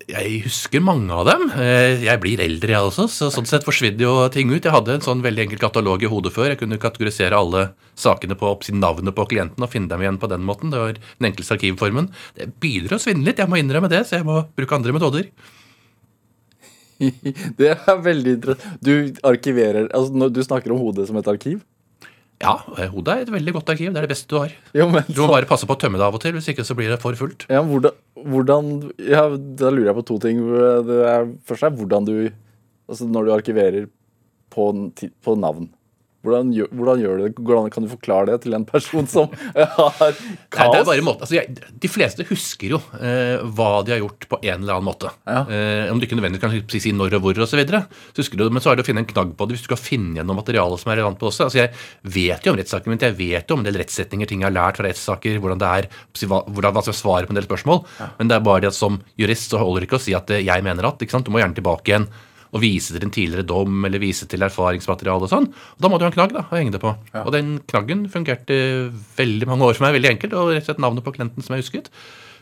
Jeg 0.10 0.42
husker 0.46 0.82
mange 0.84 1.14
av 1.14 1.28
dem. 1.28 1.44
Eh, 1.62 2.02
jeg 2.06 2.22
blir 2.24 2.42
eldre, 2.44 2.74
jeg 2.74 2.90
også, 2.90 3.06
så 3.12 3.30
sånn 3.34 3.48
sett 3.50 3.66
forsvinner 3.68 4.06
jo 4.06 4.14
ting 4.34 4.50
ut. 4.50 4.64
Jeg 4.64 4.74
hadde 4.74 4.96
en 4.98 5.06
sånn 5.06 5.24
veldig 5.24 5.46
enkel 5.46 5.62
katalog 5.62 6.04
i 6.04 6.10
hodet 6.12 6.34
før. 6.34 6.50
Jeg 6.52 6.62
kunne 6.62 6.80
kategorisere 6.82 7.38
alle 7.38 7.68
sakene 8.00 8.38
på 8.40 8.54
navnet 8.80 9.16
på 9.18 9.28
klienten 9.30 9.62
og 9.62 9.72
finne 9.72 9.92
dem 9.92 10.04
igjen 10.04 10.20
på 10.22 10.30
den 10.32 10.46
måten. 10.48 10.74
Det 10.74 10.82
var 10.82 10.98
den 10.98 11.30
enkleste 11.32 11.58
arkivformen. 11.58 12.12
Det 12.38 12.50
begynner 12.64 12.98
å 12.98 13.02
svinne 13.02 13.28
litt, 13.28 13.42
jeg 13.42 13.52
må 13.52 13.60
innrømme 13.62 13.92
det, 13.92 14.06
så 14.08 14.20
jeg 14.20 14.28
må 14.28 14.42
bruke 14.58 14.78
andre 14.80 14.96
metoder. 14.98 15.30
Det 17.58 17.72
er 17.74 18.02
veldig 18.06 18.38
interessant. 18.38 18.82
Du 18.86 18.94
arkiverer 19.26 19.88
altså 19.90 20.30
Du 20.30 20.44
snakker 20.46 20.74
om 20.74 20.82
hodet 20.84 21.08
som 21.10 21.18
et 21.18 21.30
arkiv? 21.30 21.62
Ja, 22.42 22.56
hodet 22.92 23.14
er 23.14 23.24
et 23.26 23.34
veldig 23.34 23.54
godt 23.60 23.72
arkiv. 23.74 23.92
Det 23.94 24.02
er 24.02 24.08
det 24.08 24.12
beste 24.12 24.30
du 24.32 24.38
har. 24.40 24.54
Jo, 24.78 24.88
du 24.90 25.20
må 25.22 25.28
bare 25.32 25.50
passe 25.50 25.68
på 25.70 25.76
å 25.78 25.82
tømme 25.82 26.02
det 26.02 26.08
av 26.08 26.18
og 26.18 26.24
til, 26.24 26.34
hvis 26.38 26.50
ikke 26.54 26.66
så 26.68 26.76
blir 26.78 26.90
det 26.92 27.00
for 27.04 27.18
fullt. 27.20 27.46
Ja, 27.52 27.62
hvordan, 27.66 27.98
hvordan 28.34 28.72
ja, 29.06 29.28
Da 29.62 29.70
lurer 29.70 29.92
jeg 29.92 30.00
på 30.00 30.08
to 30.10 30.18
ting. 30.24 30.42
Det 30.88 31.02
er, 31.12 31.30
først 31.50 31.68
er 31.70 31.78
hvordan 31.78 32.08
du 32.10 32.16
Altså 32.92 33.06
når 33.08 33.24
du 33.24 33.30
arkiverer 33.32 33.86
på, 34.52 34.66
på 35.24 35.36
navn. 35.40 35.70
Hvordan, 36.22 36.52
hvordan, 36.78 37.00
gjør 37.02 37.22
det? 37.22 37.30
Hvordan 37.42 37.70
kan 37.74 37.86
du 37.86 37.90
forklare 37.90 38.30
det 38.30 38.44
til 38.44 38.54
en 38.54 38.66
person 38.68 39.08
som 39.10 39.32
har 39.56 40.14
kaos? 40.14 40.60
Nei, 40.60 40.68
det 40.70 40.82
er 40.82 40.86
bare. 40.86 41.16
Altså, 41.16 41.34
jeg, 41.38 41.56
de 41.82 41.90
fleste 41.90 42.26
husker 42.30 42.76
jo 42.76 42.80
eh, 43.00 43.42
hva 43.58 43.70
de 43.88 43.96
har 43.96 44.04
gjort 44.04 44.28
på 44.30 44.40
en 44.44 44.60
eller 44.60 44.76
annen 44.76 44.86
måte. 44.86 45.10
Ja. 45.26 45.42
Eh, 45.50 45.90
om 45.90 45.98
du 45.98 46.06
ikke 46.06 46.20
nødvendigvis 46.20 46.44
kan 46.46 46.82
si 46.86 46.94
når 46.94 47.18
og 47.18 47.26
hvor 47.26 47.42
osv. 47.48 47.64
Men 47.66 48.62
så 48.62 48.72
er 48.72 48.78
det 48.78 48.86
å 48.86 48.90
finne 48.92 49.04
en 49.06 49.10
knagg 49.10 49.34
på 49.38 49.48
det 49.48 49.58
hvis 49.58 49.66
du 49.66 49.72
skal 49.72 49.82
finne 49.82 50.14
igjen 50.16 50.30
noe 50.30 50.38
materiale 50.38 50.78
som 50.82 50.94
er 50.94 51.02
relevant 51.02 51.18
på 51.18 51.26
det 51.26 51.34
også. 51.34 51.50
Altså, 51.50 51.64
jeg 51.64 52.14
vet 52.20 52.46
jo 52.46 52.54
om 52.54 52.62
rettssaken 52.62 52.94
min, 52.94 53.02
jeg 53.02 53.18
vet 53.18 53.50
jo 53.50 53.58
om 53.58 53.66
en 53.66 53.70
del 53.72 53.82
rettssetninger, 53.82 54.30
ting 54.30 54.46
jeg 54.46 54.52
har 54.52 54.58
lært 54.60 54.78
fra 54.78 54.90
rettssaker, 54.92 55.42
hvordan 55.42 55.62
det 55.62 55.76
er, 55.82 55.92
hvordan 56.22 56.78
man 56.78 56.86
skal 56.86 57.02
svare 57.02 57.26
på 57.30 57.34
en 57.34 57.42
del 57.42 57.50
spørsmål. 57.50 57.82
Ja. 57.98 58.12
Men 58.20 58.30
det 58.30 58.38
er 58.38 58.46
bare 58.46 58.66
det 58.66 58.76
at 58.76 58.78
som 58.78 59.02
jurist 59.18 59.50
så 59.50 59.62
holder 59.62 59.82
det 59.82 59.90
ikke 59.90 60.02
å 60.02 60.06
si 60.06 60.18
at 60.18 60.30
eh, 60.38 60.46
jeg 60.46 60.70
mener 60.70 60.94
at. 60.94 61.02
Du 61.02 61.34
må 61.34 61.42
gjerne 61.42 61.58
tilbake 61.58 61.90
igjen 61.90 62.12
og 62.52 62.60
vise 62.60 62.92
til 62.92 63.06
en 63.06 63.14
tidligere 63.14 63.48
dom 63.48 63.86
eller 63.88 64.02
vise 64.04 64.28
til 64.28 64.44
erfaringsmateriale 64.44 65.28
og 65.28 65.32
sånn. 65.32 65.48
Og 65.48 65.84
Da 65.84 65.92
må 65.92 65.98
du 65.98 66.04
ha 66.04 66.10
en 66.12 66.18
knagg 66.18 66.34
da, 66.36 66.44
å 66.44 66.58
henge 66.58 66.74
det 66.76 66.82
på. 66.84 66.92
Ja. 67.14 67.24
Og 67.24 67.32
den 67.36 67.54
knaggen 67.72 68.04
fungerte 68.12 68.58
veldig 69.18 69.48
mange 69.48 69.70
år 69.70 69.78
for 69.78 69.88
meg, 69.88 69.96
veldig 69.96 70.12
enkelt, 70.18 70.36
og 70.36 70.52
rett 70.52 70.66
og 70.66 70.68
slett 70.68 70.84
navnet 70.84 71.06
på 71.06 71.16
klienten 71.16 71.46
som 71.46 71.56
jeg 71.56 71.64
husket. 71.64 71.88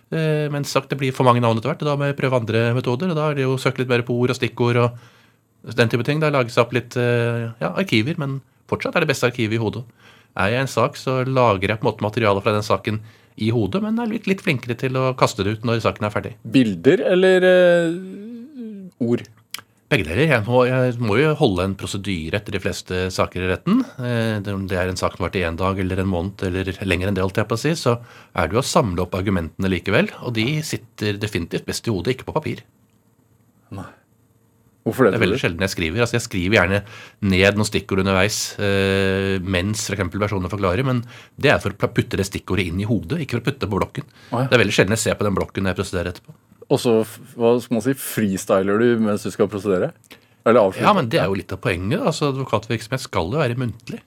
Eh, 0.10 0.50
men 0.50 0.66
sagt 0.66 0.90
det 0.90 0.98
blir 0.98 1.14
for 1.14 1.28
mange 1.28 1.44
navn 1.46 1.62
etter 1.62 1.70
hvert, 1.70 1.86
og 1.86 1.92
da 1.92 1.96
må 2.00 2.10
jeg 2.10 2.18
prøve 2.18 2.42
andre 2.42 2.66
metoder. 2.74 3.14
og 3.14 3.20
Da 3.20 3.30
er 3.30 3.38
det 3.38 3.46
jo 3.46 3.60
søke 3.62 3.84
litt 3.84 3.92
mer 3.92 4.06
på 4.08 4.18
ord 4.18 4.34
og 4.34 4.40
stikkord 4.40 4.82
og 4.82 5.78
den 5.78 5.94
type 5.94 6.06
ting. 6.08 6.22
Da 6.24 6.34
lages 6.34 6.58
det 6.58 6.64
opp 6.64 6.74
litt 6.74 6.98
eh, 6.98 7.54
ja, 7.62 7.74
arkiver, 7.78 8.18
men 8.18 8.40
fortsatt 8.70 8.98
er 8.98 9.06
det 9.06 9.14
beste 9.14 9.30
arkivet 9.30 9.60
i 9.60 9.62
hodet. 9.62 9.86
Er 10.40 10.54
jeg 10.54 10.66
en 10.66 10.72
sak, 10.72 10.98
så 10.98 11.22
lager 11.26 11.70
jeg 11.70 11.82
på 11.82 11.86
en 11.86 11.92
måte 11.92 12.06
materiale 12.06 12.42
fra 12.42 12.54
den 12.56 12.66
saken 12.66 13.02
i 13.40 13.50
hodet, 13.56 13.82
men 13.84 14.00
er 14.02 14.10
litt, 14.10 14.28
litt 14.28 14.42
flinkere 14.44 14.76
til 14.78 14.98
å 15.00 15.12
kaste 15.18 15.46
det 15.46 15.58
ut 15.58 15.68
når 15.68 15.84
saken 15.86 16.08
er 16.08 16.14
ferdig. 16.14 16.34
Bilder 16.44 17.04
eller 17.14 17.46
uh, 17.46 19.06
ord? 19.06 19.24
Begge 19.90 20.06
deler. 20.06 20.28
Jeg 20.30 20.46
må, 20.46 20.60
jeg 20.70 20.98
må 21.02 21.16
jo 21.18 21.32
holde 21.40 21.64
en 21.66 21.76
prosedyre 21.78 22.38
etter 22.38 22.54
de 22.54 22.62
fleste 22.62 22.98
saker 23.14 23.42
i 23.46 23.50
retten. 23.50 23.80
Eh, 23.98 24.38
Om 24.54 24.68
det 24.70 24.78
er 24.78 24.92
en 24.92 25.00
sak 25.00 25.16
som 25.16 25.24
har 25.24 25.32
vært 25.32 25.40
i 25.40 25.46
én 25.48 25.58
dag 25.58 25.80
eller 25.82 26.04
en 26.04 26.12
måned 26.12 26.44
eller 26.46 26.70
lenger 26.86 27.10
enn 27.10 27.18
det, 27.18 27.24
holdt 27.26 27.42
jeg 27.42 27.50
på 27.50 27.58
å 27.58 27.62
si, 27.64 27.72
så 27.80 27.96
er 28.38 28.50
det 28.52 28.60
jo 28.60 28.62
å 28.62 28.70
samle 28.70 29.08
opp 29.08 29.18
argumentene 29.18 29.72
likevel. 29.74 30.12
Og 30.22 30.36
de 30.38 30.60
sitter 30.66 31.18
definitivt 31.18 31.66
best 31.66 31.90
i 31.90 31.94
hodet, 31.96 32.14
ikke 32.14 32.30
på 32.30 32.38
papir. 32.38 32.62
Hvorfor 34.90 35.06
det? 35.06 35.12
Det 35.14 35.20
er 35.20 35.26
veldig 35.26 35.40
sjelden 35.42 35.66
jeg 35.66 35.74
skriver. 35.74 36.04
Altså 36.06 36.16
Jeg 36.18 36.26
skriver 36.26 36.56
gjerne 36.60 36.80
ned 37.34 37.58
noen 37.60 37.68
stikkord 37.68 38.04
underveis 38.04 38.38
eh, 38.64 39.36
mens 39.44 39.84
for 39.90 39.98
eksempel 39.98 40.22
personene 40.24 40.52
forklarer, 40.52 40.86
men 40.88 41.02
det 41.38 41.52
er 41.54 41.60
for 41.64 41.74
å 41.76 41.92
putte 41.92 42.20
det 42.20 42.26
stikkordet 42.30 42.70
inn 42.70 42.80
i 42.82 42.88
hodet, 42.90 43.20
ikke 43.26 43.38
for 43.38 43.44
å 43.44 43.48
putte 43.50 43.66
det 43.66 43.72
på 43.74 43.82
blokken. 43.82 44.08
Ja. 44.32 44.46
Det 44.46 44.56
er 44.58 44.64
veldig 44.64 44.78
sjelden 44.78 44.96
jeg 44.96 45.04
ser 45.04 45.20
på 45.20 45.28
den 45.28 45.38
blokken 45.38 45.66
når 45.66 45.76
jeg 45.76 45.82
prosederer 45.82 46.14
etterpå. 46.14 46.38
Og 46.70 46.80
så 46.82 47.00
hva 47.36 47.56
skal 47.62 47.80
man 47.80 47.86
si, 47.86 47.96
freestyler 47.98 48.82
du 48.82 49.02
mens 49.02 49.26
du 49.26 49.32
skal 49.34 49.50
prosedere? 49.52 49.92
Eller 50.46 50.62
avslutte? 50.62 50.86
Ja, 50.86 50.94
men 50.96 51.10
det 51.12 51.20
er 51.22 51.28
jo 51.32 51.38
litt 51.40 51.52
av 51.54 51.62
poenget. 51.64 52.00
Altså, 52.00 52.30
Advokatvirksomhet 52.34 53.04
skal 53.04 53.34
jo 53.34 53.42
være 53.42 53.58
muntlig. 53.60 54.00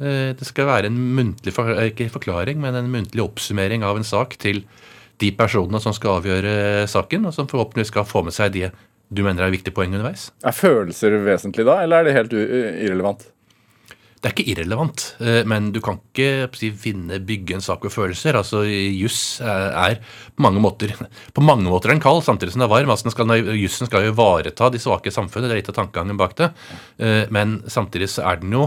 Eh, 0.00 0.32
Det 0.36 0.48
skal 0.48 0.68
være 0.68 0.90
en 0.90 0.98
muntlig 1.16 1.52
eh, 1.52 1.86
ikke 1.92 2.10
forklaring, 2.16 2.60
men 2.60 2.74
en 2.74 2.90
muntlig 2.92 3.22
oppsummering 3.24 3.84
av 3.86 4.00
en 4.00 4.04
sak 4.04 4.36
til 4.42 4.64
de 5.22 5.30
personene 5.32 5.80
som 5.80 5.94
skal 5.96 6.18
avgjøre 6.20 6.84
saken, 6.92 7.28
og 7.28 7.32
som 7.36 7.48
forhåpentligvis 7.48 7.92
skal 7.92 8.04
få 8.08 8.24
med 8.26 8.36
seg 8.36 8.52
de 8.56 8.70
du 9.06 9.22
mener 9.22 9.46
er 9.46 9.52
viktige 9.54 9.70
poeng 9.76 9.92
underveis. 9.94 10.32
Er 10.42 10.50
følelser 10.56 11.14
vesentlig 11.22 11.62
da, 11.68 11.76
eller 11.84 12.02
er 12.02 12.08
det 12.08 12.14
helt 12.16 12.32
irrelevant? 12.34 13.28
Det 14.26 14.32
er 14.32 14.34
ikke 14.34 14.50
irrelevant, 14.56 15.02
eh, 15.22 15.44
men 15.46 15.68
du 15.70 15.76
kan 15.78 16.00
ikke 16.00 16.48
si, 16.58 16.72
vinne, 16.82 17.20
bygge 17.22 17.54
en 17.54 17.62
sak 17.62 17.84
ved 17.86 17.92
følelser. 17.94 18.34
Altså, 18.34 18.64
Juss 18.66 19.38
er, 19.38 19.68
er 19.70 20.00
på 20.34 20.42
mange 20.42 20.58
måter 20.58 20.96
på 21.36 21.44
mange 21.46 21.70
måter 21.70 21.92
en 21.92 22.00
kald, 22.02 22.24
samtidig 22.26 22.56
som 22.56 22.64
det 22.64 22.66
er 22.66 22.72
varm. 22.72 22.90
Altså, 22.90 23.12
skal, 23.14 23.30
jussen 23.54 23.86
skal 23.86 24.02
jo 24.02 24.10
ivareta 24.10 24.66
de 24.74 24.80
svake 24.82 25.12
samfunnet, 25.14 25.46
det 25.46 25.54
er 25.54 25.60
litt 25.60 25.70
av 25.70 25.76
tankegangen 25.78 26.18
bak 26.18 26.34
det. 26.40 26.48
Eh, 26.98 27.30
Men 27.30 27.60
samtidig 27.70 28.08
så 28.10 28.24
er 28.26 28.40
den 28.42 28.56
jo 28.56 28.64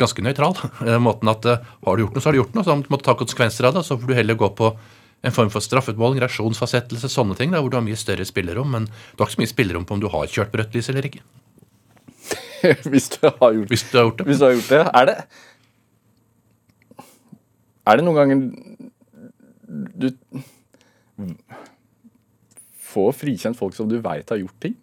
ganske 0.00 0.24
nøytral. 0.24 0.56
Måten 1.04 1.34
at 1.34 1.44
eh, 1.52 1.66
har 1.84 1.98
du 1.98 2.06
gjort 2.06 2.16
noe, 2.16 2.24
så 2.24 2.30
har 2.30 2.38
du 2.38 2.40
gjort 2.40 2.56
noe. 2.56 2.64
Så 2.64 2.76
må 2.80 2.96
du 2.96 3.04
ta 3.04 3.16
konsekvenser 3.20 3.68
av 3.68 3.76
det. 3.76 3.84
Så 3.84 3.98
får 4.00 4.08
du 4.08 4.16
heller 4.16 4.40
gå 4.40 4.48
på 4.56 4.70
en 5.20 5.34
form 5.34 5.52
for 5.52 5.60
straffeutmåling, 5.60 6.22
reaksjonsfastsettelse, 6.24 7.12
sånne 7.12 7.36
ting, 7.36 7.52
da, 7.52 7.60
hvor 7.60 7.68
du 7.68 7.76
har 7.76 7.84
mye 7.84 8.00
større 8.00 8.24
spillerom. 8.24 8.72
Men 8.72 8.88
du 8.88 9.20
har 9.20 9.28
ikke 9.28 9.36
så 9.36 9.44
mye 9.44 9.52
spillerom 9.52 9.84
på 9.84 9.98
om 9.98 10.02
du 10.06 10.08
har 10.16 10.32
kjørt 10.32 10.54
på 10.54 10.62
rødt 10.62 10.80
lys 10.80 10.88
eller 10.94 11.10
ikke. 11.10 11.20
Hvis 12.92 13.08
du 13.14 13.26
har 13.26 13.52
gjort 13.54 13.68
Hvis 13.72 13.84
du 13.90 13.96
har 13.98 14.04
gjort 14.08 14.18
det. 14.18 14.26
Hvis 14.26 14.40
du 14.40 14.44
har 14.44 14.56
gjort 14.56 14.70
det, 14.72 14.82
er 14.94 15.04
det 15.10 15.16
Er 17.86 17.96
det 17.96 18.04
noen 18.04 18.18
ganger 18.18 18.36
du 19.98 20.10
får 22.88 23.12
frikjent 23.16 23.58
folk 23.58 23.74
som 23.76 23.88
du 23.88 23.98
veit 24.04 24.30
har 24.30 24.40
gjort 24.40 24.60
ting? 24.62 24.76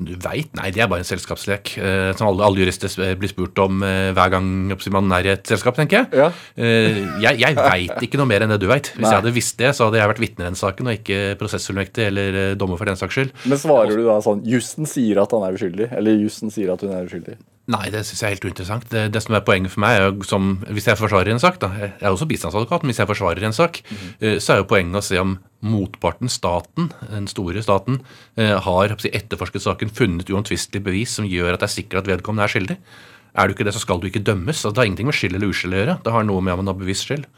Du 0.00 0.12
veit? 0.18 0.48
Nei, 0.56 0.70
det 0.74 0.82
er 0.82 0.88
bare 0.90 1.04
en 1.04 1.06
selskapslek. 1.06 1.76
eh, 1.78 2.12
som 2.16 2.30
alle, 2.30 2.44
alle 2.46 2.62
jurister 2.62 3.14
blir 3.20 3.30
spurt 3.30 3.58
om 3.62 3.82
eh, 3.86 4.10
hver 4.16 4.32
gang 4.34 4.48
man 4.94 5.12
er 5.18 5.28
i 5.28 5.32
et 5.34 5.46
selskap, 5.46 5.76
tenker 5.76 6.02
jeg. 6.02 6.22
Ja. 6.22 6.30
Eh, 6.56 7.02
jeg 7.22 7.38
jeg 7.42 7.56
veit 7.58 8.02
ikke 8.06 8.18
noe 8.20 8.30
mer 8.30 8.42
enn 8.42 8.54
det 8.54 8.60
du 8.62 8.68
veit. 8.70 8.92
Hvis 8.96 9.04
Nei. 9.04 9.12
jeg 9.12 9.22
hadde 9.22 9.34
visst 9.36 9.58
det, 9.60 9.74
så 9.76 9.86
hadde 9.88 10.00
jeg 10.00 10.12
vært 10.14 10.24
vitne 10.24 10.44
i 10.44 10.48
den 10.48 10.58
saken, 10.58 10.88
og 10.88 10.98
ikke 10.98 11.20
prosessfullmektig 11.40 12.08
eller 12.08 12.40
dommer 12.58 12.80
for 12.80 12.88
den 12.88 12.98
saks 12.98 13.18
skyld. 13.18 13.32
Men 13.46 13.60
svarer 13.60 13.94
du 13.96 14.06
da 14.08 14.18
sånn 14.24 14.42
Jussen 14.48 14.88
sier 14.88 15.22
at 15.22 15.32
han 15.36 15.46
er 15.46 15.58
uskyldig, 15.58 15.92
eller 15.92 16.22
jussen 16.24 16.52
sier 16.52 16.72
at 16.74 16.82
hun 16.82 16.94
er 16.96 17.06
uskyldig? 17.06 17.38
Nei, 17.70 17.84
det 17.94 18.00
syns 18.02 18.18
jeg 18.24 18.26
er 18.26 18.34
helt 18.34 18.44
uinteressant. 18.48 18.84
Det, 18.90 19.04
det 19.14 19.20
som 19.22 19.36
er 19.38 19.44
poenget 19.46 19.70
for 19.70 19.84
meg, 19.84 20.00
er 20.00 20.26
som 20.26 20.56
hvis 20.66 20.88
jeg 20.90 20.98
forsvarer 20.98 21.30
en 21.30 21.38
sak 21.42 21.60
da, 21.62 21.68
Jeg 21.78 21.92
er 22.00 22.10
også 22.10 22.26
bistandsadvokat, 22.26 22.82
men 22.82 22.90
hvis 22.90 22.98
jeg 22.98 23.06
forsvarer 23.06 23.46
en 23.46 23.54
sak, 23.54 23.78
mm. 23.86 24.40
så 24.42 24.54
er 24.54 24.58
jo 24.58 24.66
poenget 24.72 24.98
å 24.98 25.04
se 25.06 25.20
om 25.20 25.36
motparten, 25.62 26.26
staten, 26.32 26.90
den 27.06 27.28
store 27.30 27.62
staten, 27.62 28.00
eh, 28.34 28.56
har 28.66 28.96
etterforsket 28.98 29.62
saken, 29.62 29.94
funnet 29.94 30.32
uomtvistelig 30.34 30.82
bevis 30.82 31.14
som 31.14 31.28
gjør 31.28 31.54
at 31.54 31.62
det 31.62 31.68
er 31.68 31.76
sikkert 31.76 32.02
at 32.02 32.10
vedkommende 32.16 32.48
er 32.48 32.54
skyldig. 32.56 32.78
Er 33.38 33.46
du 33.46 33.54
ikke 33.54 33.68
det, 33.68 33.76
så 33.76 33.84
skal 33.84 34.02
du 34.02 34.10
ikke 34.10 34.24
dømmes. 34.26 34.58
Altså, 34.58 34.74
det 34.74 34.82
har 34.82 34.90
ingenting 34.90 35.12
med 35.12 35.16
skyld 35.16 35.38
eller 35.38 35.54
uskyld 35.54 35.76
å 35.76 35.78
gjøre. 35.84 35.98
Det 36.02 36.16
har 36.16 36.26
noe 36.26 36.42
med 36.42 36.56
om 36.56 36.64
man 36.64 36.72
har 36.74 36.80
bevisst 36.82 37.06
skyld. 37.06 37.30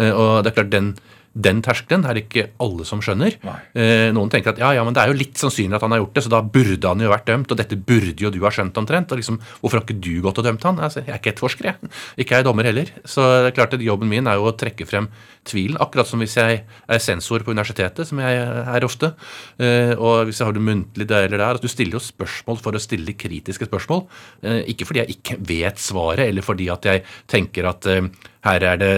Eh, 0.00 0.10
Og 0.10 0.40
det 0.40 0.50
er 0.50 0.56
klart, 0.56 0.72
den, 0.72 0.94
den 1.36 1.58
terskelen 1.60 2.06
er 2.08 2.16
det 2.16 2.22
ikke 2.26 2.46
alle 2.64 2.84
som 2.88 3.02
skjønner. 3.04 3.34
Eh, 3.76 4.08
Noen 4.16 4.30
tenker 4.32 4.54
at 4.54 4.60
ja, 4.62 4.70
ja, 4.78 4.84
men 4.86 4.94
det 4.96 5.02
er 5.02 5.10
jo 5.12 5.18
litt 5.18 5.36
sannsynlig 5.36 5.76
at 5.76 5.84
han 5.84 5.92
har 5.92 6.00
gjort 6.00 6.14
det, 6.16 6.22
så 6.24 6.32
da 6.32 6.40
burde 6.40 6.88
han 6.88 7.02
jo 7.04 7.10
vært 7.12 7.26
dømt, 7.28 7.50
og 7.52 7.58
dette 7.60 7.76
burde 7.76 8.24
jo 8.24 8.30
du 8.32 8.38
ha 8.46 8.52
skjønt 8.54 8.78
omtrent. 8.80 9.12
og 9.12 9.20
liksom, 9.20 9.36
Hvorfor 9.60 9.78
har 9.80 9.84
ikke 9.84 9.98
du 10.00 10.14
gått 10.24 10.40
og 10.40 10.46
dømt 10.48 10.64
han? 10.64 10.80
Altså, 10.80 11.02
jeg 11.04 11.12
er 11.12 11.20
ikke 11.20 11.34
etterforsker, 11.34 11.68
jeg. 11.68 11.90
Ikke 12.24 12.38
er 12.38 12.40
jeg 12.40 12.48
dommer 12.48 12.64
heller. 12.70 12.92
Så 13.04 13.20
det 13.44 13.50
er 13.50 13.56
klart 13.58 13.76
at 13.76 13.84
jobben 13.84 14.08
min 14.08 14.26
er 14.30 14.38
jo 14.40 14.48
å 14.48 14.54
trekke 14.56 14.86
frem 14.88 15.10
tvilen, 15.46 15.76
akkurat 15.82 16.08
som 16.08 16.24
hvis 16.24 16.38
jeg 16.40 16.62
er 16.64 17.04
sensor 17.04 17.44
på 17.44 17.52
universitetet, 17.52 18.08
som 18.08 18.18
jeg 18.24 18.40
er 18.40 18.88
ofte. 18.88 19.12
Eh, 19.60 19.92
Og 19.96 20.26
hvis 20.30 20.40
jeg 20.40 20.48
har 20.48 20.56
det 20.56 20.64
muntlig 20.64 21.06
der 21.06 21.28
eller 21.28 21.38
der, 21.44 21.60
at 21.60 21.62
du 21.62 21.68
stiller 21.68 21.98
jo 21.98 22.02
spørsmål 22.02 22.58
for 22.64 22.72
å 22.72 22.80
stille 22.82 23.12
kritiske 23.18 23.68
spørsmål. 23.68 24.06
Eh, 24.42 24.62
Ikke 24.72 24.88
fordi 24.88 25.04
jeg 25.04 25.18
ikke 25.20 25.38
vet 25.52 25.78
svaret, 25.78 26.24
eller 26.30 26.42
fordi 26.42 26.70
at 26.72 26.82
jeg 26.88 27.04
tenker 27.28 27.68
at 27.68 27.86
eh, 27.92 28.08
her 28.48 28.62
er 28.72 28.76
det 28.80 28.92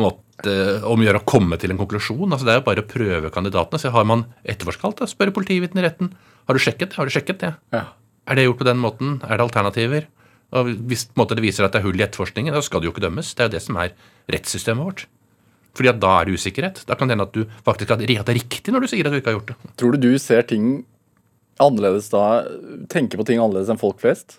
måte 0.00 0.54
om 0.84 1.00
å 1.00 1.06
gjøre 1.06 1.20
å 1.22 1.26
komme 1.28 1.58
til 1.60 1.72
en 1.72 1.80
konklusjon. 1.80 2.32
altså 2.32 2.46
Det 2.46 2.54
er 2.54 2.60
jo 2.60 2.66
bare 2.66 2.82
å 2.84 2.88
prøve 2.90 3.30
kandidatene. 3.34 3.80
så 3.80 3.92
Har 3.94 4.04
man 4.08 4.26
etterforska 4.44 4.88
alt, 4.88 5.02
spørre 5.04 5.30
spør 5.30 5.36
politiviten 5.38 5.78
i 5.78 5.86
retten. 5.86 6.12
Har 6.46 6.54
du 6.54 6.62
sjekket 6.62 6.90
det? 6.90 6.98
Har 6.98 7.06
du 7.06 7.14
sjekket 7.14 7.40
det? 7.40 7.54
Ja. 7.72 7.86
Er 8.26 8.34
det 8.34 8.46
gjort 8.46 8.62
på 8.62 8.68
den 8.68 8.80
måten? 8.82 9.20
Er 9.22 9.36
det 9.38 9.46
alternativer? 9.46 10.06
Og 10.54 10.70
Hvis 10.88 11.08
måte, 11.18 11.34
det 11.34 11.44
viser 11.44 11.66
at 11.66 11.72
det 11.74 11.82
er 11.82 11.86
hull 11.86 11.98
i 11.98 12.04
etterforskningen, 12.04 12.54
da 12.54 12.62
skal 12.62 12.80
du 12.80 12.88
jo 12.88 12.94
ikke 12.94 13.04
dømmes. 13.04 13.34
Det 13.34 13.44
er 13.44 13.48
jo 13.48 13.56
det 13.56 13.62
som 13.64 13.78
er 13.80 13.94
rettssystemet 14.30 14.84
vårt. 14.84 15.06
Fordi 15.74 15.90
at 15.90 16.00
da 16.02 16.12
er 16.20 16.28
det 16.28 16.38
usikkerhet. 16.38 16.84
Da 16.86 16.94
kan 16.94 17.08
det 17.08 17.16
hende 17.16 17.26
at 17.26 17.34
du 17.34 17.44
faktisk 17.66 17.90
har 17.90 17.98
at 17.98 18.06
det 18.06 18.18
er 18.20 18.38
riktig 18.38 18.74
når 18.74 18.84
du 18.84 18.90
sier 18.92 19.06
at 19.06 19.14
du 19.14 19.18
ikke 19.18 19.32
har 19.32 19.38
gjort 19.40 19.52
det. 19.52 19.74
Tror 19.80 19.94
du 19.94 20.06
du 20.06 20.18
ser 20.22 20.46
ting 20.46 20.84
annerledes 21.62 22.10
da, 22.10 22.44
tenker 22.90 23.18
på 23.18 23.26
ting 23.26 23.42
annerledes 23.42 23.70
enn 23.72 23.80
folk 23.80 24.00
flest? 24.02 24.38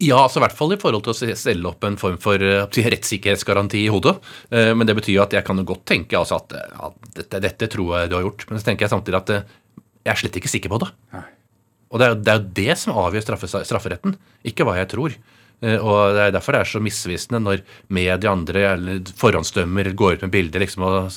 Ja, 0.00 0.22
altså 0.24 0.40
i 0.40 0.44
hvert 0.46 0.56
fall 0.56 0.72
i 0.72 0.78
forhold 0.80 1.04
til 1.04 1.12
å 1.12 1.36
stelle 1.36 1.68
opp 1.68 1.84
en 1.84 1.98
form 2.00 2.16
for 2.22 2.40
eh, 2.40 2.62
rettssikkerhetsgaranti 2.94 3.82
i 3.84 3.90
hodet. 3.92 4.14
Eh, 4.48 4.70
Men 4.74 4.88
det 4.88 4.94
betyr 4.96 5.18
jo 5.18 5.24
at 5.26 5.34
jeg 5.36 5.44
kan 5.44 5.60
jo 5.60 5.66
godt 5.68 5.82
tenke 5.90 6.16
altså 6.16 6.38
at 6.40 6.54
eh, 6.56 6.70
ja, 6.72 6.88
dette, 7.18 7.40
dette 7.44 7.68
tror 7.74 7.98
jeg 7.98 8.08
du 8.12 8.16
har 8.16 8.24
gjort. 8.24 8.46
Men 8.48 8.62
så 8.62 8.64
tenker 8.70 8.86
jeg 8.86 8.94
samtidig 8.94 9.18
at 9.20 9.34
eh, 9.36 9.44
jeg 10.06 10.14
er 10.14 10.20
slett 10.22 10.38
ikke 10.40 10.48
sikker 10.54 10.72
på 10.72 10.78
det. 10.80 10.88
Og 11.90 11.98
det 12.00 12.06
er 12.06 12.14
jo 12.14 12.20
det, 12.24 12.32
er 12.38 12.48
det 12.62 12.78
som 12.80 12.96
avgjør 13.02 13.26
straffe, 13.26 13.50
strafferetten, 13.50 14.16
ikke 14.48 14.64
hva 14.64 14.78
jeg 14.78 14.88
tror. 14.94 15.18
Eh, 15.60 15.76
Og 15.76 16.14
det 16.16 16.22
er 16.24 16.32
derfor 16.38 16.56
det 16.56 16.62
er 16.64 16.70
så 16.72 16.80
misvisende 16.80 17.42
når 17.44 17.60
media 17.92 18.32
andre 18.32 18.62
eller 18.70 19.02
forhåndsdømmer 19.20 19.92
går 20.00 20.16
ut 20.16 20.24
med 20.24 20.32
bilder 20.32 20.64
liksom, 20.64 20.86
og 20.88 21.12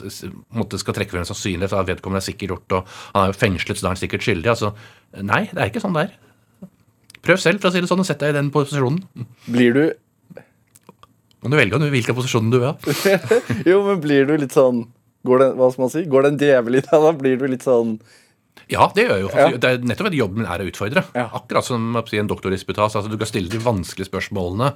måtte 0.59 0.81
skal 0.81 0.97
trekke 0.97 1.15
frem 1.15 1.23
en 1.23 1.29
sannsynlighet 1.31 1.71
for 1.71 1.79
at 1.85 1.93
vedkommende 1.93 2.19
er 2.19 2.27
sikkert 2.27 2.51
gjort, 2.57 2.75
og 2.81 2.91
han 3.15 3.21
er 3.23 3.31
jo 3.31 3.39
fengslet, 3.45 3.79
så 3.79 3.85
da 3.87 3.93
er 3.93 3.95
han 3.95 4.03
sikkert 4.03 4.27
skyldig. 4.27 4.51
Altså, 4.57 4.73
nei, 5.23 5.45
det 5.53 5.61
er 5.63 5.71
ikke 5.71 5.85
sånn 5.85 5.95
det 5.95 6.09
er. 6.09 6.19
Prøv 7.23 7.39
selv, 7.39 7.61
for 7.63 7.71
å 7.71 7.73
si 7.73 7.83
det 7.83 7.89
sånn, 7.89 8.01
og 8.03 8.07
sett 8.07 8.19
deg 8.23 8.33
i 8.33 8.37
den 8.37 8.49
posisjonen. 8.53 9.27
Blir 9.47 9.77
du 9.77 9.83
Men 11.43 11.53
du 11.53 11.59
velger 11.59 11.79
jo 11.79 11.93
hvilken 11.93 12.17
posisjon 12.17 12.51
du 12.51 12.59
vil 12.59 12.71
ha. 12.71 12.75
Jo, 13.69 13.79
men 13.87 14.03
blir 14.03 14.27
du 14.27 14.35
litt 14.39 14.55
sånn 14.55 14.85
Går 15.23 15.39
det, 15.39 15.47
hva 15.55 15.69
skal 15.71 15.85
man 15.85 15.93
si? 15.93 16.03
Går 16.11 16.25
det 16.25 16.31
en 16.33 16.41
djevel 16.41 16.77
i 16.79 16.83
deg? 16.83 17.05
Da 17.05 17.11
blir 17.15 17.39
du 17.39 17.45
litt 17.47 17.63
sånn 17.63 17.93
Ja, 18.71 18.89
det 18.95 19.05
gjør 19.05 19.13
jeg 19.13 19.23
jo. 19.23 19.29
Ja. 19.39 19.45
Det 19.55 19.69
er 19.69 19.85
nettopp 19.87 20.09
at 20.09 20.17
jobben 20.17 20.47
er 20.47 20.63
å 20.63 20.67
utfordre. 20.67 21.03
Ja. 21.15 21.29
Akkurat 21.39 21.67
som 21.67 21.95
si, 22.09 22.19
en 22.19 22.31
doktordisputas. 22.31 22.95
Altså, 22.99 23.11
du 23.11 23.15
kan 23.19 23.29
stille 23.29 23.51
de 23.51 23.59
vanskelige 23.63 24.09
spørsmålene 24.11 24.73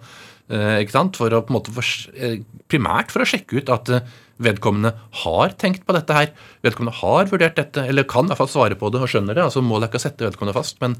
eh? 0.52 0.96
For 1.18 1.36
å, 1.36 1.44
for, 1.48 1.92
eh, 2.16 2.40
primært 2.72 3.12
for 3.12 3.24
å 3.24 3.28
sjekke 3.28 3.60
ut 3.60 3.72
at 3.76 3.92
eh, 3.92 4.16
vedkommende 4.43 4.93
har 5.23 5.56
tenkt 5.60 5.86
på 5.88 5.95
dette 5.95 6.15
her. 6.15 6.32
Vedkommende 6.65 6.95
har 7.00 7.32
vurdert 7.32 7.58
dette, 7.58 7.86
eller 7.89 8.08
kan 8.10 8.28
i 8.28 8.32
hvert 8.32 8.41
fall 8.43 8.52
svare 8.52 8.78
på 8.80 8.91
det 8.93 9.02
og 9.04 9.12
skjønner 9.12 9.38
det. 9.38 9.45
altså 9.47 9.63
Målet 9.65 9.88
er 9.88 9.91
ikke 9.91 10.02
å 10.02 10.06
sette 10.06 10.28
vedkommende 10.28 10.58
fast. 10.58 10.80
Men 10.84 10.97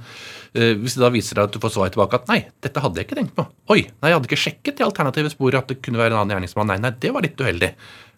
eh, 0.54 0.74
hvis 0.80 0.98
det 0.98 1.06
da 1.06 1.14
viser 1.14 1.40
deg 1.40 1.50
at 1.50 1.56
du 1.56 1.62
får 1.64 1.76
svar 1.78 1.94
tilbake 1.94 2.22
at 2.22 2.28
nei, 2.32 2.42
dette 2.66 2.84
hadde 2.84 3.02
jeg 3.02 3.10
ikke 3.10 3.22
tenkt 3.22 3.38
på. 3.38 3.48
Oi, 3.74 3.84
nei, 3.88 4.12
jeg 4.12 4.20
hadde 4.20 4.32
ikke 4.32 4.44
sjekket 4.48 4.82
de 4.82 4.88
alternative 4.88 5.34
sporet 5.34 5.62
at 5.62 5.72
det 5.72 5.82
kunne 5.86 6.02
være 6.02 6.16
en 6.16 6.22
annen 6.24 6.38
gjerningsmann. 6.38 6.72
Nei, 6.74 6.82
nei, 6.84 6.94
det 7.02 7.14
var 7.16 7.26
litt 7.26 7.40
uheldig. 7.42 7.74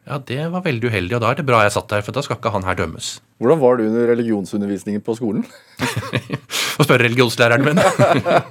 Ja, 0.10 0.18
det 0.26 0.42
var 0.50 0.64
veldig 0.66 0.90
uheldig, 0.90 1.14
og 1.18 1.22
da 1.22 1.30
er 1.30 1.38
det 1.38 1.46
bra 1.46 1.60
jeg 1.62 1.74
satt 1.76 1.92
her, 1.94 2.02
for 2.02 2.16
da 2.16 2.24
skal 2.26 2.40
ikke 2.40 2.50
han 2.56 2.64
her 2.66 2.78
dømmes. 2.80 3.20
Hvordan 3.38 3.60
var 3.62 3.78
du 3.78 3.84
under 3.86 4.08
religionsundervisningen 4.10 5.04
på 5.06 5.14
skolen? 5.20 5.44
Å 6.80 6.86
spørre 6.88 7.04
religionslæreren 7.04 7.68
min. 7.68 7.82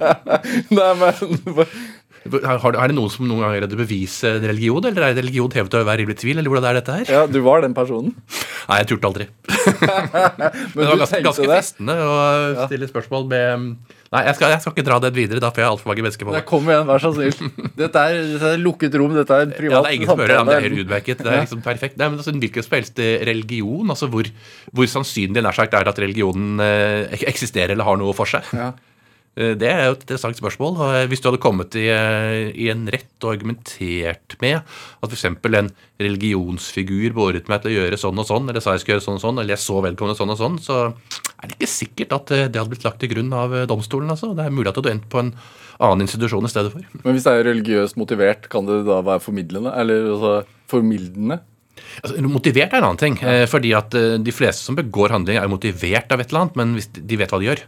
Nei, 0.77 0.91
men 1.01 1.59
er 2.25 2.91
det 2.91 2.95
noen 2.97 3.11
som 3.13 3.27
noen 3.27 3.39
ganger 3.43 3.53
har 3.53 3.61
greid 3.61 3.75
å 3.75 3.79
bevise 3.79 4.33
religion, 4.43 4.85
eller 4.89 5.07
er 5.09 5.15
det 5.15 5.23
religion 5.23 5.53
hevet 5.55 5.77
over 5.77 5.87
hver 5.87 6.01
rimelig 6.01 6.19
tvil, 6.21 6.41
eller 6.41 6.51
hvordan 6.51 6.69
er 6.69 6.79
dette 6.81 6.97
her? 6.97 7.13
Ja, 7.13 7.21
du 7.29 7.39
var 7.45 7.63
den 7.63 7.75
personen. 7.77 8.15
Nei, 8.69 8.81
jeg 8.81 8.89
turte 8.91 9.09
aldri. 9.09 9.29
Men 10.73 10.83
det 10.83 10.89
var 10.89 10.99
ganske, 11.05 11.23
ganske 11.25 11.47
fristende 11.47 11.95
å 12.03 12.67
stille 12.67 12.89
spørsmål 12.91 13.29
med 13.31 13.71
Nei, 14.09 14.23
jeg 14.25 14.39
skal, 14.39 14.49
jeg 14.55 14.61
skal 14.63 14.73
ikke 14.73 14.83
dra 14.87 14.95
det 15.03 15.09
videre, 15.13 15.41
da 15.43 15.51
får 15.53 15.61
jeg 15.61 15.69
altfor 15.69 15.89
mange 15.91 16.01
mennesker 16.01 16.25
på 16.25 16.33
meg. 16.33 16.45
Kom 16.49 16.65
igjen, 16.65 16.87
vær 16.89 17.01
så 17.03 17.11
snill. 17.13 17.51
Dette 17.77 18.05
er, 18.09 18.15
dette 18.31 18.53
er 18.55 18.61
lukket 18.63 18.95
rom, 18.97 19.13
dette 19.13 19.37
er 19.37 19.51
privat 19.53 19.75
Ja, 19.75 19.81
det 19.85 19.91
er 19.91 19.97
ingen 19.99 20.09
som 20.09 20.17
hører 20.17 20.31
det, 20.31 20.33
er 20.33 20.41
samtale. 20.41 20.63
helt 20.65 20.81
utmerket. 20.81 21.21
Det 21.21 21.29
er 21.29 21.43
liksom 21.43 21.61
perfekt. 21.61 21.99
Nei, 22.01 22.07
men 22.09 22.17
altså, 22.17 22.33
Hvilken 22.41 22.65
som 22.65 22.73
helst 22.79 23.01
eh, 23.05 23.19
religion, 23.29 23.93
altså 23.93 24.09
hvor, 24.09 24.31
hvor 24.73 24.89
sannsynlig 24.89 25.43
nær 25.45 25.53
sagt 25.59 25.77
er 25.77 25.85
det 25.85 25.93
at 25.93 26.01
religionen 26.01 26.57
eh, 26.65 27.19
eksisterer 27.29 27.75
eller 27.75 27.85
har 27.85 28.01
noe 28.01 28.17
for 28.17 28.33
seg? 28.33 28.49
Ja. 28.57 28.71
Eh, 29.39 29.55
Det 29.55 29.69
er 29.71 29.85
jo 29.87 29.95
et 29.95 30.03
interessant 30.03 30.35
spørsmål. 30.35 30.75
eh, 30.83 31.07
Hvis 31.07 31.21
du 31.21 31.29
hadde 31.29 31.41
kommet 31.41 31.75
i, 31.79 31.87
eh, 31.87 32.51
i 32.51 32.69
en 32.69 32.85
rett 32.91 33.23
og 33.23 33.33
argumentert 33.37 34.35
med 34.41 34.59
at 34.59 35.09
f.eks. 35.09 35.25
en 35.25 35.71
religionsfigur 35.99 37.13
beordret 37.15 37.47
meg 37.47 37.61
til 37.63 37.71
å 37.71 37.77
gjøre 37.79 37.99
sånn 37.99 38.19
og 38.19 38.27
sånn, 38.27 38.49
eller 38.49 38.59
sa 38.59 38.75
jeg 38.75 38.83
skulle 38.83 38.99
gjøre 38.99 39.07
sånn 39.07 39.19
og 39.19 39.23
sånn, 39.23 39.39
eller 39.39 39.55
jeg 39.55 39.63
så 39.63 39.81
vedkommende 39.83 40.19
sånn 40.19 40.33
og 40.35 40.39
sånn, 40.39 40.59
så 40.59 40.77
er 41.39 41.47
det 41.47 41.57
ikke 41.57 41.71
sikkert 41.71 42.15
at 42.17 42.25
det 42.51 42.55
hadde 42.59 42.69
blitt 42.69 42.83
lagt 42.83 42.99
til 42.99 43.09
grunn 43.09 43.31
av 43.33 43.55
domstolen. 43.67 44.09
altså. 44.09 44.35
Det 44.35 44.45
er 44.45 44.51
mulig 44.51 44.67
at 44.67 44.75
du 44.75 44.81
hadde 44.81 44.95
endt 44.99 45.09
på 45.09 45.19
en 45.23 45.33
annen 45.79 46.01
institusjon 46.03 46.43
i 46.43 46.51
stedet 46.51 46.73
for. 46.73 46.83
Men 47.05 47.15
hvis 47.15 47.23
det 47.23 47.31
er 47.31 47.47
religiøst 47.47 47.95
motivert, 47.95 48.49
kan 48.49 48.65
det 48.67 48.83
da 48.85 48.99
være 49.01 49.23
formidlende? 49.23 49.71
Eller 49.79 50.11
altså, 50.11 50.43
formildende? 50.67 51.39
Altså, 52.03 52.19
motivert 52.27 52.73
er 52.73 52.81
en 52.81 52.89
annen 52.91 52.99
ting. 52.99 53.15
Ja. 53.23 53.45
fordi 53.47 53.71
at 53.73 53.91
de 53.91 54.31
fleste 54.35 54.67
som 54.67 54.75
begår 54.75 55.15
handling, 55.15 55.37
er 55.39 55.47
motivert 55.47 56.11
av 56.11 56.19
et 56.19 56.27
eller 56.29 56.41
annet, 56.41 56.55
men 56.59 56.75
hvis 56.75 56.91
de 56.91 57.01
de 57.07 57.15
vet 57.15 57.31
hva 57.31 57.39
de 57.39 57.47
gjør. 57.47 57.63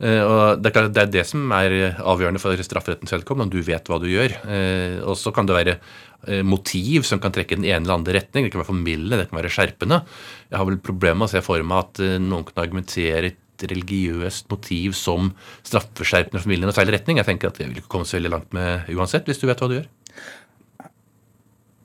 Eh, 0.00 0.22
og 0.22 0.62
Det 0.62 0.70
er 0.70 0.74
klart, 0.74 0.94
det 0.94 1.02
er 1.02 1.12
det 1.12 1.26
som 1.28 1.52
er 1.52 1.74
avgjørende 2.00 2.40
for 2.42 2.56
strafferettens 2.56 3.12
vedkommende, 3.12 3.50
om 3.50 3.52
du 3.52 3.62
vet 3.62 3.84
hva 3.90 4.00
du 4.00 4.08
gjør. 4.10 4.34
Eh, 4.46 4.96
Og 5.04 5.16
så 5.16 5.32
kan 5.34 5.46
det 5.46 5.54
være 5.54 5.78
eh, 6.26 6.42
motiv 6.42 7.04
som 7.04 7.20
kan 7.20 7.32
trekke 7.32 7.56
den 7.56 7.68
ene 7.68 7.84
eller 7.84 8.00
andre 8.00 8.18
retning. 8.20 8.46
Det 8.46 8.52
kan 8.52 8.62
være 8.62 8.72
formildende, 8.72 9.20
det 9.20 9.30
kan 9.30 9.42
være 9.42 9.52
skjerpende. 9.52 10.02
Jeg 10.50 10.58
har 10.58 10.66
vel 10.66 10.78
problemer 10.78 11.22
med 11.22 11.28
å 11.28 11.34
se 11.34 11.44
for 11.44 11.62
meg 11.62 11.78
at 11.78 12.02
noen 12.22 12.44
kan 12.44 12.64
argumentere 12.64 13.32
et 13.32 13.38
religiøst 13.62 14.48
motiv 14.50 14.94
som 14.98 15.32
straffeskjerpende 15.62 16.40
og 16.40 16.46
formildende 16.46 16.74
og 16.74 16.78
feil 16.78 16.90
retning. 16.90 17.20
Jeg 17.20 17.28
tenker 17.28 17.52
at 17.52 17.60
det 17.60 17.68
vil 17.68 17.82
ikke 17.82 17.92
komme 17.94 18.08
så 18.08 18.18
veldig 18.18 18.32
langt 18.32 18.52
med 18.56 18.90
uansett, 18.90 19.28
hvis 19.28 19.38
du 19.38 19.46
vet 19.46 19.60
hva 19.62 19.70
du 19.70 19.78
gjør. 19.78 19.88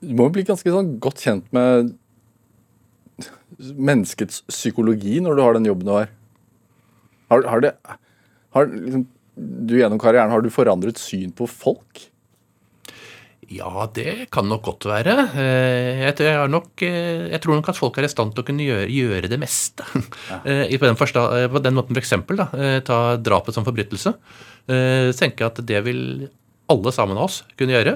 Du 0.02 0.14
må 0.18 0.28
jo 0.28 0.36
bli 0.38 0.46
ganske 0.46 0.74
sånn 0.74 0.96
godt 1.02 1.22
kjent 1.26 1.48
med 1.54 1.96
menneskets 3.58 4.44
psykologi 4.52 5.18
når 5.24 5.38
du 5.38 5.42
har 5.42 5.58
den 5.58 5.70
jobben 5.70 5.90
du 5.90 5.94
har. 5.96 6.12
Har, 7.32 7.44
har 7.52 7.64
det 7.64 7.74
har, 8.56 8.70
liksom, 8.72 9.08
Du 9.68 9.76
gjennom 9.78 10.00
karrieren, 10.02 10.32
har 10.34 10.42
du 10.42 10.50
forandret 10.54 10.98
syn 11.02 11.32
på 11.36 11.46
folk? 11.50 12.08
Ja, 13.48 13.86
det 13.96 14.28
kan 14.34 14.50
nok 14.50 14.66
godt 14.66 14.86
være. 14.90 15.14
Eh, 15.40 16.02
Jeg, 16.04 16.50
nok, 16.52 16.82
eh, 16.84 17.30
jeg 17.32 17.40
tror 17.44 17.56
nok 17.56 17.70
at 17.72 17.78
folk 17.80 17.98
er 17.98 18.08
i 18.08 18.12
stand 18.12 18.34
til 18.36 18.44
å 18.44 18.48
kunne 18.48 18.66
gjøre, 18.66 18.90
gjøre 18.92 19.30
det 19.32 19.40
meste. 19.40 19.86
Ja. 20.28 20.42
På 20.82 20.90
den, 20.90 21.00
forsta, 21.00 21.24
eh, 21.38 21.48
på 21.52 21.62
den 21.64 21.78
måten, 21.78 21.96
for 21.96 22.02
eksempel, 22.04 22.42
da, 22.42 22.50
eh, 22.58 22.80
ta 22.84 23.16
drapet 23.16 23.56
som 23.56 23.64
forbrytelse. 23.68 24.14
Eh, 24.68 25.08
Så 25.14 25.22
tenker 25.22 25.46
jeg 25.46 25.54
at 25.54 25.64
det 25.70 25.84
vil 25.86 26.02
alle 26.68 26.92
sammen 26.92 27.16
av 27.16 27.30
oss 27.30 27.44
kunne 27.56 27.78
gjøre. 27.78 27.96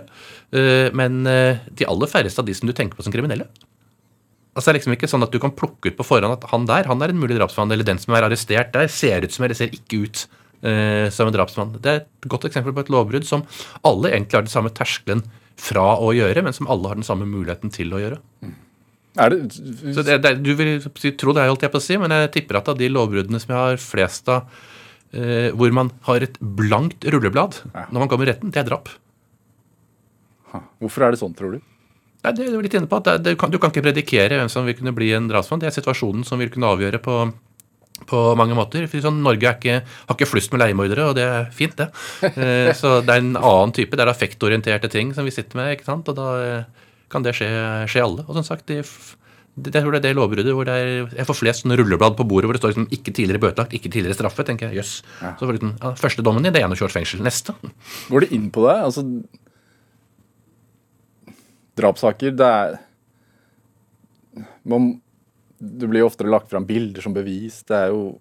Eh, 0.55 0.87
Men 0.95 1.25
eh, 1.27 1.59
de 1.75 1.89
aller 1.89 2.07
færreste 2.07 2.39
av 2.39 2.47
de 2.47 2.55
som 2.55 2.69
du 2.69 2.73
tenker 2.77 2.95
på 2.95 3.03
som 3.03 3.11
kriminelle. 3.11 3.49
Altså 4.51 4.67
Det 4.67 4.71
er 4.71 4.79
liksom 4.81 4.95
ikke 4.97 5.07
sånn 5.07 5.23
at 5.23 5.31
du 5.31 5.39
kan 5.39 5.53
plukke 5.55 5.91
ut 5.91 5.97
på 5.99 6.05
forhånd 6.05 6.35
at 6.35 6.49
han 6.51 6.65
der 6.67 6.89
han 6.89 7.03
er 7.03 7.13
en 7.13 7.19
mulig 7.21 7.37
drapsmann, 7.37 7.71
eller 7.71 7.87
den 7.87 8.01
som 8.01 8.15
er 8.17 8.27
arrestert 8.27 8.73
der, 8.75 8.89
ser 8.91 9.23
ut 9.23 9.31
som 9.31 9.45
eller 9.47 9.55
ser 9.55 9.71
ikke 9.71 10.01
ut 10.03 10.25
eh, 10.67 11.07
som 11.13 11.29
en 11.29 11.35
drapsmann. 11.35 11.77
Det 11.79 11.91
er 11.91 12.01
et 12.03 12.27
godt 12.31 12.49
eksempel 12.49 12.75
på 12.75 12.83
et 12.83 12.91
lovbrudd 12.91 13.27
som 13.27 13.45
alle 13.87 14.11
egentlig 14.11 14.39
har 14.39 14.47
den 14.47 14.51
samme 14.51 14.73
terskelen 14.75 15.23
fra 15.61 15.93
å 16.03 16.11
gjøre, 16.15 16.43
men 16.43 16.55
som 16.57 16.67
alle 16.71 16.91
har 16.91 16.99
den 16.99 17.07
samme 17.07 17.27
muligheten 17.29 17.71
til 17.71 17.95
å 17.95 18.01
gjøre. 18.01 18.19
Er 19.19 19.33
det, 19.33 19.39
Så 19.51 20.03
det, 20.07 20.21
det, 20.23 20.37
Du 20.43 20.53
vil 20.55 20.77
si, 20.99 21.11
tro 21.19 21.33
det, 21.35 21.47
holdt 21.47 21.65
jeg 21.65 21.73
på 21.73 21.79
å 21.81 21.87
si, 21.87 21.97
men 21.99 22.13
jeg 22.15 22.31
tipper 22.35 22.61
at 22.61 22.71
av 22.71 22.79
de 22.79 22.91
lovbruddene 22.91 23.39
som 23.43 23.55
jeg 23.55 23.59
har 23.59 23.81
flest 23.83 24.29
av, 24.31 24.51
eh, 25.15 25.49
hvor 25.55 25.71
man 25.75 25.91
har 26.07 26.23
et 26.27 26.37
blankt 26.39 27.07
rulleblad 27.07 27.61
når 27.73 27.99
man 27.99 28.11
kommer 28.11 28.27
i 28.27 28.33
retten, 28.33 28.51
det 28.51 28.63
er 28.63 28.71
drap. 28.71 28.91
hvorfor 30.79 31.07
er 31.07 31.15
det 31.15 31.23
sånn, 31.23 31.35
tror 31.35 31.55
du? 31.55 31.70
Nei, 32.21 32.34
det 32.38 32.43
er 32.45 32.53
du 32.53 32.62
litt 32.62 32.75
inne 32.77 32.89
på 32.89 32.99
at 33.01 33.23
det, 33.23 33.34
Du 33.34 33.60
kan 33.62 33.71
ikke 33.71 33.86
predikere 33.88 34.38
hvem 34.38 34.51
som 34.51 34.67
vil 34.67 34.77
kunne 34.77 34.93
bli 34.93 35.10
en 35.17 35.29
drapsmann. 35.29 35.62
Det 35.62 35.71
er 35.71 35.77
situasjonen 35.79 36.25
som 36.27 36.41
vil 36.41 36.51
kunne 36.53 36.69
avgjøre 36.69 37.01
på, 37.01 37.15
på 38.10 38.19
mange 38.38 38.57
måter. 38.57 38.86
For 38.91 39.05
sånn, 39.05 39.23
Norge 39.25 39.49
er 39.49 39.57
ikke, 39.57 39.79
har 39.81 40.17
ikke 40.17 40.29
flust 40.29 40.53
med 40.53 40.62
leiemordere, 40.63 41.07
og 41.10 41.17
det 41.17 41.25
er 41.25 41.49
fint, 41.55 41.77
det. 41.81 41.89
Eh, 42.31 42.69
så 42.77 42.99
det 43.05 43.15
er 43.15 43.23
en 43.23 43.34
annen 43.39 43.73
type. 43.75 43.97
Det 43.97 44.05
er 44.05 44.13
affektorienterte 44.13 44.91
ting 44.93 45.15
som 45.17 45.25
vi 45.25 45.34
sitter 45.34 45.57
med, 45.60 45.73
ikke 45.77 45.89
sant? 45.89 46.12
og 46.12 46.19
da 46.19 46.29
eh, 46.45 46.86
kan 47.12 47.25
det 47.25 47.34
skje, 47.38 47.49
skje 47.89 48.05
alle. 48.05 48.27
Og 48.27 48.38
som 48.38 48.45
sagt, 48.45 48.69
de, 48.69 48.84
det, 49.57 49.73
jeg 49.73 49.84
tror 49.84 49.91
det 49.91 49.99
er 49.99 50.07
det 50.12 50.15
lovbruddet 50.15 50.53
hvor 50.55 50.69
det 50.69 50.77
er, 50.77 51.12
jeg 51.17 51.27
får 51.27 51.39
flest 51.41 51.65
sånne 51.65 51.75
rulleblad 51.81 52.15
på 52.15 52.25
bordet 52.29 52.47
hvor 52.47 52.55
det 52.55 52.62
står 52.62 52.71
liksom, 52.71 52.88
'ikke 52.88 53.12
tidligere 53.17 53.41
bøtelagt', 53.43 53.73
'ikke 53.75 53.91
tidligere 53.91 54.15
straffet'. 54.15 54.47
tenker 54.47 54.69
jeg, 54.69 54.79
jøss. 54.79 54.93
Så 55.19 55.45
var 55.45 55.51
det 55.51 55.60
liksom, 55.60 55.73
ja, 55.81 55.91
Første 55.99 56.23
dommen 56.23 56.45
din, 56.45 56.53
det 56.53 56.62
er 56.62 56.69
21 56.69 56.86
års 56.88 56.95
fengsel. 56.95 57.23
Neste. 57.25 57.57
Går 58.10 58.23
det 58.23 58.31
inn 58.31 58.47
på 58.53 58.69
det? 58.69 58.77
Altså 58.79 59.03
Drapssaker, 61.79 62.34
det 62.36 62.47
er 62.47 62.79
man, 64.67 64.93
Det 65.62 65.89
blir 65.89 66.03
jo 66.03 66.10
oftere 66.10 66.31
lagt 66.31 66.51
fram 66.51 66.65
bilder 66.67 67.03
som 67.03 67.15
bevis. 67.15 67.62
Det 67.67 67.77
er 67.77 67.91
jo 67.93 68.19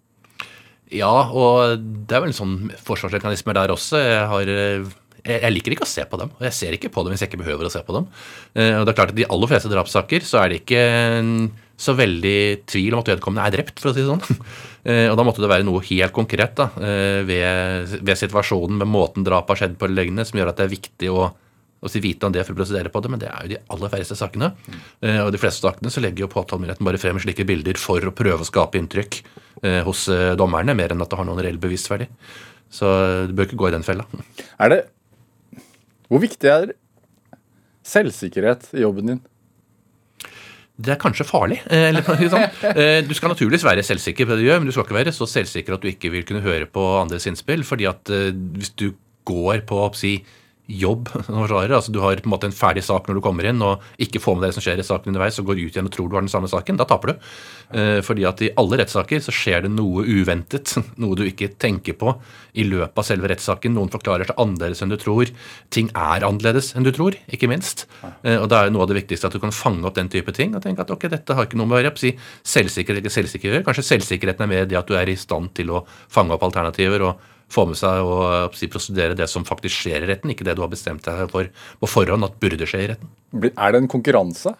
Ja, 0.90 1.30
og 1.30 1.78
det 1.78 2.16
er 2.16 2.24
vel 2.24 2.32
en 2.32 2.40
sånn 2.40 2.56
forsvarsmekanismer 2.82 3.54
der 3.54 3.70
også. 3.70 4.00
Jeg, 4.02 4.24
har, 4.32 4.50
eh, 4.50 4.88
jeg, 5.22 5.52
liker 5.54 5.76
ikke 5.76 5.86
å 5.86 5.90
se 5.90 6.02
på 6.10 6.18
dem, 6.18 6.32
og 6.34 6.46
jeg 6.48 6.56
ser 6.56 6.74
ikke 6.74 6.90
på 6.90 7.04
dem 7.06 7.14
hvis 7.14 7.22
jeg 7.22 7.30
ikke 7.30 7.44
behøver 7.44 7.68
å 7.68 7.72
se 7.72 7.82
på 7.86 7.94
dem. 7.94 8.08
Eh, 8.54 8.74
Og 8.80 8.86
det 8.86 8.92
er 8.94 8.98
klart 8.98 9.12
at 9.14 9.18
I 9.18 9.22
de 9.22 9.28
aller 9.30 9.50
fleste 9.52 9.70
drapssaker 9.70 10.26
så 10.26 10.40
er 10.42 10.48
det 10.50 10.62
ikke 10.64 10.82
så 11.80 11.94
veldig 11.96 12.40
tvil 12.68 12.92
om 12.92 13.00
at 13.00 13.08
vedkommende 13.14 13.46
er 13.46 13.54
drept, 13.54 13.78
for 13.80 13.90
å 13.90 13.94
si 13.94 14.02
det 14.02 14.10
sånn. 14.10 14.42
Eh, 14.80 15.10
Og 15.12 15.16
da 15.18 15.24
måtte 15.28 15.42
det 15.44 15.48
være 15.50 15.64
noe 15.68 15.82
helt 15.84 16.14
konkret 16.16 16.54
da, 16.56 16.70
ved, 17.28 17.90
ved 18.00 18.16
situasjonen, 18.16 18.78
med 18.80 18.88
måten 18.88 19.26
drapet 19.26 19.52
har 19.52 19.58
skjedd 19.60 19.74
på, 19.76 19.84
eller 19.84 20.06
lignende, 20.06 20.24
som 20.24 20.38
gjør 20.40 20.48
at 20.54 20.56
det 20.56 20.64
er 20.64 20.72
viktig 20.72 21.10
å 21.12 21.26
å 21.80 21.88
si 21.88 22.00
vite 22.04 22.28
om 22.28 22.32
det 22.34 22.42
for 22.44 22.52
å 22.52 22.58
prosedere 22.60 22.90
på 22.92 23.00
det, 23.00 23.10
men 23.12 23.20
det 23.22 23.30
er 23.30 23.46
jo 23.46 23.52
de 23.54 23.58
aller 23.72 23.92
færreste 23.92 24.16
sakene. 24.18 24.50
Eh, 25.00 25.20
og 25.24 25.30
de 25.32 25.40
fleste 25.40 25.64
sakene 25.64 25.92
så 25.92 26.02
legger 26.04 26.26
jo 26.26 26.32
påtalemyndigheten 26.32 26.86
bare 26.86 27.00
frem 27.00 27.20
slike 27.22 27.46
bilder 27.48 27.80
for 27.80 28.04
å 28.04 28.12
prøve 28.16 28.44
å 28.44 28.48
skape 28.48 28.76
inntrykk 28.80 29.20
eh, 29.64 29.80
hos 29.86 30.04
eh, 30.12 30.34
dommerne, 30.36 30.76
mer 30.76 30.92
enn 30.92 31.00
at 31.00 31.08
det 31.12 31.20
har 31.20 31.28
noen 31.28 31.40
reell 31.40 31.60
bevisverdi. 31.62 32.10
Så 32.70 32.86
du 33.30 33.32
bør 33.34 33.48
ikke 33.48 33.58
gå 33.64 33.70
i 33.70 33.74
den 33.74 33.86
fella. 33.86 34.04
Er 34.60 34.70
det 34.74 34.80
Hvor 36.10 36.20
viktig 36.22 36.50
er 36.52 36.74
selvsikkerhet 37.86 38.68
i 38.76 38.84
jobben 38.84 39.08
din? 39.14 39.22
Det 40.80 40.94
er 40.94 41.00
kanskje 41.00 41.26
farlig. 41.28 41.58
Eller. 41.68 42.04
Eh, 42.76 43.00
Du 43.08 43.14
skal 43.16 43.32
naturligvis 43.32 43.64
være 43.66 43.82
selvsikker 43.84 44.28
på 44.28 44.36
det 44.36 44.44
du 44.44 44.50
gjør, 44.50 44.60
men 44.60 44.68
du 44.68 44.74
skal 44.76 44.84
ikke 44.86 45.00
være 45.00 45.16
så 45.16 45.26
selvsikker 45.28 45.76
at 45.76 45.82
du 45.82 45.88
ikke 45.90 46.12
vil 46.12 46.28
kunne 46.28 46.44
høre 46.44 46.68
på 46.68 46.84
andres 47.00 47.26
innspill. 47.28 47.64
fordi 47.64 47.88
at 47.88 48.12
hvis 48.12 48.72
du 48.76 48.90
går 49.28 49.64
på 49.68 49.80
si, 49.98 50.18
jobb 50.70 51.09
som 51.26 51.37
forsvarer, 51.42 51.74
altså 51.76 51.92
du 51.94 52.00
har 52.02 52.20
på 52.20 52.28
en 52.28 52.35
måte 52.35 52.48
en 52.50 52.54
ferdig 52.56 52.85
sak 52.87 53.09
når 53.09 53.18
du 53.18 53.22
kommer 53.24 53.48
inn, 53.50 53.62
og 53.64 53.83
ikke 54.00 54.22
får 54.22 54.37
med 54.37 54.44
deg 54.46 54.52
det 54.52 54.59
som 54.59 54.64
skjer 54.66 54.83
i 54.83 54.87
saken 54.87 55.12
underveis, 55.12 55.38
og 55.42 55.48
går 55.50 55.61
ut 55.64 55.74
igjen 55.74 55.88
og 55.90 55.94
tror 55.94 56.09
du 56.11 56.16
har 56.18 56.24
den 56.26 56.33
samme 56.33 56.50
saken, 56.50 56.78
da 56.80 56.87
taper 56.88 57.12
du. 57.12 57.26
Eh, 57.74 58.00
Fordi 58.06 58.26
at 58.28 58.42
i 58.46 58.50
alle 58.61 58.78
rettssaker 58.80 59.22
så 59.24 59.35
skjer 59.35 59.66
det 59.66 59.72
noe 59.74 60.04
uventet, 60.06 60.74
noe 61.02 61.18
du 61.18 61.24
ikke 61.26 61.50
tenker 61.61 61.96
på 62.00 62.14
i 62.59 62.64
løpet 62.66 62.98
av 62.98 63.06
selve 63.06 63.30
rettssaken. 63.30 63.74
Noen 63.76 63.90
forklarer 63.92 64.30
seg 64.30 64.40
annerledes 64.42 64.83
enn 64.83 64.90
du 64.94 64.98
tror. 65.00 65.30
Ting 65.70 65.90
er 65.94 66.26
annerledes 66.26 66.72
enn 66.74 66.87
du 66.87 66.92
tror, 66.94 67.18
ikke 67.30 67.50
minst. 67.50 67.87
Eh, 68.22 68.37
Og 68.40 68.48
da 68.50 68.64
er 68.64 68.74
noe 68.74 68.87
av 68.87 68.92
det 68.92 69.00
viktigste 69.02 69.30
at 69.30 69.37
du 69.37 69.42
kan 69.42 69.54
fange 69.54 69.87
opp 69.87 69.98
den 69.98 70.11
type 70.12 70.33
ting 70.37 70.54
og 70.59 70.62
tenke 70.64 70.83
at 70.87 70.90
ok, 70.94 71.09
dette 71.12 71.35
har 71.37 71.46
ikke 71.46 71.59
noe 71.61 71.70
med 71.70 71.80
å 71.80 71.83
gjøre. 71.85 71.96
Si 72.00 72.14
selvsikker 72.54 72.94
eller 72.94 73.04
ikke 73.04 73.16
selvsikkerhet. 73.18 73.66
Kanskje 73.66 73.87
selvsikkerheten 73.92 74.46
er 74.46 74.50
mer 74.54 74.70
det 74.70 74.78
at 74.80 74.88
du 74.90 74.96
er 74.98 75.11
i 75.11 75.18
stand 75.20 75.52
til 75.59 75.70
å 75.74 75.85
fange 76.11 76.35
opp 76.35 76.46
alternativer 76.46 77.04
og 77.06 77.28
få 77.50 77.66
med 77.70 77.78
seg 77.80 78.00
og 78.06 78.54
si, 78.58 78.68
prosedere 78.70 79.16
det 79.18 79.26
som 79.30 79.44
faktisk 79.48 79.82
skjer 79.84 80.04
i 80.06 80.10
retten, 80.12 80.30
ikke 80.32 80.46
det 80.46 80.56
du 80.58 80.62
har 80.64 80.70
bestemt 80.72 81.02
deg 81.06 81.24
for 81.32 81.48
på 81.82 81.88
forhånd 81.90 82.26
at 82.26 82.36
burde 82.42 82.66
skje 82.70 82.84
i 82.84 82.90
retten. 82.94 83.10
Er 83.50 83.72
det 83.74 83.80
en 83.84 83.88
konkurranse 83.90 84.54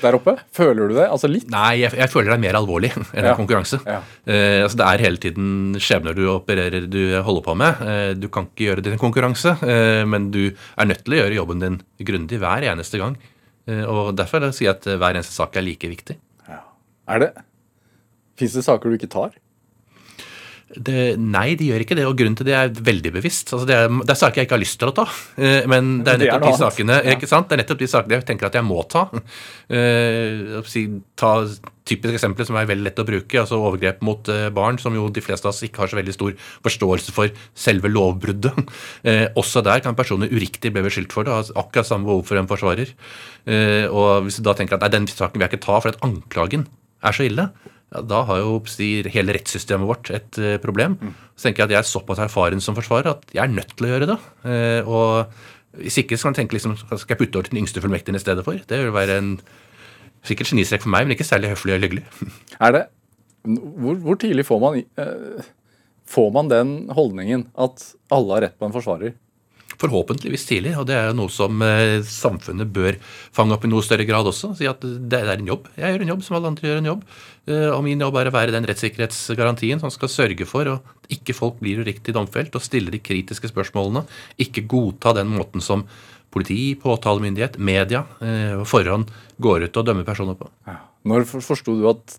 der 0.00 0.16
oppe? 0.16 0.34
Føler 0.56 0.88
du 0.90 0.94
det? 0.96 1.06
Altså 1.08 1.28
litt? 1.28 1.46
Nei, 1.52 1.78
jeg, 1.82 1.92
jeg 1.96 2.10
føler 2.12 2.32
det 2.32 2.36
er 2.38 2.42
mer 2.46 2.58
alvorlig 2.58 2.90
enn 2.96 3.06
Ja. 3.12 3.30
en 3.32 3.38
konkurranse. 3.38 3.78
Ja. 3.84 4.00
Eh, 4.28 4.62
altså 4.64 4.80
det 4.80 4.86
er 4.88 5.04
hele 5.06 5.20
tiden 5.22 5.48
skjebner 5.80 6.16
du 6.16 6.24
opererer, 6.32 6.84
du 6.90 7.00
holder 7.24 7.44
på 7.46 7.54
med. 7.60 7.80
Eh, 7.84 8.10
du 8.16 8.28
kan 8.32 8.48
ikke 8.50 8.66
gjøre 8.70 8.80
det 8.82 8.90
til 8.90 8.96
en 8.98 9.02
konkurranse, 9.04 9.54
eh, 9.64 10.02
men 10.08 10.30
du 10.34 10.42
er 10.52 10.88
nødt 10.90 11.04
til 11.04 11.16
å 11.16 11.20
gjøre 11.22 11.38
jobben 11.38 11.64
din 11.64 11.78
grundig 12.08 12.40
hver 12.42 12.66
eneste 12.72 13.00
gang. 13.00 13.16
Eh, 13.68 13.84
og 13.88 14.12
Derfor 14.16 14.44
vil 14.44 14.52
jeg 14.64 14.72
at 14.74 14.86
eh, 14.88 14.96
hver 15.00 15.16
eneste 15.16 15.36
sak 15.36 15.56
er 15.60 15.64
like 15.68 15.92
viktig. 15.92 16.18
Er 17.06 17.20
det 17.22 17.32
Fins 18.36 18.52
det 18.58 18.64
saker 18.66 18.90
du 18.92 18.96
ikke 18.98 19.08
tar? 19.08 19.30
Det, 20.76 21.04
nei, 21.20 21.54
de 21.58 21.70
gjør 21.70 21.84
ikke 21.84 21.96
det, 21.98 22.06
og 22.08 22.16
grunnen 22.18 22.36
til 22.38 22.48
det 22.48 22.56
er 22.58 22.72
veldig 22.74 23.12
bevisst. 23.14 23.52
Altså 23.54 23.68
det, 23.68 23.78
er, 23.78 23.92
det 24.02 24.12
er 24.12 24.20
saker 24.20 24.42
jeg 24.42 24.48
ikke 24.48 24.58
har 24.58 24.64
lyst 24.64 24.80
til 24.80 24.92
å 24.92 24.96
ta, 24.96 25.06
eh, 25.40 25.62
men 25.70 26.00
det 26.04 26.14
er 26.14 26.22
nettopp 26.24 26.44
de 26.46 26.58
sakene 26.60 26.98
ikke 27.14 27.30
sant? 27.30 27.48
Det 27.48 27.56
er 27.56 27.62
nettopp 27.62 27.80
de 27.80 27.88
sakene 27.90 28.18
jeg 28.18 28.28
tenker 28.28 28.50
at 28.50 28.58
jeg 28.58 28.66
må 28.66 28.82
ta. 28.90 29.06
Eh, 29.72 30.60
ta 31.16 31.32
typisk 31.86 32.16
eksempel 32.16 32.46
som 32.48 32.58
er 32.58 32.68
veldig 32.68 32.86
lett 32.88 33.00
å 33.00 33.06
bruke, 33.06 33.38
altså 33.40 33.60
overgrep 33.62 34.02
mot 34.06 34.28
eh, 34.32 34.48
barn, 34.54 34.78
som 34.82 34.94
jo 34.96 35.06
de 35.12 35.22
fleste 35.24 35.46
av 35.46 35.54
oss 35.54 35.62
ikke 35.66 35.84
har 35.84 35.92
så 35.92 35.98
veldig 35.98 36.14
stor 36.16 36.34
forståelse 36.66 37.14
for 37.16 37.46
selve 37.66 37.92
lovbruddet. 37.92 38.54
Eh, 39.06 39.28
også 39.38 39.60
der 39.62 39.82
kan 39.84 39.94
personer 39.94 40.30
uriktig 40.32 40.72
bli 40.74 40.82
beskyldt 40.82 41.12
for 41.14 41.26
det, 41.26 41.30
og 41.30 41.50
ha 41.52 41.62
akkurat 41.62 41.86
samme 41.86 42.08
behov 42.08 42.24
for 42.26 42.40
en 42.40 42.48
forsvarer. 42.50 42.90
Eh, 43.46 43.86
og 43.86 44.26
hvis 44.26 44.40
du 44.40 44.42
da 44.46 44.54
tenker 44.56 44.76
at 44.76 44.82
nei, 44.82 44.90
den 44.94 45.06
saken 45.10 45.38
vil 45.38 45.46
jeg 45.46 45.52
ikke 45.52 45.66
ta 45.66 45.76
for 45.78 45.92
at 45.92 46.00
anklagen 46.04 46.64
er 47.06 47.14
så 47.14 47.26
ille, 47.26 47.46
ja, 47.94 48.02
da 48.02 48.22
har 48.26 48.40
jo 48.42 48.56
si, 48.70 48.88
hele 49.14 49.34
rettssystemet 49.36 49.86
vårt 49.86 50.10
et 50.14 50.38
eh, 50.42 50.56
problem. 50.62 50.96
Så 51.38 51.46
tenker 51.46 51.62
jeg 51.62 51.68
at 51.68 51.74
jeg 51.76 51.82
er 51.84 51.90
såpass 51.92 52.22
erfaren 52.24 52.62
som 52.62 52.74
forsvarer 52.78 53.12
at 53.12 53.28
jeg 53.30 53.44
er 53.44 53.52
nødt 53.52 53.76
til 53.76 53.86
å 53.86 53.92
gjøre 53.92 54.08
det. 54.10 54.16
Eh, 54.50 54.88
og 54.90 55.78
hvis 55.82 56.00
ikke 56.02 56.18
så 56.18 56.26
kan 56.26 56.34
jeg 56.34 56.42
tenke 56.42 56.58
liksom, 56.58 56.74
skal 56.82 57.14
jeg 57.14 57.20
putte 57.20 57.38
over 57.38 57.46
til 57.46 57.54
den 57.54 57.62
yngste 57.62 57.82
fullmektigen 57.84 58.18
i 58.18 58.22
stedet 58.22 58.46
for. 58.46 58.58
Det 58.58 58.80
vil 58.82 58.94
være 58.96 59.20
en 59.20 59.36
sikkert 60.26 60.50
genistrek 60.50 60.82
for 60.82 60.90
meg, 60.94 61.06
men 61.06 61.14
ikke 61.14 61.28
særlig 61.28 61.52
høflig 61.52 61.76
og 61.76 61.86
hyggelig. 61.86 62.06
Er 62.66 62.74
det 62.74 62.86
Hvor, 63.46 63.94
hvor 64.02 64.18
tidlig 64.18 64.42
får 64.48 64.58
man, 64.64 64.80
eh, 64.82 65.46
får 66.10 66.32
man 66.34 66.50
den 66.50 66.74
holdningen 66.90 67.46
at 67.54 67.86
alle 68.10 68.34
har 68.34 68.44
rett 68.48 68.58
på 68.58 68.66
en 68.66 68.74
forsvarer? 68.74 69.14
Forhåpentligvis 69.76 70.48
tidlig, 70.48 70.72
og 70.80 70.86
det 70.88 70.96
er 70.96 71.10
jo 71.10 71.16
noe 71.18 71.30
som 71.30 71.60
samfunnet 72.08 72.70
bør 72.72 72.96
fange 73.36 73.52
opp 73.52 73.66
i 73.66 73.68
noe 73.68 73.84
større 73.84 74.06
grad 74.08 74.24
også. 74.24 74.54
Si 74.56 74.64
at 74.66 74.80
det 74.80 75.18
er 75.20 75.34
en 75.34 75.50
jobb. 75.50 75.68
Jeg 75.76 75.92
gjør 75.92 76.04
en 76.06 76.12
jobb 76.14 76.22
som 76.24 76.38
alle 76.38 76.52
andre 76.54 76.70
gjør 76.70 76.80
en 76.80 76.88
jobb. 76.94 77.02
Eh, 77.46 77.70
og 77.70 77.84
min 77.86 78.02
jobb 78.02 78.18
er 78.18 78.30
å 78.30 78.34
være 78.34 78.54
den 78.54 78.66
rettssikkerhetsgarantien 78.66 79.82
som 79.82 79.92
skal 79.94 80.10
sørge 80.12 80.48
for 80.48 80.68
at 80.72 81.10
ikke 81.14 81.36
folk 81.36 81.60
blir 81.62 81.84
uriktig 81.84 82.14
domfelt 82.16 82.54
og 82.58 82.64
stiller 82.64 82.94
de 82.94 83.02
kritiske 83.02 83.52
spørsmålene. 83.52 84.04
Ikke 84.42 84.66
godta 84.66 85.14
den 85.16 85.30
måten 85.34 85.62
som 85.64 85.86
politi, 86.34 86.74
påtalemyndighet, 86.76 87.54
media 87.62 88.02
og 88.58 88.66
forhånd 88.68 89.08
går 89.40 89.68
ut 89.68 89.78
og 89.78 89.86
dømmer 89.86 90.04
personer 90.04 90.36
på. 90.36 90.50
Ja. 90.66 90.80
Når 91.06 91.24
forsto 91.30 91.76
du 91.78 91.86
at 91.88 92.18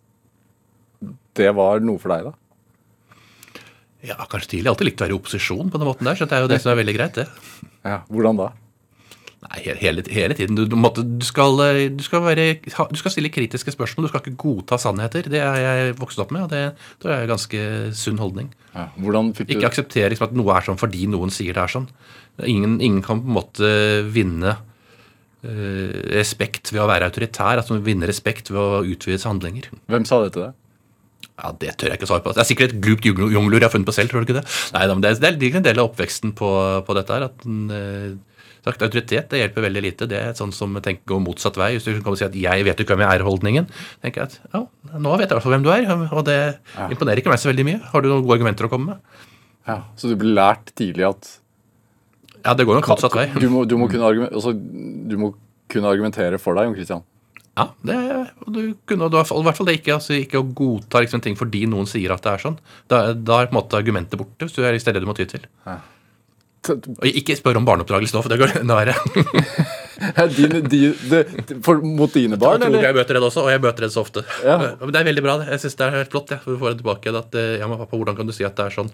det 1.37 1.51
var 1.53 1.83
noe 1.83 2.01
for 2.01 2.15
deg, 2.15 2.31
da? 2.31 2.33
Ja, 4.07 4.17
kanskje 4.29 4.55
tidlig. 4.55 4.71
Alltid 4.71 4.89
likt 4.89 5.01
å 5.01 5.05
være 5.05 5.15
i 5.15 5.17
opposisjon 5.17 5.73
på 5.73 5.81
den 5.81 5.89
måten 5.89 6.07
der, 6.07 6.17
så 6.17 6.25
det 6.29 6.37
er 6.37 6.45
jo 6.45 6.49
det 6.51 6.61
som 6.63 6.71
er 6.71 6.79
veldig 6.79 6.95
greit, 6.95 7.19
det. 7.19 7.27
Ja, 7.83 7.99
Hvordan 8.07 8.39
da? 8.39 8.51
Nei, 9.47 9.61
hele, 9.79 10.03
hele 10.11 10.35
tiden. 10.35 10.57
Du, 10.57 10.65
du, 10.67 10.75
måtte, 10.79 11.03
du, 11.07 11.23
skal, 11.25 11.55
eh, 11.63 11.85
du, 11.93 12.03
skal 12.03 12.23
være, 12.25 12.47
du, 12.65 12.97
skal, 12.99 13.13
stille 13.13 13.31
kritiske 13.31 13.71
spørsmål. 13.71 14.07
Du 14.07 14.11
skal 14.11 14.23
ikke 14.23 14.39
godta 14.41 14.79
sannheter. 14.81 15.29
Det 15.31 15.39
er 15.39 15.59
jeg 15.63 15.97
vokst 16.01 16.19
opp 16.19 16.33
med, 16.35 16.47
og 16.47 16.51
det, 16.51 16.63
det 17.03 17.13
er 17.13 17.23
en 17.23 17.31
ganske 17.31 17.63
sunn 17.95 18.19
holdning. 18.19 18.51
Ja. 18.73 18.89
Ikke 19.47 19.69
akseptere 19.69 20.11
liksom, 20.11 20.29
at 20.29 20.37
noe 20.37 20.53
er 20.57 20.67
sånn 20.67 20.79
fordi 20.79 21.07
noen 21.11 21.31
sier 21.33 21.55
det 21.55 21.63
er 21.63 21.75
sånn. 21.77 21.87
Ingen, 22.43 22.77
ingen 22.83 23.01
kan 23.05 23.23
på 23.23 23.31
en 23.31 23.37
måte 23.39 23.71
vinne 24.13 24.57
uh, 24.59 25.89
respekt 26.13 26.73
ved 26.75 26.83
å 26.83 26.91
være 26.91 27.07
autoritær. 27.07 27.63
Altså 27.63 27.79
vinne 27.83 28.09
respekt 28.09 28.51
ved 28.51 28.61
å 28.61 28.83
utvide 28.83 29.23
handlinger. 29.23 29.71
Hvem 29.87 30.07
sa 30.09 30.21
det 30.25 30.35
til 30.35 30.49
deg? 30.49 30.63
Ja, 31.37 31.53
Det 31.53 31.75
tør 31.77 31.93
jeg 31.93 32.01
ikke 32.01 32.09
svare 32.09 32.25
på. 32.25 32.35
Det 32.35 32.43
er 32.43 32.49
sikkert 32.49 32.75
et 32.75 32.81
glupt 32.83 33.05
jungelur 33.07 33.61
jeg 33.61 33.69
har 33.69 33.73
funnet 33.73 33.87
på 33.87 33.95
selv. 33.95 34.11
tror 34.11 34.25
du 34.25 34.27
ikke 34.27 34.41
det? 34.41 34.47
Nei, 34.75 34.87
men 34.91 35.03
Det 35.05 35.15
er, 35.15 35.37
det 35.37 35.51
er 35.53 35.61
en 35.61 35.69
del 35.71 35.79
av 35.79 35.91
oppveksten 35.91 36.33
på, 36.35 36.49
på 36.83 36.97
dette. 36.97 37.15
her, 37.15 37.29
at 37.31 37.45
uh, 37.47 38.17
sagt, 38.67 38.83
Autoritet 38.85 39.31
det 39.31 39.41
hjelper 39.41 39.65
veldig 39.67 39.83
lite. 39.85 40.09
Det 40.09 40.19
er 40.19 40.35
sånn 40.37 40.53
som 40.55 40.75
tenker 40.83 41.07
går 41.13 41.23
motsatt 41.23 41.57
vei. 41.59 41.73
Hvis 41.75 41.87
du 41.87 42.01
kan 42.03 42.17
si 42.19 42.27
at 42.27 42.35
'jeg 42.35 42.65
vet 42.67 42.83
ikke 42.83 42.95
hvem 42.95 43.05
jeg 43.05 43.19
er'-holdningen, 43.19 43.67
tenker 44.03 44.21
jeg 44.21 44.27
at 44.27 44.39
ja, 44.53 44.61
nå 44.97 45.17
vet 45.17 45.27
jeg 45.27 45.31
i 45.31 45.35
hvert 45.35 45.47
fall 45.47 45.55
hvem 45.55 45.65
du 45.65 45.71
er. 45.71 45.89
Og 46.11 46.23
det 46.25 46.39
ja. 46.75 46.87
imponerer 46.89 47.23
ikke 47.23 47.31
meg 47.33 47.39
så 47.39 47.51
veldig 47.51 47.65
mye. 47.65 47.81
Har 47.91 48.01
du 48.01 48.09
noen 48.09 48.23
gode 48.23 48.37
argumenter 48.39 48.67
å 48.67 48.71
komme 48.71 48.93
med? 48.93 49.25
Ja, 49.67 49.83
Så 49.99 50.07
du 50.07 50.15
ble 50.15 50.31
lært 50.35 50.71
tidlig 50.75 51.07
at 51.07 51.39
Ja, 52.45 52.53
det 52.53 52.65
går 52.65 52.79
nok 52.79 52.87
motsatt 52.87 53.15
vei. 53.15 53.27
Du 53.35 53.49
må, 53.49 53.65
du 53.67 53.75
må, 53.77 53.89
kunne, 53.91 54.07
argumentere, 54.07 54.35
altså, 54.37 54.53
du 54.53 55.17
må 55.19 55.33
kunne 55.67 55.89
argumentere 55.91 56.39
for 56.39 56.55
deg, 56.55 56.69
Jon 56.69 56.75
Christian. 56.77 57.03
Ja, 57.57 57.71
det, 57.81 57.97
du 58.53 58.61
kunne 58.85 59.09
du, 59.09 59.17
i 59.17 59.23
hvert 59.25 59.57
fall 59.57 59.67
det 59.67 59.79
ikke, 59.79 59.97
altså, 59.97 60.13
ikke 60.13 60.39
å 60.39 60.45
godta 60.45 61.01
liksom, 61.01 61.23
ting 61.25 61.35
fordi 61.35 61.65
noen 61.65 61.89
sier 61.89 62.13
at 62.13 62.23
det 62.23 62.35
er 62.35 62.43
sånn. 62.45 62.57
Da, 62.87 63.11
da 63.17 63.41
er 63.41 63.49
på 63.49 63.55
en 63.55 63.59
måte 63.59 63.79
argumentet 63.79 64.19
borte, 64.19 64.45
hvis 64.45 64.55
du 64.55 64.61
er 64.61 64.77
i 64.77 64.81
stedet 64.81 65.01
du 65.01 65.09
må 65.09 65.17
ty 65.17 65.25
til. 65.27 65.47
Ja. 65.65 65.79
Og 66.73 67.07
ikke 67.09 67.35
spør 67.37 67.59
om 67.59 67.67
barneoppdragelse 67.67 68.15
nå, 68.15 68.23
for 68.25 68.33
det 68.33 68.39
går 68.41 68.55
enda 68.61 68.77
verre. 68.77 68.95
dine, 70.37 70.61
de, 70.61 70.79
de, 70.93 71.21
for, 71.65 71.81
mot 71.81 72.11
dine 72.13 72.37
barn, 72.39 72.63
eller? 72.63 72.83
Jeg 72.83 72.93
er 72.93 73.09
det 73.17 73.21
også, 73.23 73.45
og 73.45 73.51
jeg 73.51 73.61
er 73.61 73.79
det 73.81 73.89
så 73.93 74.03
ofte. 74.03 74.23
Ja. 74.45 74.57
Men 74.79 74.93
det 74.93 75.01
er 75.01 75.07
veldig 75.09 75.23
bra. 75.25 75.37
det. 75.41 75.49
Jeg 75.55 75.63
synes 75.63 75.77
det 75.79 75.85
er 75.87 75.97
helt 75.97 76.13
flott. 76.13 76.33
Ja. 76.33 76.39
For 76.43 76.55
å 76.57 76.73
det 76.73 76.81
tilbake 76.81 77.13
at, 77.21 77.37
eh, 77.39 77.57
ja, 77.61 77.69
men 77.69 77.81
pappa, 77.81 77.97
Hvordan 77.97 78.17
kan 78.19 78.29
du 78.29 78.35
si 78.35 78.45
at 78.47 78.57
det 78.57 78.67
er 78.67 78.77
sånn? 78.77 78.91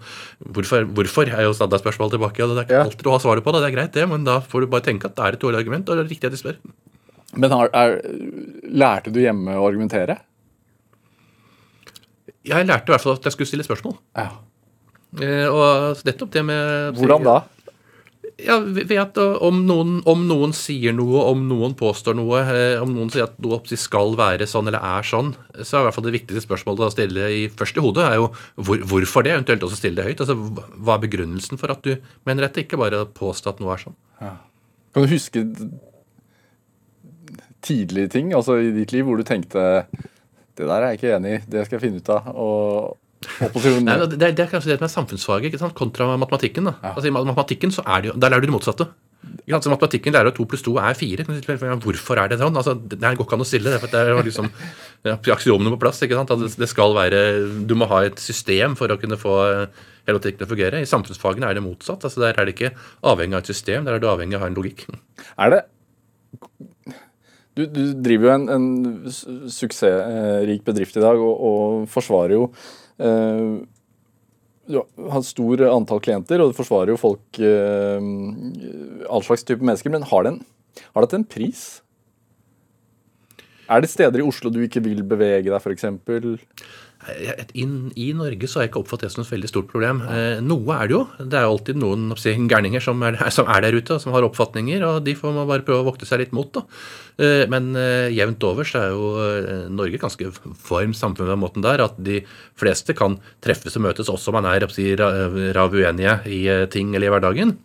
Hvorfor, 0.56 0.88
hvorfor 0.96 1.28
er 1.28 1.44
jo 1.46 1.54
standardspørsmålet 1.56 2.16
tilbake. 2.16 2.44
Og 2.44 2.54
det 2.54 2.64
er 2.64 2.68
ikke 2.68 2.78
ja. 2.80 2.86
alltid 2.88 3.04
du 3.04 3.12
har 3.12 3.22
svaret 3.24 3.44
på 3.44 3.54
det, 3.54 3.64
det 3.64 3.70
er 3.70 3.76
greit, 3.76 3.94
det, 3.96 4.06
men 4.10 4.26
da 4.26 4.40
får 4.40 4.64
du 4.64 4.72
bare 4.72 4.86
tenke 4.86 5.10
at 5.10 5.18
det 5.18 5.26
er 5.26 5.38
et 5.38 5.44
dårlig 5.44 5.60
argument, 5.60 5.88
og 5.88 5.98
det 5.98 6.06
er 6.06 6.12
riktig 6.14 6.30
at 6.30 6.36
de 6.36 6.40
spør. 6.40 6.60
Men 7.34 7.52
er, 7.56 7.70
er, 7.74 7.98
lærte 8.70 9.12
du 9.12 9.20
hjemme 9.22 9.58
å 9.58 9.66
argumentere? 9.68 10.18
Jeg 12.44 12.68
lærte 12.68 12.90
i 12.90 12.94
hvert 12.94 13.02
fall 13.02 13.16
at 13.16 13.26
jeg 13.26 13.34
skulle 13.34 13.50
stille 13.50 13.66
spørsmål. 13.66 13.96
Ja. 14.18 14.28
Eh, 15.22 15.46
og 15.48 16.00
nettopp 16.06 16.32
det 16.34 16.42
med 16.46 16.98
Hvordan 16.98 17.26
da? 17.26 17.36
Ja, 18.44 18.58
ved 18.60 18.98
at 19.00 19.18
om 19.18 19.62
noen, 19.64 19.96
om 20.10 20.24
noen, 20.28 20.52
sier 20.56 20.92
noe, 20.96 21.22
om 21.30 21.46
noen 21.48 21.74
påstår 21.78 22.16
noe, 22.18 22.42
eh, 22.52 22.82
om 22.82 22.92
noen 22.92 23.12
sier 23.12 23.24
at 23.26 23.38
noe 23.42 23.78
skal 23.80 24.16
være 24.20 24.48
sånn 24.50 24.68
eller 24.68 24.84
er 24.84 25.06
sånn, 25.08 25.32
så 25.62 25.78
er 25.78 25.80
i 25.80 25.86
hvert 25.88 25.96
fall 25.96 26.06
det 26.06 26.16
viktigste 26.18 26.44
spørsmålet 26.44 26.84
å 26.84 26.92
stille 26.92 27.30
i, 27.32 27.42
først 27.48 27.80
i 27.80 27.84
hodet, 27.84 28.04
er 28.04 28.18
jo 28.20 28.28
hvor, 28.60 28.84
hvorfor 28.90 29.24
det, 29.24 29.32
eventuelt 29.38 29.64
også 29.64 29.80
stille 29.80 30.00
det 30.00 30.08
høyt. 30.10 30.24
Altså, 30.24 30.36
Hva 30.76 30.98
er 30.98 31.04
begrunnelsen 31.06 31.60
for 31.60 31.72
at 31.72 31.84
du 31.86 31.94
mener 32.28 32.46
dette, 32.46 32.66
ikke 32.66 32.80
bare 32.80 33.06
påstå 33.16 33.54
at 33.54 33.64
noe 33.64 33.74
er 33.76 33.86
sånn. 33.86 33.98
Ja. 34.20 34.34
Kan 34.94 35.06
du 35.06 35.10
huske 35.10 35.46
tidlige 37.64 38.12
ting 38.12 38.34
altså 38.36 38.58
i 38.60 38.74
ditt 38.74 38.92
liv 38.92 39.06
hvor 39.08 39.16
du 39.16 39.24
tenkte 39.26 39.86
det 40.54 40.68
der 40.68 40.76
er 40.76 40.92
jeg 40.92 41.00
ikke 41.00 41.14
enig 41.16 41.32
i, 41.32 41.40
det 41.50 41.64
skal 41.64 41.78
jeg 41.78 41.84
finne 41.88 42.02
ut 42.02 42.10
av. 42.14 42.28
og 42.30 43.00
Nei, 43.40 43.96
det, 44.10 44.20
er, 44.20 44.36
det 44.36 44.44
er 44.46 44.52
kanskje 44.52 44.74
det 44.74 44.80
med 44.82 44.92
samfunnsfaget 44.92 45.50
ikke 45.50 45.62
sant? 45.62 45.76
kontra 45.78 46.12
matematikken. 46.20 46.70
da. 46.70 46.76
Ja. 46.82 46.94
Altså, 46.94 47.08
I 47.10 47.16
matematikken 47.16 47.74
så 47.74 47.84
er 47.86 48.04
det 48.04 48.12
jo, 48.12 48.18
der 48.18 48.32
lærer 48.32 48.44
du 48.44 48.50
det 48.50 48.56
motsatte. 48.56 48.88
I 49.44 49.52
matematikken 49.52 50.12
lærer 50.14 50.30
at 50.30 50.36
to 50.36 50.44
pluss 50.48 50.62
to 50.64 50.76
er 50.80 50.96
fire. 50.96 51.24
Hvorfor 51.24 52.20
er 52.20 52.30
det 52.32 52.40
sånn? 52.40 52.56
Altså, 52.60 52.74
det 52.76 53.00
går 53.00 53.24
ikke 53.24 53.38
an 53.38 53.44
å 53.44 53.48
stille 53.48 53.72
det. 53.72 53.80
for 53.82 53.92
det 53.92 54.02
er 54.02 54.28
liksom 54.28 54.50
ja, 55.04 55.16
Aksiomene 55.16 55.72
på 55.74 55.80
plass. 55.84 56.02
ikke 56.04 56.18
sant? 56.18 56.32
Altså, 56.34 56.52
det 56.60 56.70
skal 56.70 56.96
være, 56.96 57.20
Du 57.68 57.74
må 57.78 57.88
ha 57.90 58.04
et 58.08 58.20
system 58.20 58.76
for 58.78 58.92
å 58.92 59.00
kunne 59.00 59.20
få 59.20 59.36
hele 60.04 60.20
til 60.20 60.44
å 60.44 60.50
fungere. 60.50 60.80
I 60.80 60.88
samfunnsfagene 60.88 61.48
er 61.48 61.58
det 61.58 61.64
motsatt. 61.64 62.04
altså 62.04 62.20
Der 62.20 62.36
er 62.36 62.44
det 62.44 62.56
ikke 62.56 62.74
avhengig 63.02 63.38
av 63.38 63.44
et 63.44 63.52
system, 63.52 63.84
der 63.84 63.96
er 63.96 64.04
det 64.04 64.10
avhengig 64.10 64.40
av 64.40 64.48
en 64.48 64.56
logikk. 64.56 64.86
Er 65.38 65.56
det 65.56 65.64
du, 67.54 67.66
du, 67.70 67.82
driver 68.02 68.26
jo 68.26 68.32
en, 68.34 68.48
en 68.50 69.50
suksessrik 69.52 70.64
bedrift 70.66 70.96
i 70.98 71.04
dag 71.04 71.20
og, 71.22 71.34
og 71.38 71.84
forsvarer 71.92 72.34
jo 72.34 72.48
eh, 72.48 72.80
Du 72.98 74.78
har 75.10 75.24
stor 75.26 75.60
antall 75.68 76.00
klienter, 76.04 76.40
og 76.40 76.52
du 76.52 76.56
forsvarer 76.56 76.94
jo 76.94 77.00
folk 77.00 77.40
eh, 77.42 78.06
All 79.10 79.24
slags 79.26 79.44
type 79.44 79.64
mennesker. 79.64 79.92
Men 79.92 80.06
har, 80.08 80.28
det 80.28 81.04
dette 81.04 81.20
en 81.20 81.26
pris? 81.36 81.64
Er 83.64 83.80
det 83.80 83.90
steder 83.92 84.20
i 84.20 84.26
Oslo 84.26 84.52
du 84.52 84.60
ikke 84.64 84.82
vil 84.84 85.02
bevege 85.08 85.48
deg, 85.48 85.56
f.eks.? 85.60 85.86
Inn, 87.58 87.90
I 88.00 88.08
Norge 88.16 88.48
så 88.48 88.58
har 88.58 88.66
jeg 88.66 88.72
ikke 88.72 88.80
oppfattet 88.80 89.08
det 89.08 89.14
som 89.14 89.24
et 89.24 89.32
veldig 89.34 89.50
stort 89.50 89.68
problem. 89.70 90.00
Eh, 90.08 90.40
noe 90.44 90.76
er 90.78 90.88
det 90.88 90.94
jo. 90.96 91.00
Det 91.20 91.38
er 91.38 91.48
alltid 91.48 91.80
noen 91.80 92.14
si, 92.20 92.32
gærninger 92.50 92.82
som 92.84 93.02
er, 93.06 93.18
som 93.36 93.50
er, 93.50 93.66
der 93.66 93.76
ute, 93.76 93.96
og 93.96 94.02
som 94.02 94.14
har 94.16 94.26
oppfatninger, 94.26 94.84
og 94.88 95.02
de 95.06 95.16
får 95.18 95.34
man 95.36 95.48
bare 95.50 95.66
prøve 95.66 95.84
å 95.84 95.88
vokte 95.90 96.08
seg 96.08 96.22
litt 96.22 96.34
mot. 96.36 96.48
da. 96.54 96.64
Eh, 97.20 97.44
men 97.52 97.74
eh, 97.78 98.08
jevnt 98.14 98.46
over 98.48 98.66
så 98.68 98.80
er 98.80 98.94
jo 98.94 99.10
eh, 99.22 99.68
Norge 99.72 100.00
ganske 100.02 100.32
varmt 100.68 100.98
samfunn 100.98 101.26
på 101.26 101.30
den 101.30 101.42
måten 101.42 101.64
der 101.64 101.84
at 101.84 102.00
de 102.02 102.22
fleste 102.58 102.96
kan 102.98 103.20
treffes 103.44 103.78
og 103.78 103.84
møtes 103.86 104.10
også 104.10 104.32
om 104.32 104.40
man 104.40 104.50
er 104.50 104.66
si, 104.74 104.88
rav 104.98 105.76
uenige 105.76 106.18
i 106.26 106.40
eh, 106.50 106.66
ting 106.72 106.94
eller 106.94 107.10
i 107.10 107.14
hverdagen. 107.14 107.56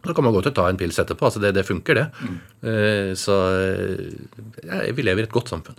Så 0.00 0.16
kan 0.16 0.24
man 0.24 0.32
godt 0.32 0.48
ta 0.56 0.64
en 0.70 0.80
pils 0.80 0.98
etterpå. 0.98 1.28
altså 1.28 1.42
Det, 1.42 1.52
det 1.52 1.68
funker, 1.68 1.98
det. 2.00 2.06
Mm. 2.24 2.36
Eh, 2.64 3.10
så 3.20 3.36
ja, 4.64 4.84
vi 4.96 5.04
lever 5.04 5.26
i 5.26 5.28
et 5.28 5.34
godt 5.34 5.52
samfunn. 5.52 5.76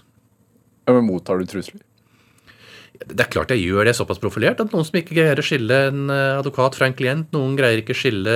Ja, 0.86 0.94
men 0.94 1.08
Mottar 1.08 1.42
du 1.42 1.50
trusler? 1.50 1.82
Det 3.02 3.24
er 3.24 3.30
klart 3.34 3.52
jeg 3.54 3.64
gjør 3.64 3.88
det 3.88 3.96
såpass 3.98 4.20
profilert 4.22 4.60
at 4.62 4.74
noen 4.74 4.86
som 4.88 4.98
ikke 5.00 5.16
greier 5.18 5.40
å 5.40 5.46
skille 5.46 5.78
en 5.90 6.12
eh, 6.14 6.40
advokat 6.40 6.78
fra 6.78 6.90
en 6.90 6.98
klient, 6.98 7.30
noen 7.34 7.56
greier 7.58 7.82
ikke 7.82 7.96
å 7.96 8.00
skille 8.02 8.36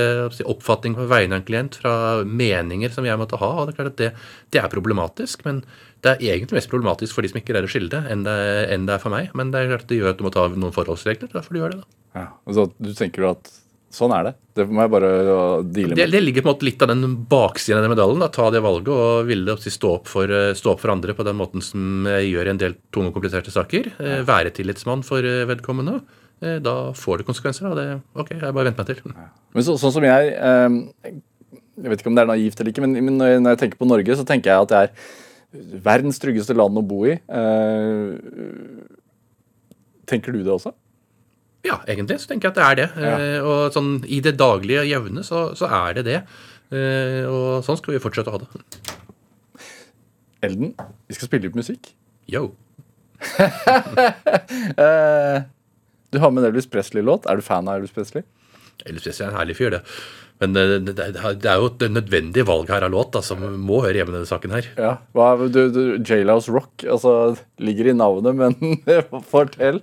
oppfatning 0.50 0.96
på 0.98 1.06
vegne 1.12 1.38
av 1.38 1.42
en 1.42 1.48
klient 1.48 1.78
fra 1.82 1.96
meninger 2.26 2.94
som 2.94 3.06
jeg 3.08 3.20
måtte 3.22 3.40
ha. 3.42 3.52
og 3.60 3.68
Det 3.68 3.76
er 3.76 3.80
klart 3.80 3.92
at 3.94 4.00
det, 4.02 4.10
det, 4.56 4.62
er 4.64 4.72
problematisk, 4.74 5.46
men 5.46 5.62
det 6.06 6.16
er 6.16 6.26
egentlig 6.34 6.60
mest 6.60 6.72
problematisk 6.72 7.18
for 7.18 7.26
de 7.26 7.32
som 7.32 7.42
ikke 7.42 7.54
greier 7.54 7.68
å 7.68 7.72
skille 7.72 7.94
det, 7.94 8.02
enn 8.14 8.26
det, 8.26 8.40
enn 8.74 8.90
det 8.90 8.98
er 8.98 9.04
for 9.04 9.14
meg. 9.14 9.30
Men 9.38 9.54
det 9.54 9.62
er 9.62 9.76
klart 9.76 9.88
det 9.92 10.00
gjør 10.02 10.16
at 10.16 10.22
du 10.22 10.26
må 10.26 10.34
ta 10.34 10.48
noen 10.54 10.76
forholdsregler. 10.76 11.32
Derfor 11.36 11.54
du 11.54 11.62
gjør 11.62 11.76
det. 11.76 11.84
da. 11.84 12.02
Ja, 12.16 12.28
altså 12.48 12.70
Du 12.80 12.94
tenker 12.96 13.30
at 13.34 13.52
Sånn 13.94 14.12
er 14.16 14.28
det. 14.28 14.34
Det 14.58 14.66
må 14.68 14.84
jeg 14.84 14.92
bare 14.92 15.10
deale 15.16 15.92
med. 15.92 15.98
Det, 16.00 16.08
det, 16.12 16.22
ligger 16.24 16.44
på 16.44 16.50
en 16.50 16.56
måte 16.56 16.68
litt 16.68 16.84
av 16.84 16.92
den 16.92 17.16
baksiden 17.30 17.80
av 17.80 17.86
den 17.86 17.94
medaljen. 17.94 18.24
Da. 18.24 18.30
Ta 18.34 18.50
det 18.52 18.62
valget 18.66 18.92
og 18.92 19.30
ville 19.30 19.56
stå 19.62 19.92
opp, 20.00 20.10
for, 20.12 20.32
eh, 20.32 20.52
stå 20.58 20.74
opp 20.74 20.82
for 20.84 20.94
andre 20.94 21.16
på 21.16 21.26
den 21.28 21.38
måten 21.40 21.64
som 21.64 22.08
jeg 22.10 22.34
gjør 22.34 22.50
i 22.50 22.54
en 22.56 22.62
del 22.62 22.78
tunge 22.96 23.12
og 23.12 23.18
kompliserte 23.18 23.54
saker. 23.56 23.92
Eh, 23.96 24.14
ja. 24.18 24.24
Være 24.28 24.54
tillitsmann 24.56 25.06
for 25.08 25.24
eh, 25.24 25.46
vedkommende. 25.52 26.00
Da 26.62 26.76
får 26.96 27.22
det 27.22 27.28
konsekvenser. 27.30 27.72
Da. 27.72 27.76
Det, 27.80 28.02
ok, 28.22 28.34
jeg 28.36 28.56
bare 28.58 28.68
venter 28.68 28.84
meg 28.84 28.90
til. 28.92 29.14
Ja. 29.16 29.30
Men 29.56 29.66
så, 29.66 29.78
sånn 29.80 29.94
som 29.96 30.04
jeg 30.04 30.34
Jeg 30.36 31.92
vet 31.92 32.02
ikke 32.02 32.12
om 32.12 32.18
det 32.18 32.26
er 32.26 32.32
naivt 32.32 32.60
eller 32.60 32.72
ikke, 32.72 32.84
men, 32.84 33.00
men 33.08 33.18
når 33.20 33.56
jeg 33.56 33.62
tenker 33.64 33.80
på 33.80 33.88
Norge, 33.88 34.16
så 34.16 34.28
tenker 34.28 34.52
jeg 34.52 34.68
at 34.68 34.72
det 34.72 34.82
er 34.84 35.80
verdens 35.84 36.20
tryggeste 36.20 36.56
land 36.56 36.80
å 36.80 36.84
bo 36.86 37.02
i. 37.08 37.16
Tenker 40.08 40.36
du 40.36 40.44
det 40.44 40.54
også? 40.54 40.76
Ja, 41.66 41.80
egentlig 41.90 42.20
så 42.22 42.30
tenker 42.30 42.50
jeg 42.50 42.54
at 42.54 42.60
det 42.60 42.66
er 42.66 42.78
det. 42.80 42.88
Ja. 43.02 43.16
Eh, 43.16 43.40
og 43.46 43.74
sånn 43.74 43.96
i 44.06 44.22
det 44.24 44.36
daglige 44.38 44.86
jevne 44.86 45.26
så, 45.26 45.48
så, 45.58 45.70
er 45.84 45.98
det 45.98 46.06
det. 46.08 46.20
Eh, 46.76 47.24
og 47.30 47.66
sånn 47.66 47.80
skal 47.80 47.96
vi 47.96 48.04
fortsette 48.04 48.30
å 48.32 48.38
ha 48.38 48.44
det. 48.44 48.94
Elden, 50.46 50.76
vi 51.10 51.18
skal 51.18 51.32
spille 51.32 51.48
litt 51.48 51.58
musikk. 51.58 51.94
Yo. 52.32 52.52
Eh, 54.76 55.38
du 56.14 56.20
har 56.22 56.32
med 56.32 56.44
en 56.44 56.50
Elvis 56.50 56.68
Presley-låt. 56.72 57.26
Er 57.28 57.40
du 57.40 57.44
fan 57.44 57.68
av 57.68 57.80
Elvis 57.80 57.94
Presley? 57.96 58.24
Elvis 58.86 59.04
Presley 59.04 59.26
er 59.26 59.32
en 59.32 59.40
herlig 59.40 59.56
fyr, 59.58 59.74
det. 59.74 59.82
Men 60.44 60.56
det, 60.56 60.96
er 61.00 61.60
jo 61.62 61.70
et 61.70 61.86
nødvendig 61.92 62.44
valg 62.48 62.72
her 62.72 62.84
av 62.86 62.92
låt 62.92 63.14
da, 63.16 63.22
som 63.24 63.40
må 63.40 63.80
høre 63.86 64.02
hjemme 64.02 64.12
i 64.12 64.18
denne 64.18 64.30
saken 64.30 64.56
her. 64.56 64.68
Ja, 64.76 64.94
J-Louse 65.16 66.52
Rock 66.52 66.84
altså, 66.84 67.36
ligger 67.64 67.92
i 67.92 67.96
navnet, 67.96 68.36
men 68.40 68.82
fortell. 69.32 69.82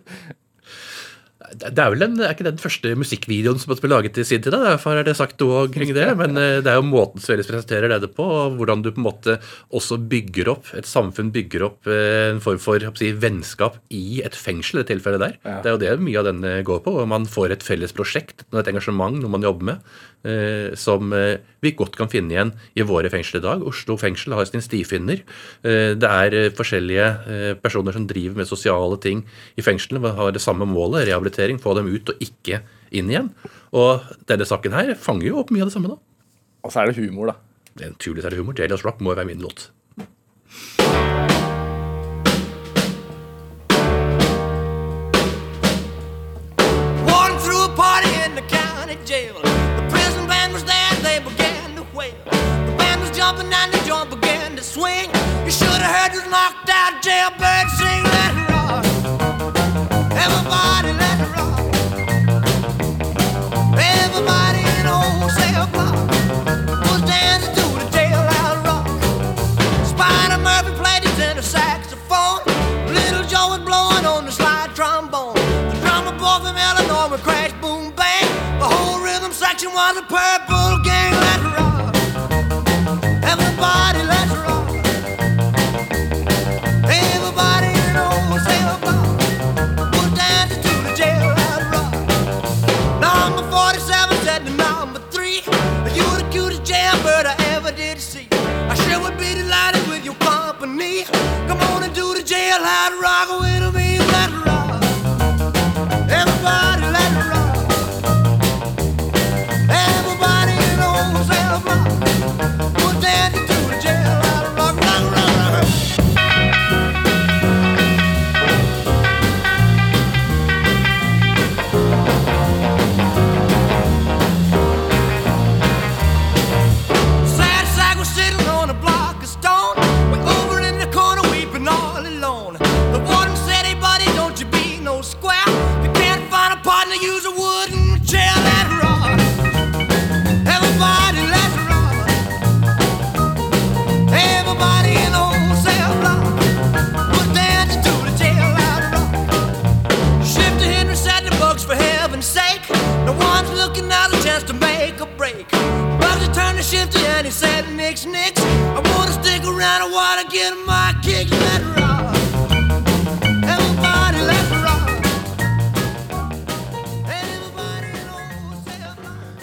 Det 1.53 1.79
er 1.83 1.93
vel 1.93 2.05
en, 2.07 2.19
er 2.23 2.35
ikke 2.35 2.47
det 2.47 2.55
den 2.57 2.63
første 2.63 2.93
musikkvideoen 2.99 3.61
som 3.61 3.73
ble 3.73 3.91
laget 3.91 4.19
i 4.21 4.25
sin 4.27 4.43
tid? 4.45 4.55
Derfor 4.55 4.99
er 4.99 5.07
det 5.07 5.17
sagt 5.19 5.41
noe 5.43 5.67
omkring 5.67 5.93
det. 5.97 6.07
Men 6.19 6.39
eh, 6.41 6.61
det 6.65 6.73
er 6.73 6.79
jo 6.79 6.87
måten 6.89 7.23
Sverres 7.23 7.51
presenterer 7.51 7.93
det 7.93 8.13
på, 8.17 8.25
og 8.25 8.59
hvordan 8.59 8.85
du 8.85 8.91
på 8.93 9.03
en 9.03 9.09
måte 9.09 9.39
også 9.75 9.99
bygger 10.13 10.53
opp 10.55 10.73
et 10.79 10.89
samfunn 10.89 11.33
bygger 11.35 11.67
opp 11.69 11.91
eh, 11.91 12.31
en 12.31 12.43
form 12.45 12.61
for 12.63 12.83
si, 12.99 13.13
vennskap 13.13 13.79
i 13.93 14.23
et 14.25 14.37
fengsel, 14.39 14.81
i 14.81 14.83
det 14.83 14.91
tilfellet 14.95 15.25
der. 15.25 15.37
Det 15.65 15.71
er 15.71 15.77
jo 15.77 15.83
det 15.83 15.93
mye 16.05 16.23
av 16.23 16.31
denne 16.31 16.55
går 16.67 16.83
på. 16.87 16.97
og 17.03 17.11
Man 17.11 17.29
får 17.29 17.57
et 17.57 17.67
felles 17.67 17.95
prosjekt, 17.97 18.47
et 18.53 18.73
engasjement, 18.73 19.19
noe 19.21 19.33
man 19.33 19.45
jobber 19.45 19.73
med, 19.73 19.93
eh, 20.25 20.75
som 20.79 21.13
vi 21.13 21.75
godt 21.79 21.97
kan 21.99 22.11
finne 22.13 22.35
igjen 22.35 22.53
i 22.79 22.87
våre 22.87 23.11
fengsler 23.13 23.43
i 23.43 23.47
dag. 23.47 23.65
Oslo 23.69 23.97
fengsel 24.01 24.37
har 24.37 24.49
sin 24.49 24.65
stifinner. 24.65 25.23
Det 25.63 26.09
er 26.09 26.51
forskjellige 26.57 27.59
personer 27.63 27.95
som 27.95 28.07
driver 28.11 28.41
med 28.41 28.51
sosiale 28.51 28.99
ting 29.03 29.23
i 29.59 29.65
fengslene, 29.65 30.15
har 30.17 30.35
det 30.35 30.43
samme 30.43 30.67
målet, 30.67 31.07
rehabilitering 31.09 31.61
få 31.63 31.77
dem 31.79 31.91
ut 31.93 32.15
og 32.15 32.25
ikke 32.25 32.63
inn 32.91 33.11
igjen. 33.13 33.31
Og 33.73 34.03
denne 34.29 34.49
saken 34.49 34.75
her 34.77 34.95
fanger 34.99 35.31
jo 35.31 35.41
opp 35.43 35.53
mye 35.55 35.65
av 35.65 35.71
det 35.71 35.77
samme, 35.77 35.95
da. 35.95 36.01
Og 36.63 36.75
så 36.75 36.83
er 36.83 36.91
det 36.91 37.01
humor, 37.03 37.33
da. 37.33 37.39
Det 37.73 37.87
er 37.87 37.95
Naturligvis 37.95 38.27
er 38.29 38.35
det 38.35 38.43
humor. 38.43 38.59
Jailhouse 38.59 38.87
Rock 38.87 39.01
må 39.01 39.15
jo 39.15 39.21
være 39.23 39.31
min 39.33 39.45
låt. 39.45 39.71
Jumping 53.23 53.53
and 53.55 53.73
the 53.73 53.79
joint 53.87 54.11
began 54.11 54.57
to 54.57 54.65
swing. 54.65 55.07
You 55.45 55.53
should 55.53 55.81
have 55.85 55.95
heard 55.97 56.13
this 56.13 56.29
knocked 56.29 56.69
out 56.69 57.01
jailbird 57.05 57.69
sing. 57.79 58.03
Let 58.03 58.42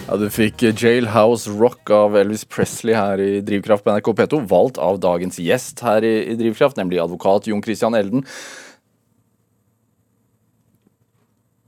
Ja, 0.10 0.16
Du 0.18 0.26
fikk 0.34 0.64
Jailhouse 0.66 1.52
Rock 1.54 1.92
av 1.94 2.16
Elvis 2.18 2.42
Presley 2.50 2.96
her 2.98 3.22
i 3.22 3.44
Drivkraft 3.46 3.84
på 3.86 3.94
NRK 3.94 4.08
P2, 4.18 4.40
valgt 4.50 4.80
av 4.82 4.98
dagens 5.04 5.38
gjest 5.38 5.84
her 5.86 6.02
i, 6.02 6.32
i 6.32 6.38
Drivkraft, 6.40 6.80
nemlig 6.82 6.98
advokat 7.04 7.46
Jon 7.46 7.62
Christian 7.62 7.94
Elden. 7.94 8.24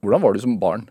Hvordan 0.01 0.25
var 0.25 0.33
du 0.33 0.41
som 0.41 0.57
barn? 0.57 0.87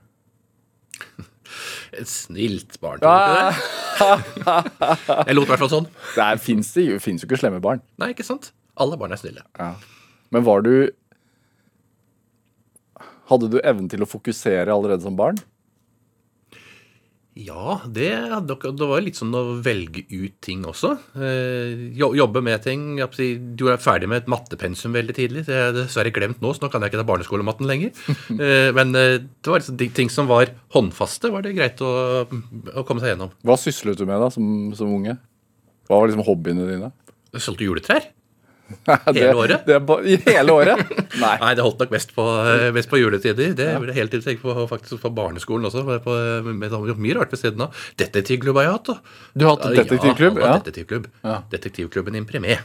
Et 1.90 2.06
snilt 2.06 2.78
barn. 2.78 3.02
tror 3.02 3.18
du 3.18 3.26
ikke 3.26 4.46
det? 4.46 5.10
Jeg 5.26 5.34
lot 5.34 5.50
i 5.50 5.50
hvert 5.50 5.64
fall 5.64 5.74
sånn. 5.74 5.90
Det 6.14 6.30
fins 6.46 6.70
jo 6.78 7.02
ikke 7.02 7.42
slemme 7.42 7.58
barn. 7.64 7.82
Nei, 7.98 8.12
ikke 8.14 8.30
sant? 8.30 8.52
Alle 8.78 8.94
barn 9.00 9.10
er 9.10 9.18
snille. 9.18 9.42
Men 10.30 10.46
var 10.46 10.62
du 10.62 10.74
Hadde 13.30 13.50
du 13.50 13.58
evnen 13.62 13.90
til 13.90 14.06
å 14.06 14.08
fokusere 14.10 14.70
allerede 14.70 15.02
som 15.02 15.18
barn? 15.18 15.42
Ja, 17.38 17.77
det, 17.87 18.09
det 18.43 18.87
var 18.90 19.03
litt 19.05 19.19
sånn 19.21 19.31
å 19.38 19.61
velge 19.62 20.03
ut 20.11 20.35
ting 20.43 20.64
også. 20.66 20.97
Eh, 21.14 21.85
jobbe 21.95 22.43
med 22.43 22.64
ting. 22.64 22.99
Du 23.55 23.69
er 23.71 23.79
ferdig 23.79 24.09
med 24.11 24.25
et 24.25 24.31
mattepensum 24.31 24.97
veldig 24.97 25.14
tidlig. 25.14 25.45
Det 25.47 25.55
er 25.55 25.71
dessverre 25.77 26.11
glemt 26.14 26.43
nå, 26.43 26.51
så 26.57 26.64
nå 26.64 26.73
kan 26.73 26.83
jeg 26.83 26.90
ikke 26.90 27.03
ta 27.03 27.09
barneskolematten 27.12 27.71
lenger. 27.71 27.95
Eh, 28.40 28.71
men 28.73 28.95
eh, 28.97 29.19
det 29.21 29.51
var 29.51 29.61
liksom 29.61 29.77
de 29.77 29.87
ting 29.93 30.09
som 30.12 30.29
var 30.31 30.49
håndfaste, 30.73 31.29
var 31.33 31.43
det 31.45 31.53
greit 31.59 31.81
å, 31.85 31.90
å 32.25 32.85
komme 32.88 33.03
seg 33.03 33.12
gjennom. 33.12 33.33
Hva 33.45 33.57
syslet 33.61 33.99
du 34.01 34.07
med 34.09 34.23
da 34.23 34.31
som, 34.33 34.47
som 34.79 34.93
unge? 34.97 35.16
Hva 35.90 35.99
var 36.01 36.09
liksom 36.09 36.25
hobbyene 36.25 36.64
dine? 36.69 36.88
Jeg 37.35 37.45
solgte 37.45 37.66
juletrær. 37.66 38.07
Det- 38.87 39.14
Hele 39.14 39.35
året? 39.35 39.64
Det, 39.66 39.78
I 40.06 40.16
hele 40.30 40.52
året? 40.54 40.80
Nei. 41.24 41.35
Nei, 41.42 41.52
det 41.59 41.64
holdt 41.66 41.80
nok 41.83 41.90
mest 41.94 42.12
på, 42.16 42.24
eh, 42.46 42.66
mest 42.76 42.90
på 42.90 43.00
juletider. 43.00 43.54
Det 43.59 43.68
ble 43.83 43.94
helt 43.96 44.11
til 44.14 44.22
tenkt 44.24 44.42
på, 44.44 44.54
faktisk 44.70 45.00
på 45.02 45.11
barneskolen 45.14 45.66
også. 45.70 45.83
På, 45.87 45.98
på, 46.04 46.18
med, 46.46 46.70
med 46.70 47.00
mye 47.02 47.16
rart 47.18 47.33
ved 47.35 47.42
siden 47.42 47.66
av. 47.66 47.74
Detektivklubb 48.00 48.61
har 48.61 48.68
jeg 48.68 48.76
hatt. 48.78 48.90
da. 48.92 49.16
Du 49.35 49.46
har 49.48 49.56
hatt 49.56 49.70
detektivklubb? 49.80 50.38
Ja, 50.42 50.46
Ja. 50.52 50.59
detektivklubb. 50.61 51.09
Ja. 51.24 51.40
Detektivklubben 51.52 52.18
Imprimé. 52.20 52.61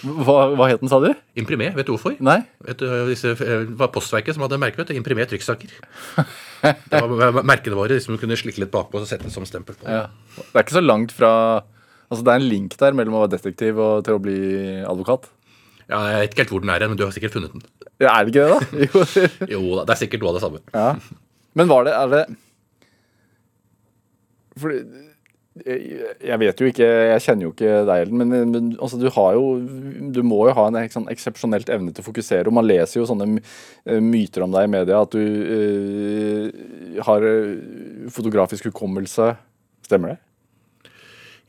Hva, 0.00 0.36
hva 0.56 0.66
het 0.70 0.80
den, 0.80 0.88
sa 0.88 0.96
du? 1.02 1.10
Imprimé, 1.36 1.68
vet 1.76 1.84
du 1.86 1.92
hvorfor? 1.92 2.14
Nei? 2.24 2.38
Vet 2.64 2.78
du, 2.80 2.86
disse, 3.10 3.34
eh, 3.36 3.66
det 3.68 3.76
var 3.78 3.90
Postverket 3.92 4.34
som 4.38 4.42
hadde 4.46 4.56
merket 4.62 4.88
det. 4.88 4.96
Imprimé 4.96 5.26
trykksaker. 5.28 5.74
Det 6.62 7.00
var 7.04 7.42
merkene 7.46 7.76
våre 7.78 7.98
som 8.00 8.16
du 8.16 8.20
kunne 8.22 8.36
slikke 8.38 8.62
litt 8.64 8.72
bakpå 8.72 9.00
og 9.00 9.06
sette 9.08 9.28
det 9.28 9.32
som 9.34 9.44
stempel 9.48 9.76
på. 9.80 9.86
Ja. 9.88 10.06
Det 10.38 10.54
er 10.56 10.64
ikke 10.64 10.78
så 10.78 10.84
langt 10.84 11.12
fra 11.16 11.32
Altså 12.10 12.24
Det 12.26 12.32
er 12.32 12.40
en 12.40 12.48
link 12.50 12.72
der 12.80 12.96
mellom 12.98 13.14
å 13.14 13.20
være 13.22 13.36
detektiv 13.36 13.76
og 13.78 14.00
til 14.02 14.16
å 14.16 14.22
bli 14.22 14.38
advokat. 14.82 15.28
Ja, 15.90 16.00
jeg 16.06 16.22
vet 16.22 16.34
ikke 16.34 16.44
helt 16.44 16.54
hvor 16.54 16.62
den 16.64 16.72
er, 16.72 16.86
men 16.86 16.98
du 16.98 17.04
har 17.04 17.14
sikkert 17.14 17.34
funnet 17.34 17.54
den. 17.56 17.64
Ja, 18.00 18.14
er 18.14 18.26
det 18.26 18.32
ikke 18.32 18.46
det, 18.46 18.50
da? 18.54 18.58
Jo. 18.86 19.58
Jo 19.58 19.62
da, 19.80 19.84
det 19.88 19.96
er 19.96 20.02
sikkert 20.04 20.22
noe 20.22 20.32
av 20.32 20.38
det 20.38 20.44
samme. 20.44 20.62
Ja. 20.72 20.88
Men 21.58 21.70
var 21.70 21.86
det 21.86 21.94
Er 21.98 22.10
det 22.12 22.24
For 24.60 24.70
jeg, 25.66 26.36
vet 26.38 26.60
jo 26.62 26.68
ikke 26.70 26.86
Jeg 26.86 27.22
kjenner 27.24 27.48
jo 27.48 27.50
ikke 27.50 27.80
deg, 27.88 28.04
Ellen, 28.04 28.20
men, 28.22 28.52
men 28.52 28.68
altså, 28.78 29.00
du 29.00 29.08
har 29.10 29.34
jo 29.34 29.58
Du 30.14 30.22
må 30.22 30.44
jo 30.46 30.54
ha 30.56 30.68
en 30.68 30.78
sånn 30.94 31.10
eksepsjonelt 31.10 31.72
evne 31.74 31.90
til 31.92 32.04
å 32.04 32.06
fokusere. 32.06 32.46
Og 32.46 32.54
man 32.54 32.68
leser 32.68 33.00
jo 33.00 33.08
sånne 33.10 33.26
eh, 33.40 33.98
myter 33.98 34.46
om 34.46 34.54
deg 34.54 34.68
i 34.68 34.70
media, 34.70 35.02
at 35.02 35.12
du 35.12 35.20
øh, 35.20 37.02
har 37.04 37.26
eh, 37.26 38.08
fotografisk 38.14 38.70
hukommelse. 38.70 39.32
Stemmer 39.86 40.14
det? 40.14 40.20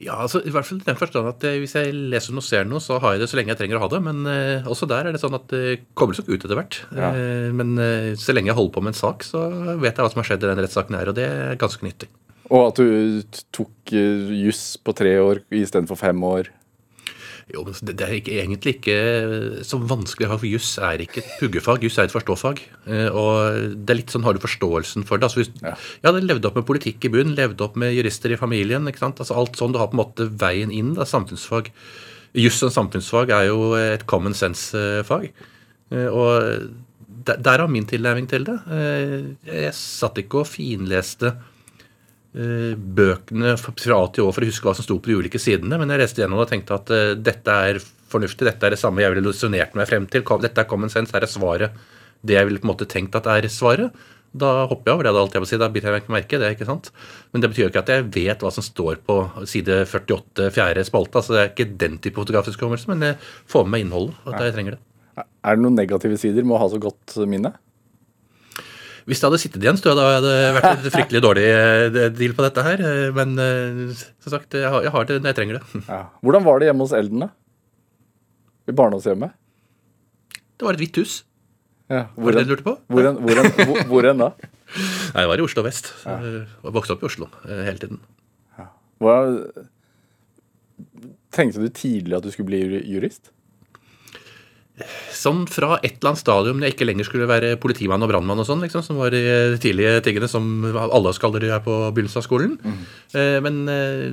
Ja, 0.01 0.15
altså, 0.23 0.41
i 0.41 0.51
hvert 0.53 0.65
fall 0.65 0.79
i 0.81 0.87
den 0.87 0.97
forstand 0.97 1.29
at 1.29 1.43
eh, 1.45 1.59
Hvis 1.61 1.75
jeg 1.77 1.93
leser 1.93 2.33
noe 2.33 2.41
og 2.41 2.47
ser 2.47 2.65
noe, 2.67 2.81
så 2.83 2.97
har 3.03 3.15
jeg 3.15 3.23
det 3.23 3.29
så 3.29 3.37
lenge 3.37 3.53
jeg 3.53 3.59
trenger 3.59 3.77
å 3.77 3.83
ha 3.83 3.89
det. 3.91 3.99
Men 4.05 4.23
eh, 4.29 4.69
også 4.69 4.89
der 4.89 5.07
er 5.07 5.15
det 5.15 5.21
sånn 5.21 5.37
at 5.37 5.45
det 5.53 5.81
kommer 5.97 6.17
nok 6.17 6.31
ut 6.31 6.39
etter 6.39 6.57
hvert. 6.57 6.79
Ja. 6.97 7.11
Eh, 7.11 7.49
men 7.55 7.75
eh, 7.81 8.11
så 8.19 8.33
lenge 8.33 8.51
jeg 8.51 8.57
holder 8.57 8.75
på 8.77 8.85
med 8.85 8.95
en 8.95 9.01
sak, 9.01 9.27
så 9.27 9.45
vet 9.81 9.93
jeg 9.93 10.01
hva 10.01 10.09
som 10.13 10.23
har 10.23 10.29
skjedd 10.31 10.47
i 10.47 10.49
den 10.49 10.63
rettssaken 10.63 10.97
her, 10.97 11.11
og 11.11 11.19
det 11.19 11.27
er 11.29 11.61
ganske 11.61 11.85
nyttig. 11.85 12.09
Og 12.51 12.65
at 12.71 12.81
du 12.81 13.21
tok 13.55 13.93
eh, 13.95 14.33
juss 14.41 14.63
på 14.81 14.95
tre 14.97 15.13
år 15.21 15.43
istedenfor 15.53 15.99
fem 15.99 16.25
år. 16.27 16.49
Jo, 17.51 17.63
men 17.67 17.75
det, 17.89 18.05
er 18.05 18.13
ikke, 18.17 18.35
egentlig 18.39 18.73
ikke 18.77 18.97
så 19.67 19.79
vanskelig 19.79 20.27
å 20.27 20.31
ha, 20.33 20.37
for 20.39 20.49
juss 20.49 20.69
er 20.79 21.03
ikke 21.03 21.21
et 21.23 21.31
puggefag. 21.39 21.85
Juss 21.85 21.97
er 21.99 22.07
et 22.07 22.13
forståfag. 22.13 22.61
Eh, 22.87 23.07
og 23.07 23.73
det 23.75 23.93
er 23.93 23.99
litt 23.99 24.13
sånn, 24.13 24.23
Har 24.27 24.37
du 24.37 24.43
forståelsen 24.43 25.07
for 25.07 25.19
det? 25.19 25.27
Altså, 25.27 25.41
hvis, 25.41 25.51
ja. 25.63 25.73
ja, 26.05 26.13
det 26.15 26.23
levde 26.25 26.47
opp 26.47 26.59
med 26.59 26.67
politikk 26.69 27.09
i 27.09 27.13
bunn, 27.13 27.35
levde 27.37 27.65
opp 27.65 27.79
med 27.81 27.95
jurister 27.95 28.31
i 28.31 28.39
familien. 28.39 28.87
ikke 28.87 29.03
sant? 29.03 29.19
Altså 29.23 29.35
Alt 29.39 29.59
sånn, 29.59 29.75
Du 29.75 29.81
har 29.81 29.91
på 29.91 29.97
en 29.97 30.03
måte 30.03 30.29
veien 30.29 30.71
inn. 30.71 30.93
da, 30.97 31.07
Samfunnsfag. 31.09 31.73
Juss 32.39 32.61
som 32.61 32.71
samfunnsfag 32.71 33.33
er 33.35 33.49
jo 33.49 33.73
et 33.75 34.07
common 34.07 34.37
sense-fag. 34.37 35.31
og 35.91 36.71
der 37.25 37.41
Derav 37.43 37.69
min 37.69 37.85
tilnærming 37.85 38.27
til 38.29 38.45
det. 38.47 38.57
Eh, 38.71 39.17
jeg 39.45 39.73
satt 39.77 40.19
ikke 40.21 40.41
og 40.41 40.49
finleste 40.49 41.33
eh, 41.33 41.50
bøkene 42.33 43.57
fra 43.59 43.97
A 43.97 44.05
til 44.13 44.23
Å 44.23 44.31
for 44.31 44.43
å 44.43 44.47
huske 44.47 44.67
hva 44.67 44.75
som 44.77 44.85
sto 44.85 44.95
på 44.99 45.11
de 45.11 45.17
ulike 45.19 45.41
sidene, 45.41 45.79
men 45.81 45.91
jeg 45.91 45.99
leste 45.99 46.23
gjennom 46.23 46.39
og 46.39 46.47
tenkte 46.51 46.77
at 46.77 46.93
eh, 46.95 47.11
dette 47.19 47.57
er 47.71 47.81
fornuftig, 48.11 48.47
dette 48.47 48.67
er 48.67 48.75
det 48.75 48.79
samme 48.79 49.03
jeg 49.03 49.11
ville 49.11 49.25
illustrert 49.25 49.75
meg 49.75 49.89
frem 49.89 50.07
til. 50.11 50.23
Dette 50.23 50.63
er 50.63 50.69
common 50.69 50.91
sense, 50.91 51.11
her 51.15 51.27
er 51.27 51.31
svaret. 51.31 51.77
Det 52.21 52.37
jeg 52.37 52.47
ville 52.47 52.61
på 52.61 52.67
en 52.67 52.73
måte 52.73 52.87
tenkt 52.87 53.15
at 53.17 53.27
er 53.31 53.47
svaret. 53.51 53.95
Da 54.31 54.63
hopper 54.63 54.87
jeg 54.87 54.95
over 54.95 55.03
det. 55.03 55.11
alt 55.11 55.33
jeg 55.35 55.43
på 55.43 55.47
å 55.47 55.49
si, 55.49 55.57
Da 55.59 55.67
biter 55.67 55.89
jeg 55.89 55.95
meg 55.95 56.03
ikke 56.03 56.13
merke 56.15 56.39
det. 56.39 56.51
ikke 56.55 56.67
sant? 56.67 56.91
Men 57.33 57.41
det 57.41 57.49
betyr 57.51 57.65
jo 57.65 57.71
ikke 57.71 57.83
at 57.83 57.91
jeg 57.91 58.05
vet 58.15 58.39
hva 58.39 58.51
som 58.51 58.63
står 58.63 59.01
på 59.03 59.17
side 59.43 59.81
48, 59.83 60.51
fjerde 60.55 60.85
spalte. 60.87 61.19
altså 61.19 61.33
Det 61.33 61.41
er 61.41 61.51
ikke 61.51 61.77
den 61.77 61.97
type 61.99 62.15
fotografisk 62.15 62.59
hukommelse, 62.59 62.87
men 62.87 63.01
jeg 63.01 63.17
får 63.51 63.65
med 63.65 63.71
meg 63.71 63.83
innholdet. 63.85 64.15
at 64.27 64.39
jeg 64.39 64.53
trenger 64.55 64.77
det. 64.77 64.79
Er 65.43 65.55
det 65.55 65.63
noen 65.65 65.75
negative 65.75 66.17
sider 66.17 66.43
med 66.43 66.55
å 66.55 66.61
ha 66.63 66.69
så 66.69 66.79
godt 66.79 67.17
minne? 67.27 67.51
Hvis 69.09 69.21
det 69.21 69.27
hadde 69.27 69.39
sittet 69.41 69.63
igjen, 69.63 69.79
så 69.79 69.93
hadde 69.95 70.21
det 70.25 70.37
vært 70.57 70.85
et 70.85 70.93
fryktelig 70.93 71.21
dårlig 71.23 71.45
eh, 71.47 71.99
deal 72.13 72.35
på 72.37 72.45
dette 72.45 72.65
her. 72.65 72.83
Eh, 72.85 73.09
men 73.15 73.33
eh, 73.41 74.03
som 74.21 74.35
sagt, 74.35 74.57
jeg 74.57 74.69
har, 74.93 75.07
det 75.09 75.19
når 75.19 75.31
jeg 75.31 75.39
trenger 75.39 75.59
det. 75.59 75.81
Ja. 75.87 76.01
Hvordan 76.21 76.45
var 76.45 76.61
det 76.61 76.69
hjemme 76.69 76.87
hos 76.87 76.95
Elden, 76.97 77.25
da? 77.25 77.29
I 78.69 78.77
barndomshjemmet? 78.77 79.35
Det 80.57 80.67
var 80.67 80.77
et 80.77 80.83
hvitt 80.83 81.01
hus. 81.01 81.17
Ja. 81.91 82.05
Hvor 82.15 82.37
på? 82.37 82.77
Hvor, 82.87 83.09
en, 83.09 83.19
hvor, 83.25 83.41
en, 83.41 83.51
hvor, 83.57 83.83
hvor 83.89 84.07
en 84.11 84.25
da? 84.27 84.31
Nei, 85.15 85.25
Det 85.25 85.27
var 85.33 85.41
i 85.41 85.45
Oslo 85.49 85.65
vest. 85.65 85.91
Ja. 86.05 86.17
Jeg 86.23 86.75
vokste 86.77 86.95
opp 86.95 87.03
i 87.03 87.09
Oslo 87.09 87.27
hele 87.49 87.77
tiden. 87.81 87.99
Ja. 88.59 88.69
Hva, 89.03 89.17
tenkte 91.35 91.63
du 91.63 91.67
tidlig 91.73 92.15
at 92.19 92.23
du 92.23 92.31
skulle 92.31 92.51
bli 92.51 92.83
jurist? 92.93 93.33
Sånn 95.15 95.45
fra 95.51 95.77
et 95.81 95.97
eller 95.99 96.11
annet 96.11 96.23
stadium 96.23 96.59
når 96.59 96.69
jeg 96.69 96.75
ikke 96.77 96.89
lenger 96.89 97.07
skulle 97.07 97.29
være 97.29 97.53
politimann 97.61 98.03
og 98.05 98.11
brannmann 98.11 98.41
og 98.41 98.47
sånn, 98.47 98.63
liksom, 98.65 98.85
som 98.85 98.99
var 99.01 99.13
de 99.15 99.21
tidlige 99.61 100.01
tingene 100.05 100.29
som 100.31 100.65
alle 100.71 101.11
oss 101.11 101.21
kaller 101.21 101.43
det 101.43 101.53
her 101.53 101.63
på 101.65 101.77
begynnelsen 101.91 102.21
av 102.21 102.27
skolen. 102.27 102.57
Mm. 102.61 102.83
Men 103.45 103.61
eh, 103.71 104.05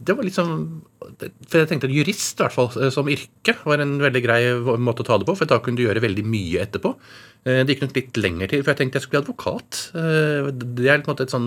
det 0.00 0.16
var 0.16 0.26
liksom 0.26 0.56
For 1.00 1.62
jeg 1.62 1.70
tenkte 1.70 1.88
at 1.88 1.94
jurist, 1.96 2.36
i 2.36 2.44
hvert 2.44 2.56
fall, 2.56 2.70
eh, 2.76 2.92
som 2.94 3.08
yrke, 3.10 3.56
var 3.64 3.82
en 3.82 3.96
veldig 4.02 4.22
grei 4.24 4.40
måte 4.80 5.04
å 5.04 5.08
ta 5.08 5.18
det 5.20 5.28
på, 5.28 5.36
for 5.38 5.50
da 5.50 5.60
kunne 5.64 5.80
du 5.80 5.86
gjøre 5.86 6.04
veldig 6.04 6.26
mye 6.28 6.66
etterpå. 6.66 6.94
Det 7.40 7.72
gikk 7.72 7.86
nok 7.86 7.94
litt 7.96 8.18
lenger 8.20 8.50
til, 8.52 8.60
for 8.60 8.74
jeg 8.74 8.78
tenkte 8.82 8.98
jeg 8.98 9.06
skulle 9.06 9.14
bli 9.14 9.24
advokat. 9.24 9.76
Det 9.96 10.90
er 10.92 11.00
på 11.00 11.08
en 11.08 11.14
måte 11.14 11.24
et 11.24 11.32
sånn 11.32 11.46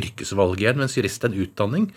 yrkesvalg 0.00 0.62
igjen, 0.62 0.80
mens 0.80 0.96
jurist 0.96 1.26
er 1.26 1.28
en 1.28 1.42
utdanning. 1.44 1.90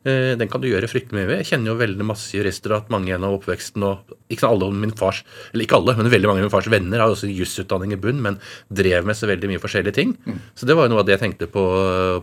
Eh, 0.00 0.32
den 0.40 0.48
kan 0.48 0.62
du 0.62 0.64
gjøre 0.64 0.88
fryktelig 0.88 1.12
mye 1.12 1.28
ved. 1.28 1.40
Jeg 1.42 1.50
kjenner 1.50 1.74
jo 1.74 1.80
veldig 1.80 2.04
masse 2.08 2.32
jurister 2.32 2.72
og 2.72 2.78
hatt 2.78 2.92
mange 2.92 3.10
gjennom 3.10 3.34
oppveksten. 3.36 3.84
og 3.84 4.14
Ikke 4.32 4.48
alle 4.48 4.70
min 4.72 4.94
fars, 4.96 5.20
eller 5.52 5.66
ikke 5.66 5.76
alle, 5.76 5.94
men 5.98 6.08
veldig 6.08 6.30
mange 6.30 6.40
av 6.40 6.46
min 6.46 6.54
fars 6.54 6.70
venner 6.72 7.02
har 7.02 7.12
også 7.12 7.28
jusutdanning 7.28 7.92
i 7.92 8.00
bunn, 8.00 8.22
men 8.24 8.38
drev 8.72 9.04
med 9.04 9.18
så 9.18 9.28
veldig 9.28 9.50
mye 9.50 9.60
forskjellige 9.60 9.98
ting. 9.98 10.14
Mm. 10.24 10.38
Så 10.56 10.64
det 10.64 10.76
var 10.78 10.88
jo 10.88 10.94
noe 10.94 11.02
av 11.04 11.08
det 11.08 11.18
jeg 11.18 11.24
tenkte 11.26 11.50
på 11.52 11.66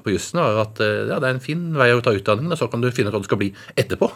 på 0.01 0.13
jussen. 0.15 0.41
At 0.41 0.82
eh, 0.82 1.05
ja, 1.11 1.20
det 1.22 1.30
er 1.30 1.36
en 1.36 1.43
fin 1.43 1.61
vei 1.78 1.91
å 1.93 2.01
ta 2.01 2.15
utdanningen, 2.18 2.55
og 2.55 2.57
så 2.57 2.70
kan 2.72 2.82
du 2.82 2.89
finne 2.89 3.13
ut 3.13 3.18
hva 3.18 3.22
du 3.22 3.30
skal 3.30 3.41
bli 3.43 3.51
etterpå. 3.78 4.07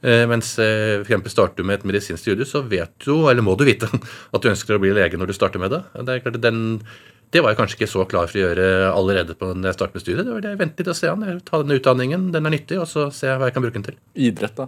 Eh, 0.00 0.24
mens 0.30 0.54
f.eks. 0.58 1.30
starter 1.32 1.60
du 1.60 1.68
med 1.68 1.80
et 1.80 1.86
medisinsk 1.90 2.22
studie, 2.22 2.48
så 2.48 2.62
vet 2.64 2.92
du, 3.04 3.14
eller 3.30 3.44
må 3.44 3.56
du 3.58 3.66
vite, 3.68 3.88
at 4.34 4.42
du 4.42 4.50
ønsker 4.52 4.76
å 4.76 4.82
bli 4.82 4.92
lege 4.96 5.20
når 5.20 5.32
du 5.32 5.36
starter 5.36 5.62
med 5.62 5.74
det. 5.74 5.84
Det 6.00 6.16
er 6.16 6.26
klart 6.26 6.42
den 6.44 6.60
det 7.30 7.44
var 7.44 7.52
jeg 7.52 7.60
kanskje 7.60 7.76
ikke 7.78 7.86
så 7.92 8.04
klar 8.10 8.26
for 8.26 8.40
å 8.40 8.42
gjøre 8.42 8.64
allerede 8.90 9.36
på 9.38 9.52
når 9.52 9.68
jeg 9.70 9.76
startet 9.76 9.96
med 9.96 10.02
studiet. 10.02 10.24
Det 10.26 10.32
var 10.34 10.42
det 10.42 10.50
jeg 10.50 10.58
ventet 10.64 10.80
litt 10.82 10.88
og 10.90 10.96
se 10.98 11.10
an. 11.12 11.26
Ta 11.46 11.60
denne 11.62 11.76
utdanningen, 11.78 12.24
den 12.34 12.48
er 12.48 12.54
nyttig, 12.56 12.80
og 12.82 12.88
så 12.90 13.04
ser 13.14 13.30
jeg 13.30 13.38
hva 13.38 13.50
jeg 13.50 13.54
kan 13.54 13.62
bruke 13.62 13.78
den 13.78 13.86
til. 13.86 13.98
Idrett, 14.18 14.56
da? 14.58 14.66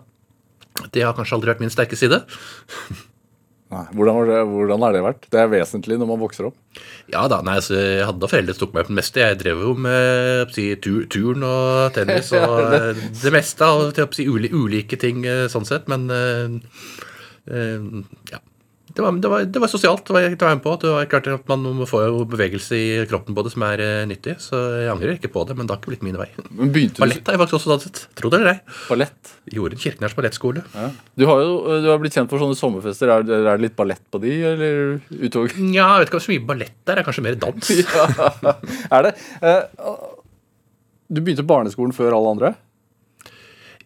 Det 0.95 1.03
har 1.03 1.17
kanskje 1.17 1.41
aldri 1.41 1.51
vært 1.51 1.65
min 1.65 1.75
sterke 1.75 1.99
side. 1.99 2.23
Nei, 3.73 3.87
hvordan, 3.97 4.19
det, 4.29 4.39
hvordan, 4.51 4.85
har 4.85 4.93
det 4.93 5.03
vært? 5.07 5.27
Det 5.33 5.41
er 5.41 5.49
vesentlig 5.49 5.97
når 5.97 6.11
man 6.11 6.21
vokser 6.21 6.51
opp? 6.51 6.59
Ja 7.13 7.25
da, 7.31 7.39
nei, 7.45 7.57
altså, 7.63 7.79
Jeg 7.79 8.05
hadde 8.09 8.29
foreldre 8.29 8.57
som 8.57 8.67
tok 8.67 8.75
meg 8.77 8.85
på 8.85 8.93
det 8.93 8.99
meste. 8.99 9.23
Jeg 9.25 9.39
drev 9.41 9.63
jo 9.65 9.73
med 9.87 10.53
si, 10.53 10.67
tur, 10.85 11.07
turn 11.13 11.47
og 11.49 11.97
tennis 11.97 12.33
og 12.41 13.01
det 13.23 13.33
meste 13.33 13.69
av 13.69 14.13
si, 14.17 14.29
ulike 14.29 15.01
ting 15.01 15.25
eh, 15.25 15.47
sånn 15.53 15.69
sett. 15.69 15.89
Men 15.93 16.05
uh, 16.13 16.59
uh, 17.49 18.03
ja 18.33 18.43
det 18.93 19.01
var, 19.01 19.13
det, 19.13 19.29
var, 19.29 19.45
det 19.49 19.61
var, 19.63 19.71
sosialt. 19.71 20.03
Det 20.05 20.13
var 20.13 20.25
jeg 20.27 20.37
med 20.37 20.61
på. 20.65 20.73
Det 20.81 20.91
var 20.93 21.07
klart 21.09 21.29
at 21.31 21.49
Man 21.49 21.65
må 21.79 21.87
få 21.89 22.03
bevegelse 22.29 22.77
i 22.77 22.89
kroppen 23.09 23.37
på 23.37 23.45
det 23.47 23.53
som 23.55 23.65
er 23.65 23.81
uh, 23.81 24.03
nyttig. 24.09 24.35
Så 24.43 24.59
jeg 24.83 24.91
angrer 24.93 25.15
ikke 25.17 25.31
på 25.33 25.45
det, 25.49 25.57
men 25.57 25.69
det 25.69 25.73
har 25.73 25.81
ikke 25.81 25.95
blitt 25.95 26.05
min 26.05 26.19
vei. 26.19 26.29
Ballett 26.99 27.25
har 27.25 27.39
jeg 27.39 27.41
faktisk 27.41 27.59
også 27.61 27.73
danset. 27.73 28.03
Tro 28.19 28.33
det 28.33 28.43
eller 28.43 28.53
ei. 28.53 28.75
Ballett? 28.91 29.33
Gjorde 29.55 29.79
en 29.79 29.83
Kirkenærs 29.85 30.17
ballettskole. 30.19 30.65
Ja. 30.75 30.91
Du 31.17 31.25
har 31.31 31.41
jo 31.41 31.55
du 31.85 31.89
har 31.89 32.03
blitt 32.03 32.19
kjent 32.19 32.33
for 32.33 32.43
sånne 32.43 32.59
sommerfester. 32.59 33.15
Er, 33.15 33.25
er, 33.25 33.49
det 33.49 33.69
litt 33.69 33.79
ballett 33.79 34.05
på 34.13 34.21
de, 34.23 34.35
eller 34.51 34.83
utover? 35.23 35.57
Ja, 35.73 35.95
jeg 35.95 36.03
vet 36.03 36.13
ikke 36.13 36.21
om 36.21 36.27
så 36.27 36.35
mye 36.35 36.49
ballett 36.53 36.77
der. 36.83 36.93
Det 36.93 37.05
er 37.05 37.09
kanskje 37.09 37.27
mer 37.31 37.41
dans. 37.47 37.73
ja, 37.97 38.57
er 38.99 39.09
det? 39.09 39.15
Uh, 39.41 39.95
du 41.09 41.23
begynte 41.23 41.47
barneskolen 41.49 41.97
før 41.97 42.19
alle 42.19 42.37
andre? 42.37 42.55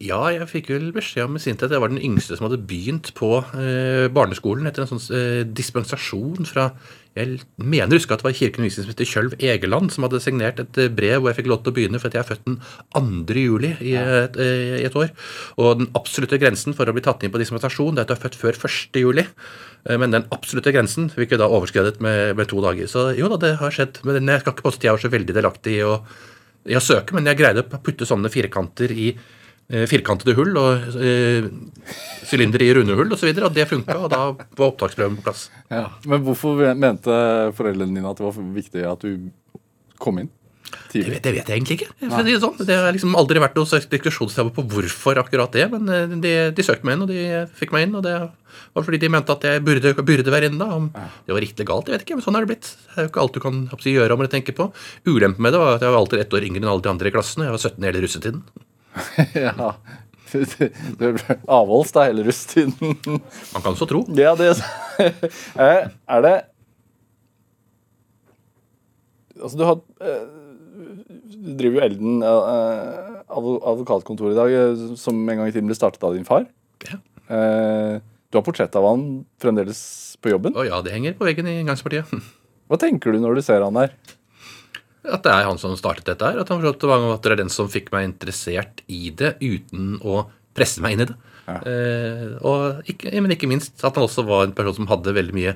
Ja, 0.03 0.18
jeg 0.28 0.44
fikk 0.51 0.68
vel 0.74 0.90
beskjed 0.92 1.24
om 1.24 1.38
sint 1.40 1.61
sin 1.61 1.68
at 1.68 1.72
jeg 1.72 1.80
var 1.80 1.88
den 1.92 2.03
yngste 2.05 2.36
som 2.36 2.47
hadde 2.49 2.61
begynt 2.68 3.12
på 3.16 3.30
eh, 3.57 4.07
barneskolen 4.12 4.68
etter 4.68 4.84
en 4.84 4.90
sånn 4.90 5.03
eh, 5.16 5.42
dispensasjon 5.49 6.49
fra 6.49 6.66
Jeg 7.16 7.38
mener 7.57 7.94
å 7.94 7.97
huske 7.97 8.12
at 8.12 8.20
det 8.20 8.26
var 8.26 8.34
Kirken 8.36 8.61
undervisningsminister 8.61 9.09
Kjølv 9.09 9.36
Egeland 9.40 9.94
som 9.94 10.05
hadde 10.05 10.20
signert 10.20 10.61
et 10.61 10.80
eh, 10.82 10.90
brev 10.92 11.22
hvor 11.22 11.32
jeg 11.32 11.38
fikk 11.38 11.49
lov 11.49 11.62
til 11.62 11.72
å 11.72 11.76
begynne 11.78 12.01
fordi 12.03 12.18
jeg 12.18 12.26
er 12.26 12.28
født 12.28 12.44
den 12.44 12.59
2. 12.92 13.38
juli 13.40 13.72
i 13.80 13.94
et, 14.01 14.36
eh, 14.36 14.74
i 14.82 14.84
et, 14.88 14.99
år. 15.01 15.14
Og 15.57 15.80
den 15.80 15.88
absolutte 15.97 16.40
grensen 16.42 16.76
for 16.76 16.84
å 16.84 16.97
bli 16.97 17.05
tatt 17.07 17.24
inn 17.24 17.32
på 17.32 17.40
dispensasjon 17.40 17.97
det 17.97 18.05
er 18.05 18.11
at 18.11 18.12
du 18.12 18.16
er 18.18 18.22
født 18.26 18.38
før 18.42 18.61
1. 18.68 19.01
juli. 19.01 19.24
Eh, 19.88 19.97
men 20.03 20.12
den 20.12 20.28
absolutte 20.34 20.74
grensen 20.76 21.09
fikk 21.14 21.32
vi 21.32 21.40
da 21.40 21.49
overskredet 21.49 22.03
med, 22.05 22.34
med, 22.36 22.51
to 22.53 22.61
dager. 22.64 22.90
Så 22.92 23.09
jo 23.16 23.32
da, 23.32 23.40
det 23.47 23.55
har 23.62 23.72
skjedd. 23.72 24.03
Men 24.05 24.28
jeg 24.28 24.44
skal 24.44 24.53
ikke 24.53 24.68
påstå 24.68 24.82
at 24.82 24.90
jeg 24.90 24.99
var 24.99 25.07
så 25.07 25.14
veldig 25.16 25.38
delaktig 25.40 25.78
i 25.80 25.86
å, 25.88 25.97
i 26.68 26.76
å 26.76 26.84
søke, 26.84 27.16
men 27.16 27.32
jeg 27.32 27.40
greide 27.40 27.64
å 27.64 27.80
putte 27.80 28.09
sånne 28.09 28.28
firkanter 28.34 28.92
i 28.92 29.14
firkantede 29.66 30.36
hull 30.38 30.54
og 30.60 30.96
eh, 31.02 31.48
sylindere 32.26 32.68
i 32.68 32.72
runde 32.76 32.94
hull 32.98 33.10
osv. 33.10 33.26
Og, 33.32 33.40
så 33.40 33.48
og 33.48 33.54
det 33.56 33.66
funka, 33.70 33.98
og 33.98 34.10
da 34.12 34.22
var 34.36 34.68
opptaksprøven 34.70 35.18
på 35.18 35.26
plass. 35.26 35.48
Ja, 35.72 35.88
men 36.06 36.22
hvorfor 36.26 36.62
mente 36.78 37.20
foreldrene 37.58 37.98
dine 37.98 38.10
at 38.10 38.20
det 38.20 38.28
var 38.28 38.50
viktig 38.56 38.86
at 38.86 39.06
du 39.06 39.30
kom 40.02 40.22
inn? 40.22 40.32
Det 40.90 41.02
vet, 41.06 41.22
det 41.22 41.32
vet, 41.34 41.48
jeg 41.48 41.60
egentlig 41.60 41.76
ikke. 41.76 41.88
For 42.10 42.26
det, 42.26 42.38
sånn. 42.42 42.56
det 42.66 42.76
har 42.78 42.94
liksom 42.94 43.14
aldri 43.18 43.38
vært 43.42 43.54
noe 43.58 43.80
diskusjonstema 43.90 44.50
på 44.54 44.64
hvorfor 44.66 45.18
akkurat 45.20 45.52
det. 45.54 45.66
Men 45.72 45.90
eh, 45.92 46.14
de, 46.22 46.32
de, 46.56 46.66
søkte 46.66 46.86
meg 46.86 46.96
inn, 46.96 47.04
og 47.06 47.10
de 47.10 47.42
fikk 47.58 47.74
meg 47.74 47.86
inn. 47.86 47.98
Og 47.98 48.04
det 48.06 48.14
var 48.16 48.86
fordi 48.86 49.00
de 49.02 49.10
mente 49.12 49.34
at 49.34 49.46
jeg 49.46 49.64
burde, 49.66 49.94
burde 49.98 50.34
være 50.34 50.50
inne. 50.50 50.62
da. 50.62 50.78
Om 50.78 50.88
det 50.94 51.34
var 51.34 51.42
riktig 51.42 51.66
galt, 51.68 51.90
jeg 51.90 51.98
vet 51.98 52.06
ikke, 52.06 52.18
men 52.18 52.26
sånn 52.26 52.38
er 52.38 52.46
det 52.46 52.52
blitt. 52.54 52.70
Det 52.70 52.96
er 52.96 53.08
jo 53.08 53.12
ikke 53.12 53.26
alt 53.26 53.36
du 53.36 53.42
kan 53.42 53.60
gjøre 53.82 54.14
om 54.14 54.22
eller 54.22 54.32
tenke 54.32 54.54
på. 54.56 54.70
Ulempen 55.10 55.46
med 55.46 55.54
det 55.54 55.62
var 55.62 55.78
at 55.78 55.86
jeg 55.86 55.94
var 55.94 56.00
alltid 56.02 56.24
ett 56.24 56.38
år 56.38 56.48
yngre 56.48 56.64
enn 56.64 56.72
alle 56.72 56.86
de 56.86 56.94
andre 56.94 57.12
i 57.12 57.18
klassen. 57.18 57.46
Jeg 57.46 57.54
var 57.58 57.62
17 57.62 57.90
hele 57.90 58.06
russetiden. 58.06 58.46
ja. 59.47 59.74
Avholds, 61.47 61.92
da, 61.94 62.07
hele 62.09 62.24
rusttiden. 62.26 62.97
Man 63.53 63.62
kan 63.62 63.76
så 63.78 63.86
tro. 63.88 64.03
Ja, 64.18 64.34
det 64.38 64.51
eh, 64.99 65.86
Er 65.86 66.24
det 66.24 66.34
Altså, 69.36 69.57
du 69.61 69.64
har 69.68 69.78
eh, 70.01 70.24
Du 71.30 71.53
driver 71.61 71.78
jo 71.78 71.84
Elden 71.84 72.24
eh, 72.24 73.22
advokatkontor 73.28 74.32
i 74.32 74.38
dag, 74.38 74.57
som 74.99 75.20
en 75.20 75.42
gang 75.42 75.49
i 75.51 75.55
tiden 75.55 75.68
ble 75.68 75.76
startet 75.76 76.05
av 76.07 76.16
din 76.16 76.26
far. 76.26 76.47
Ja. 76.86 76.99
Du 78.30 78.38
har 78.38 78.44
portrett 78.47 78.74
av 78.78 78.86
han 78.86 79.03
fremdeles 79.42 79.80
på 80.22 80.30
jobben? 80.32 80.55
Å 80.57 80.64
ja, 80.66 80.80
det 80.84 80.94
henger 80.94 81.16
på 81.18 81.26
veggen 81.26 81.49
i 81.51 81.59
inngangspartiet. 81.61 82.11
Hva 82.70 82.78
tenker 82.80 83.14
du 83.14 83.20
når 83.22 83.38
du 83.38 83.42
ser 83.47 83.62
han 83.66 83.76
der? 83.78 83.92
At 85.12 85.24
det 85.26 85.32
er 85.32 85.46
han 85.48 85.61
som 85.61 85.76
startet 85.78 86.09
dette 86.11 86.32
her. 86.32 86.42
At 86.42 86.50
han 86.52 86.62
på 86.62 86.96
at 86.96 87.22
det 87.24 87.32
er 87.34 87.42
den 87.42 87.52
som 87.52 87.70
fikk 87.70 87.92
meg 87.94 88.11
interessert 88.11 88.82
i 88.86 89.11
det 89.11 89.36
uten 89.42 89.96
å 90.04 90.26
presse 90.57 90.82
meg 90.82 90.96
inn 90.96 91.07
i 91.07 91.11
det. 91.11 91.16
Ja. 91.46 91.61
Eh, 91.62 92.30
og 92.42 92.88
ikke, 92.90 93.12
men 93.22 93.30
ikke 93.36 93.46
minst 93.46 93.84
at 93.86 93.94
han 93.94 94.02
også 94.02 94.24
var 94.26 94.48
en 94.48 94.54
person 94.57 94.80
som 94.80 94.88
hadde 94.90 95.14
veldig 95.14 95.36
mye 95.36 95.54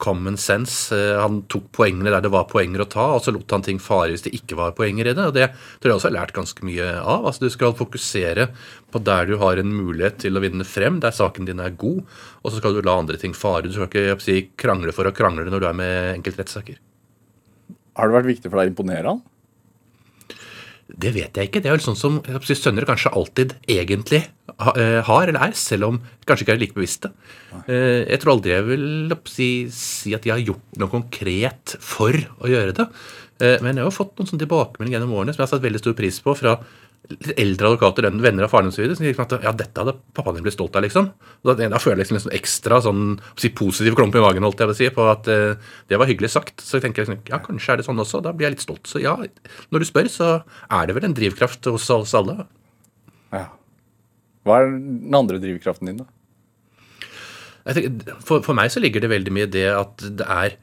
common 0.00 0.38
sense. 0.40 0.88
Eh, 0.94 1.18
han 1.20 1.42
tok 1.52 1.68
poengene 1.76 2.10
der 2.14 2.24
det 2.24 2.32
var 2.32 2.48
poenger 2.48 2.82
å 2.82 2.88
ta, 2.88 3.04
og 3.16 3.22
så 3.22 3.34
lot 3.34 3.52
han 3.52 3.66
ting 3.66 3.80
fare 3.82 4.14
hvis 4.14 4.24
det 4.24 4.34
ikke 4.38 4.56
var 4.58 4.74
poenger 4.78 5.10
i 5.10 5.14
det. 5.14 5.26
og 5.28 5.36
Det 5.36 5.50
tror 5.52 5.92
jeg 5.92 5.98
også 5.98 6.08
har 6.08 6.16
lært 6.16 6.34
ganske 6.36 6.64
mye 6.66 6.88
av. 7.02 7.28
Altså 7.28 7.44
Du 7.44 7.52
skal 7.52 7.76
fokusere 7.76 8.48
på 8.88 9.04
der 9.04 9.28
du 9.28 9.36
har 9.42 9.60
en 9.60 9.74
mulighet 9.74 10.22
til 10.24 10.38
å 10.38 10.44
vinne 10.44 10.66
frem, 10.66 11.00
der 11.04 11.14
saken 11.14 11.48
din 11.48 11.60
er 11.60 11.76
god, 11.76 12.00
og 12.42 12.50
så 12.50 12.62
skal 12.62 12.78
du 12.78 12.82
la 12.82 12.96
andre 12.96 13.20
ting 13.20 13.36
fare. 13.36 13.68
Du 13.68 13.76
skal 13.76 13.90
ikke 13.90 14.20
si, 14.24 14.40
krangle 14.56 14.96
for 14.96 15.08
å 15.08 15.14
krangle 15.14 15.50
når 15.50 15.60
du 15.60 15.68
er 15.68 15.82
med 15.84 16.14
enkeltrettssaker. 16.16 16.80
Har 17.98 18.08
det 18.08 18.16
vært 18.20 18.30
viktig 18.30 18.48
for 18.48 18.60
deg 18.60 18.70
å 18.70 18.72
imponere 18.72 19.12
han? 19.12 19.20
Det 20.88 21.10
vet 21.12 21.36
jeg 21.36 21.50
ikke. 21.50 21.60
Det 21.60 21.68
er 21.68 21.76
vel 21.76 21.84
sånn 21.84 21.98
som 21.98 22.16
sønner 22.48 22.86
kanskje 22.88 23.12
alltid 23.12 23.52
egentlig 23.68 24.22
eh, 24.22 25.00
har, 25.04 25.28
eller 25.28 25.42
er, 25.44 25.52
selv 25.58 25.90
om 25.90 25.98
kanskje 26.24 26.46
ikke 26.46 26.54
er 26.56 26.62
like 26.62 26.76
bevisste. 26.78 27.10
Eh, 27.66 28.06
jeg 28.08 28.22
tror 28.22 28.38
aldri 28.38 28.54
jeg 28.54 28.66
vil 28.70 29.16
si, 29.28 29.50
si, 29.74 30.14
at 30.16 30.24
de 30.24 30.32
har 30.32 30.40
gjort 30.40 30.80
noe 30.80 30.92
konkret 30.92 31.76
for 31.84 32.16
å 32.16 32.48
gjøre 32.48 32.76
det. 32.78 32.88
Eh, 33.44 33.58
men 33.64 33.76
jeg 33.76 33.84
har 33.84 33.94
fått 33.94 34.16
noen 34.16 34.30
sånne 34.30 34.46
tilbakemeldinger 34.46 34.96
gjennom 34.96 35.16
årene 35.18 35.34
som 35.34 35.42
jeg 35.42 35.46
har 35.50 35.52
satt 35.52 35.66
veldig 35.66 35.82
stor 35.84 35.98
pris 35.98 36.22
på 36.24 36.34
fra 36.40 36.56
eldre 37.08 37.70
advokater, 37.70 38.04
venner 38.20 38.44
av 38.44 38.52
faren 38.52 38.68
osv. 38.68 38.84
Som 38.92 39.06
sier 39.06 39.20
at 39.22 39.32
ja, 39.44 39.52
dette 39.56 39.80
hadde 39.80 39.94
pappaen 40.16 40.36
din 40.36 40.44
blitt 40.44 40.56
stolt 40.56 40.76
av. 40.76 40.84
liksom. 40.84 41.10
Da, 41.46 41.54
da 41.56 41.80
føler 41.80 42.02
jeg 42.02 42.04
liksom, 42.04 42.18
liksom 42.18 42.34
ekstra 42.36 42.80
sånn, 42.84 43.04
si, 43.40 43.50
positiv 43.56 43.96
klump 43.98 44.18
i 44.18 44.24
magen 44.24 44.44
holdt 44.44 44.60
jeg 44.60 44.70
vil 44.72 44.78
si, 44.78 44.90
på 44.94 45.06
at 45.08 45.30
uh, 45.32 45.72
det 45.88 46.00
var 46.00 46.10
hyggelig 46.10 46.32
sagt. 46.34 46.60
Så 46.64 46.78
jeg 46.78 46.86
tenker 46.86 47.06
liksom, 47.06 47.22
ja, 47.30 47.40
kanskje 47.44 47.74
er 47.74 47.80
det 47.80 47.88
sånn 47.88 48.04
også. 48.04 48.20
Da 48.24 48.34
blir 48.36 48.50
jeg 48.50 48.58
litt 48.58 48.66
stolt. 48.66 48.84
Så 48.90 49.00
ja, 49.02 49.16
når 49.72 49.84
du 49.84 49.88
spør, 49.88 50.12
så 50.12 50.30
er 50.68 50.88
det 50.88 50.98
vel 50.98 51.08
en 51.08 51.16
drivkraft 51.16 51.70
hos 51.72 51.88
oss 51.94 52.14
alle. 52.18 52.42
Ja. 53.32 53.48
Hva 54.48 54.62
er 54.62 54.72
den 54.76 55.16
andre 55.16 55.40
drivkraften 55.42 55.90
din, 55.90 56.04
da? 56.04 56.08
Tenker, 57.68 58.16
for, 58.24 58.40
for 58.44 58.56
meg 58.56 58.70
så 58.72 58.80
ligger 58.80 59.02
det 59.04 59.12
veldig 59.12 59.32
mye 59.34 59.48
i 59.48 59.52
det 59.52 59.68
at 59.74 60.04
det 60.20 60.24
er 60.24 60.56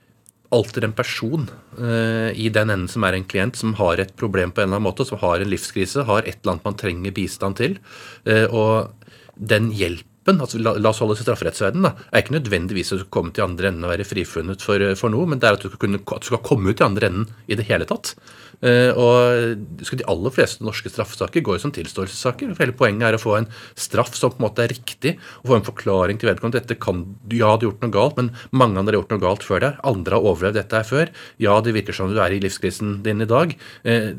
alltid 0.56 0.88
en 0.88 0.96
person 0.96 1.46
uh, 1.80 2.32
i 2.32 2.50
den 2.54 2.72
enden 2.74 2.90
som 2.92 3.06
er 3.08 3.18
en 3.18 3.28
klient, 3.28 3.60
som 3.60 3.76
har 3.80 4.02
et 4.02 4.16
problem 4.20 4.54
på 4.54 4.64
en 4.64 4.70
eller 4.70 4.80
annen 4.80 4.88
måte, 4.88 5.06
som 5.08 5.22
har 5.22 5.44
en 5.44 5.52
livskrise, 5.52 6.08
har 6.08 6.24
et 6.24 6.40
eller 6.42 6.56
annet 6.56 6.68
man 6.68 6.80
trenger 6.80 7.16
bistand 7.16 7.60
til. 7.62 7.80
Uh, 8.28 8.46
og 8.50 9.10
den 9.36 9.72
hjelpen 9.76 10.42
altså 10.42 10.58
la, 10.58 10.74
la 10.82 10.90
oss 10.90 11.04
holde 11.04 11.14
oss 11.14 11.22
i 11.22 11.26
strafferettsverdenen, 11.28 12.00
er 12.10 12.24
ikke 12.24 12.38
nødvendigvis 12.40 12.96
å 12.96 13.04
komme 13.14 13.36
til 13.36 13.46
andre 13.46 13.70
enden 13.70 13.86
og 13.86 13.94
være 13.94 14.08
frifunnet 14.10 14.64
for, 14.66 14.82
for 14.98 15.14
noe, 15.14 15.28
men 15.30 15.42
det 15.42 15.50
er 15.50 15.60
at 15.60 15.66
du, 15.66 15.70
skal 15.70 15.84
kunne, 15.84 16.02
at 16.02 16.26
du 16.26 16.32
skal 16.32 16.42
komme 16.46 16.74
ut 16.74 16.82
i 16.82 16.88
andre 16.88 17.12
enden 17.12 17.28
i 17.46 17.60
det 17.60 17.68
hele 17.70 17.86
tatt. 17.90 18.16
Eh, 18.62 18.92
og 18.96 19.60
De 19.80 20.08
aller 20.08 20.34
fleste 20.34 20.64
norske 20.66 20.92
straffesaker 20.92 21.44
går 21.46 21.58
jo 21.58 21.64
som 21.66 21.74
tilståelsessaker. 21.76 22.56
Hele 22.60 22.76
Poenget 22.76 23.10
er 23.10 23.18
å 23.18 23.22
få 23.22 23.38
en 23.40 23.50
straff 23.76 24.16
som 24.16 24.34
på 24.34 24.40
en 24.40 24.48
måte 24.48 24.64
er 24.66 24.74
riktig, 24.74 25.16
og 25.44 25.52
få 25.52 25.60
en 25.60 25.68
forklaring 25.68 26.20
til 26.20 26.32
vedkommende. 26.32 26.62
Dette 26.62 26.80
kan, 26.80 27.04
Ja, 27.32 27.56
du 27.58 27.68
har 27.68 27.72
gjort 27.72 27.84
noe 27.84 27.94
galt, 27.94 28.18
men 28.18 28.32
mange 28.52 28.80
andre 28.80 28.96
har 28.96 29.02
gjort 29.04 29.16
noe 29.16 29.26
galt 29.26 29.44
før 29.44 29.60
deg. 29.66 29.80
Andre 29.84 30.16
har 30.16 30.30
overlevd 30.32 30.60
dette 30.60 30.80
her 30.80 30.88
før. 30.88 31.14
Ja, 31.42 31.60
det 31.62 31.76
virker 31.76 31.94
som 31.94 32.12
du 32.12 32.20
er 32.22 32.32
i 32.32 32.40
livskrisen 32.40 33.02
din 33.04 33.22
i 33.22 33.30
dag. 33.30 33.56
Eh, 33.84 34.14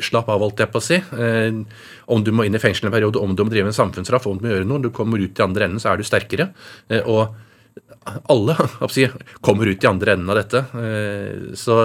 slapp 0.00 0.28
av, 0.32 0.40
holdt 0.40 0.62
jeg 0.62 0.72
på 0.72 0.80
å 0.80 0.84
si. 0.84 0.96
Eh, 0.96 1.62
om 2.08 2.24
du 2.24 2.32
må 2.32 2.46
inn 2.46 2.54
i 2.54 2.62
fengsel 2.62 2.88
en 2.88 2.94
periode, 2.94 3.20
om 3.20 3.36
du 3.36 3.44
må 3.44 3.50
drive 3.50 3.70
en 3.70 3.80
samfunnsstraff, 3.80 4.26
om 4.26 4.38
du 4.38 4.46
må 4.46 4.54
gjøre 4.54 4.68
noe. 4.68 4.82
Du 4.82 4.90
kommer 4.90 5.20
ut 5.20 5.38
i 5.38 5.42
andre 5.42 5.68
enden, 5.68 5.80
så 5.80 5.92
er 5.92 5.96
du 5.96 6.04
sterkere. 6.04 6.52
og 7.06 7.34
alle 8.04 8.56
kommer 9.40 9.70
ut 9.70 9.84
i 9.84 9.88
andre 9.90 10.16
enden 10.16 10.32
av 10.32 10.40
dette. 10.40 10.62
Så 11.58 11.78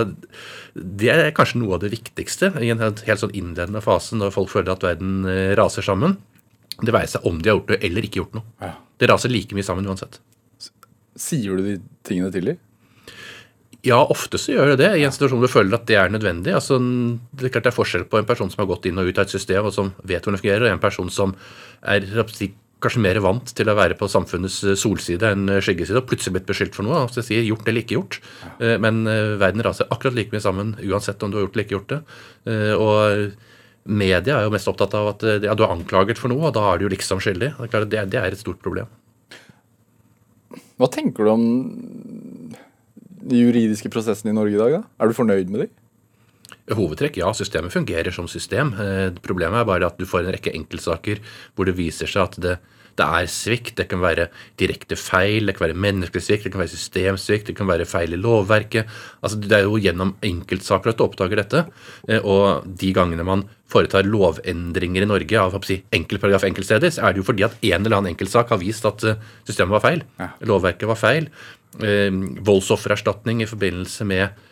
det 0.77 1.09
er 1.13 1.33
kanskje 1.35 1.61
noe 1.61 1.77
av 1.77 1.83
det 1.83 1.91
viktigste 1.93 2.51
i 2.61 2.71
en 2.73 2.81
helt, 2.81 3.03
sånn 3.21 3.35
innledende 3.37 3.81
fase 3.85 4.17
når 4.17 4.35
folk 4.35 4.51
føler 4.53 4.73
at 4.75 4.85
verden 4.85 5.25
eh, 5.29 5.55
raser 5.57 5.85
sammen. 5.85 6.17
Det 6.77 6.93
veier 6.93 7.09
seg 7.09 7.25
om 7.25 7.39
de 7.41 7.49
har 7.49 7.57
gjort 7.57 7.73
noe 7.73 7.81
eller 7.89 8.05
ikke 8.05 8.21
gjort 8.21 8.37
noe. 8.37 8.71
Det 8.97 9.09
raser 9.09 9.33
like 9.33 9.57
mye 9.57 9.65
sammen 9.65 9.87
uansett. 9.89 10.19
Sier 11.17 11.57
du 11.57 11.65
de 11.65 11.77
tingene 12.05 12.29
til 12.33 12.51
dem? 12.51 12.63
Ja, 13.85 14.01
ofte 14.11 14.39
så 14.41 14.51
gjør 14.51 14.73
det 14.73 14.79
det, 14.81 14.89
i 14.99 15.05
en 15.07 15.13
situasjon 15.13 15.39
hvor 15.39 15.49
du 15.49 15.53
føler 15.53 15.77
at 15.77 15.85
det 15.89 15.97
er 15.97 16.11
nødvendig. 16.11 16.53
Altså, 16.57 16.77
det 16.77 17.47
er 17.47 17.53
klart 17.55 17.69
det 17.69 17.71
er 17.71 17.77
forskjell 17.77 18.05
på 18.09 18.19
en 18.19 18.27
person 18.27 18.49
som 18.51 18.61
har 18.63 18.69
gått 18.69 18.87
inn 18.89 18.99
og 18.99 19.09
ut 19.09 19.17
av 19.17 19.25
et 19.25 19.33
system 19.33 19.69
og 19.69 19.73
som 19.73 19.93
vet 20.03 20.19
hvordan 20.19 20.37
det 20.37 20.43
fungerer, 20.43 20.65
og 20.67 20.75
en 20.75 20.83
person 20.83 21.11
som 21.13 21.33
er 21.85 22.05
kanskje 22.83 23.01
mer 23.01 23.17
vant 23.25 23.51
til 23.57 23.69
å 23.69 23.75
være 23.77 23.97
på 23.97 24.09
samfunnets 24.11 24.59
eh, 24.65 24.77
solside 24.77 25.31
enn 25.33 25.49
eh, 25.49 25.61
skyggeside, 25.63 26.01
og 26.01 26.09
plutselig 26.09 26.37
blitt 26.37 26.49
beskyldt 26.49 26.77
for 26.77 26.85
noe. 26.85 26.99
Altså 27.05 27.21
jeg 27.21 27.29
sier 27.29 27.47
gjort 27.47 27.67
eller 27.67 27.83
ikke 27.83 27.97
gjort. 27.97 28.19
Eh, 28.61 28.75
men 28.83 29.03
verden 29.41 29.65
raser 29.65 29.89
akkurat 29.93 30.17
like 30.17 30.33
mye 30.33 30.43
sammen 30.43 30.75
uansett 30.85 31.23
om 31.25 31.33
du 31.33 31.39
har 31.39 31.47
gjort 31.47 31.57
eller 31.57 31.67
ikke 31.67 31.77
gjort 31.77 31.95
det. 31.95 31.99
Og 32.77 33.91
media 33.97 34.37
er 34.37 34.45
jo 34.45 34.53
mest 34.53 34.69
opptatt 34.69 34.93
av 34.99 35.09
at 35.13 35.25
ja, 35.45 35.55
du 35.55 35.63
er 35.63 35.73
anklaget 35.73 36.19
for 36.19 36.31
noe, 36.31 36.49
og 36.49 36.55
da 36.55 36.65
er 36.69 36.79
du 36.79 36.87
jo 36.87 36.93
liksom 36.93 37.21
skyldig. 37.23 37.53
Det 37.55 37.67
er, 37.67 37.73
klart, 37.73 37.89
det, 37.93 38.05
det 38.13 38.21
er 38.21 38.35
et 38.35 38.41
stort 38.41 38.61
problem. 38.63 38.89
Hva 40.77 40.89
tenker 40.93 41.25
du 41.25 41.31
om 41.33 41.45
de 43.27 43.41
juridiske 43.41 43.89
prosessene 43.91 44.31
i 44.33 44.37
Norge 44.37 44.55
i 44.55 44.61
dag? 44.61 44.77
da? 44.77 44.81
Er 45.01 45.09
du 45.09 45.17
fornøyd 45.17 45.49
med 45.51 45.65
dem? 45.65 45.73
Hovedtrekk, 46.67 47.21
ja. 47.21 47.29
Systemet 47.35 47.71
fungerer 47.71 48.11
som 48.11 48.27
system. 48.27 48.73
Eh, 48.75 49.11
problemet 49.23 49.61
er 49.61 49.67
bare 49.69 49.87
at 49.87 49.99
du 49.99 50.07
får 50.07 50.25
en 50.25 50.33
rekke 50.35 50.51
enkeltsaker 50.55 51.21
hvor 51.55 51.67
det 51.67 51.77
viser 51.77 52.09
seg 52.11 52.25
at 52.25 52.35
det, 52.43 52.55
det 52.99 53.05
er 53.05 53.29
svikt. 53.31 53.77
Det 53.79 53.85
kan 53.87 54.01
være 54.03 54.27
direkte 54.59 54.97
feil, 54.99 55.47
det 55.47 55.55
kan 55.55 55.69
være 55.69 55.79
menneskelig 55.79 56.25
svikt, 56.25 56.47
det 56.47 56.51
kan 56.51 56.63
være 56.65 56.73
systemsvikt, 56.73 57.47
det 57.47 57.55
kan 57.55 57.69
være 57.69 57.87
feil 57.87 58.17
i 58.17 58.19
lovverket. 58.19 58.89
Altså, 59.21 59.39
Det 59.39 59.55
er 59.55 59.63
jo 59.63 59.79
gjennom 59.79 60.15
enkeltsaker 60.19 60.91
at 60.91 60.99
du 60.99 61.05
oppdager 61.05 61.39
dette. 61.39 61.63
Eh, 62.09 62.19
og 62.19 62.67
de 62.67 62.91
gangene 62.97 63.23
man 63.27 63.45
foretar 63.71 64.03
lovendringer 64.07 65.05
i 65.05 65.07
Norge 65.07 65.39
av 65.39 65.55
si, 65.67 65.79
enkeltparagraf 65.95 66.43
enkeltsteder, 66.47 66.91
så 66.91 67.07
er 67.07 67.13
det 67.13 67.23
jo 67.23 67.29
fordi 67.29 67.47
at 67.47 67.55
en 67.61 67.85
eller 67.85 67.97
annen 68.01 68.11
enkeltsak 68.11 68.51
har 68.51 68.59
vist 68.59 68.83
at 68.87 69.07
eh, 69.07 69.23
systemet 69.47 69.77
var 69.77 69.85
feil. 69.87 70.03
Lovverket 70.43 70.91
var 70.91 70.99
feil. 70.99 71.31
Voldsoffererstatning 71.77 73.43
i 73.43 73.47
forbindelse 73.47 74.05
med 74.07 74.46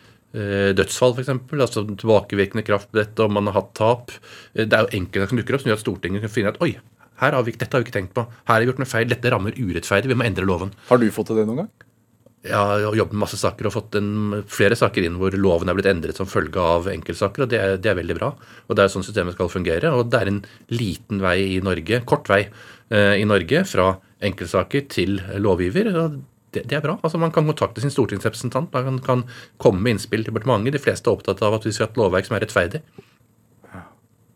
dødsfall, 0.76 1.14
f.eks. 1.16 1.32
Altså 1.56 1.86
tilbakevirkende 1.88 2.64
kraft 2.66 2.90
på 2.90 3.00
dette, 3.00 3.24
om 3.24 3.36
man 3.38 3.48
har 3.50 3.60
hatt 3.60 3.72
tap. 3.78 4.12
Eh, 4.54 4.66
det 4.66 4.76
er 4.76 4.84
jo 4.84 5.00
enkelte 5.00 5.30
som 5.30 5.40
dukker 5.40 5.56
opp 5.56 5.64
som 5.64 5.72
gjør 5.72 5.80
at 5.80 5.84
Stortinget 5.84 6.26
kan 6.26 6.32
finne 6.32 6.52
at 6.54 6.62
oi, 6.64 6.74
har 7.16 7.42
vi, 7.46 7.56
dette 7.56 7.72
har 7.72 7.80
vi 7.80 7.88
ikke 7.88 7.96
tenkt 7.96 8.14
på. 8.16 8.26
Her 8.44 8.58
har 8.58 8.62
vi 8.62 8.70
gjort 8.70 8.80
noe 8.82 8.90
feil. 8.90 9.08
Dette 9.08 9.32
rammer 9.32 9.56
urettferdig. 9.56 10.10
Vi 10.12 10.18
må 10.18 10.26
endre 10.26 10.44
loven. 10.44 10.74
Har 10.90 11.00
du 11.00 11.06
fått 11.14 11.30
til 11.30 11.40
det 11.40 11.46
noen 11.48 11.64
gang? 11.64 11.70
Ja, 12.46 12.78
Jeg 12.78 12.86
har 12.86 12.98
jobbet 13.00 13.16
med 13.16 13.22
masse 13.24 13.38
saker 13.40 13.66
og 13.66 13.74
fått 13.74 13.96
en, 13.98 14.42
flere 14.46 14.76
saker 14.78 15.06
inn 15.06 15.16
hvor 15.18 15.34
loven 15.34 15.70
er 15.72 15.74
blitt 15.74 15.88
endret 15.90 16.18
som 16.18 16.28
følge 16.30 16.62
av 16.62 16.86
enkeltsaker, 16.92 17.42
og 17.42 17.50
det 17.50 17.58
er, 17.58 17.74
det 17.80 17.90
er, 17.90 17.98
veldig 17.98 18.18
bra. 18.20 18.28
Og 18.68 18.76
Det 18.76 18.84
er 18.84 18.92
sånn 18.92 19.06
systemet 19.06 19.34
skal 19.34 19.50
fungere. 19.50 19.90
Og 19.96 20.12
det 20.12 20.20
er 20.20 20.30
en 20.30 20.44
liten 20.70 21.24
vei 21.24 21.38
i 21.56 21.60
Norge, 21.64 22.04
kort 22.06 22.28
vei 22.30 22.44
eh, 22.44 23.16
i 23.18 23.26
Norge, 23.26 23.64
fra 23.66 23.94
enkeltsaker 24.22 24.86
til 24.92 25.18
lovgiver. 25.40 25.90
og 25.96 26.20
det, 26.56 26.64
det, 26.70 26.78
er 26.78 26.84
bra. 26.84 26.96
Altså 27.02 27.20
Man 27.20 27.34
kan 27.34 27.46
kontakte 27.48 27.84
sin 27.84 27.92
stortingsrepresentant, 27.94 28.72
man 28.74 29.02
kan, 29.04 29.26
komme 29.62 29.82
med 29.84 29.96
innspill 29.96 30.24
til 30.24 30.32
departementet. 30.32 30.76
De 30.76 30.82
fleste 30.82 31.10
er 31.10 31.18
opptatt 31.18 31.44
av 31.44 31.58
at 31.58 31.66
vi 31.66 31.74
skal 31.74 31.88
ha 31.88 31.92
et 31.92 32.00
lovverk 32.00 32.28
som 32.28 32.38
er 32.38 32.46
rettferdig. 32.46 32.82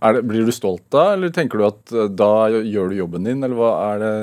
Er 0.01 0.17
det, 0.17 0.23
blir 0.29 0.47
du 0.49 0.53
stolt 0.55 0.87
da, 0.95 1.11
eller 1.15 1.33
tenker 1.35 1.61
du 1.61 1.67
at 1.67 1.93
eh, 1.93 2.13
da 2.17 2.49
gjør 2.49 2.93
du 2.93 3.01
jobben 3.03 3.27
din, 3.29 3.43
eller 3.45 3.59
hva 3.59 3.73
er 3.91 3.99
det 4.01 4.15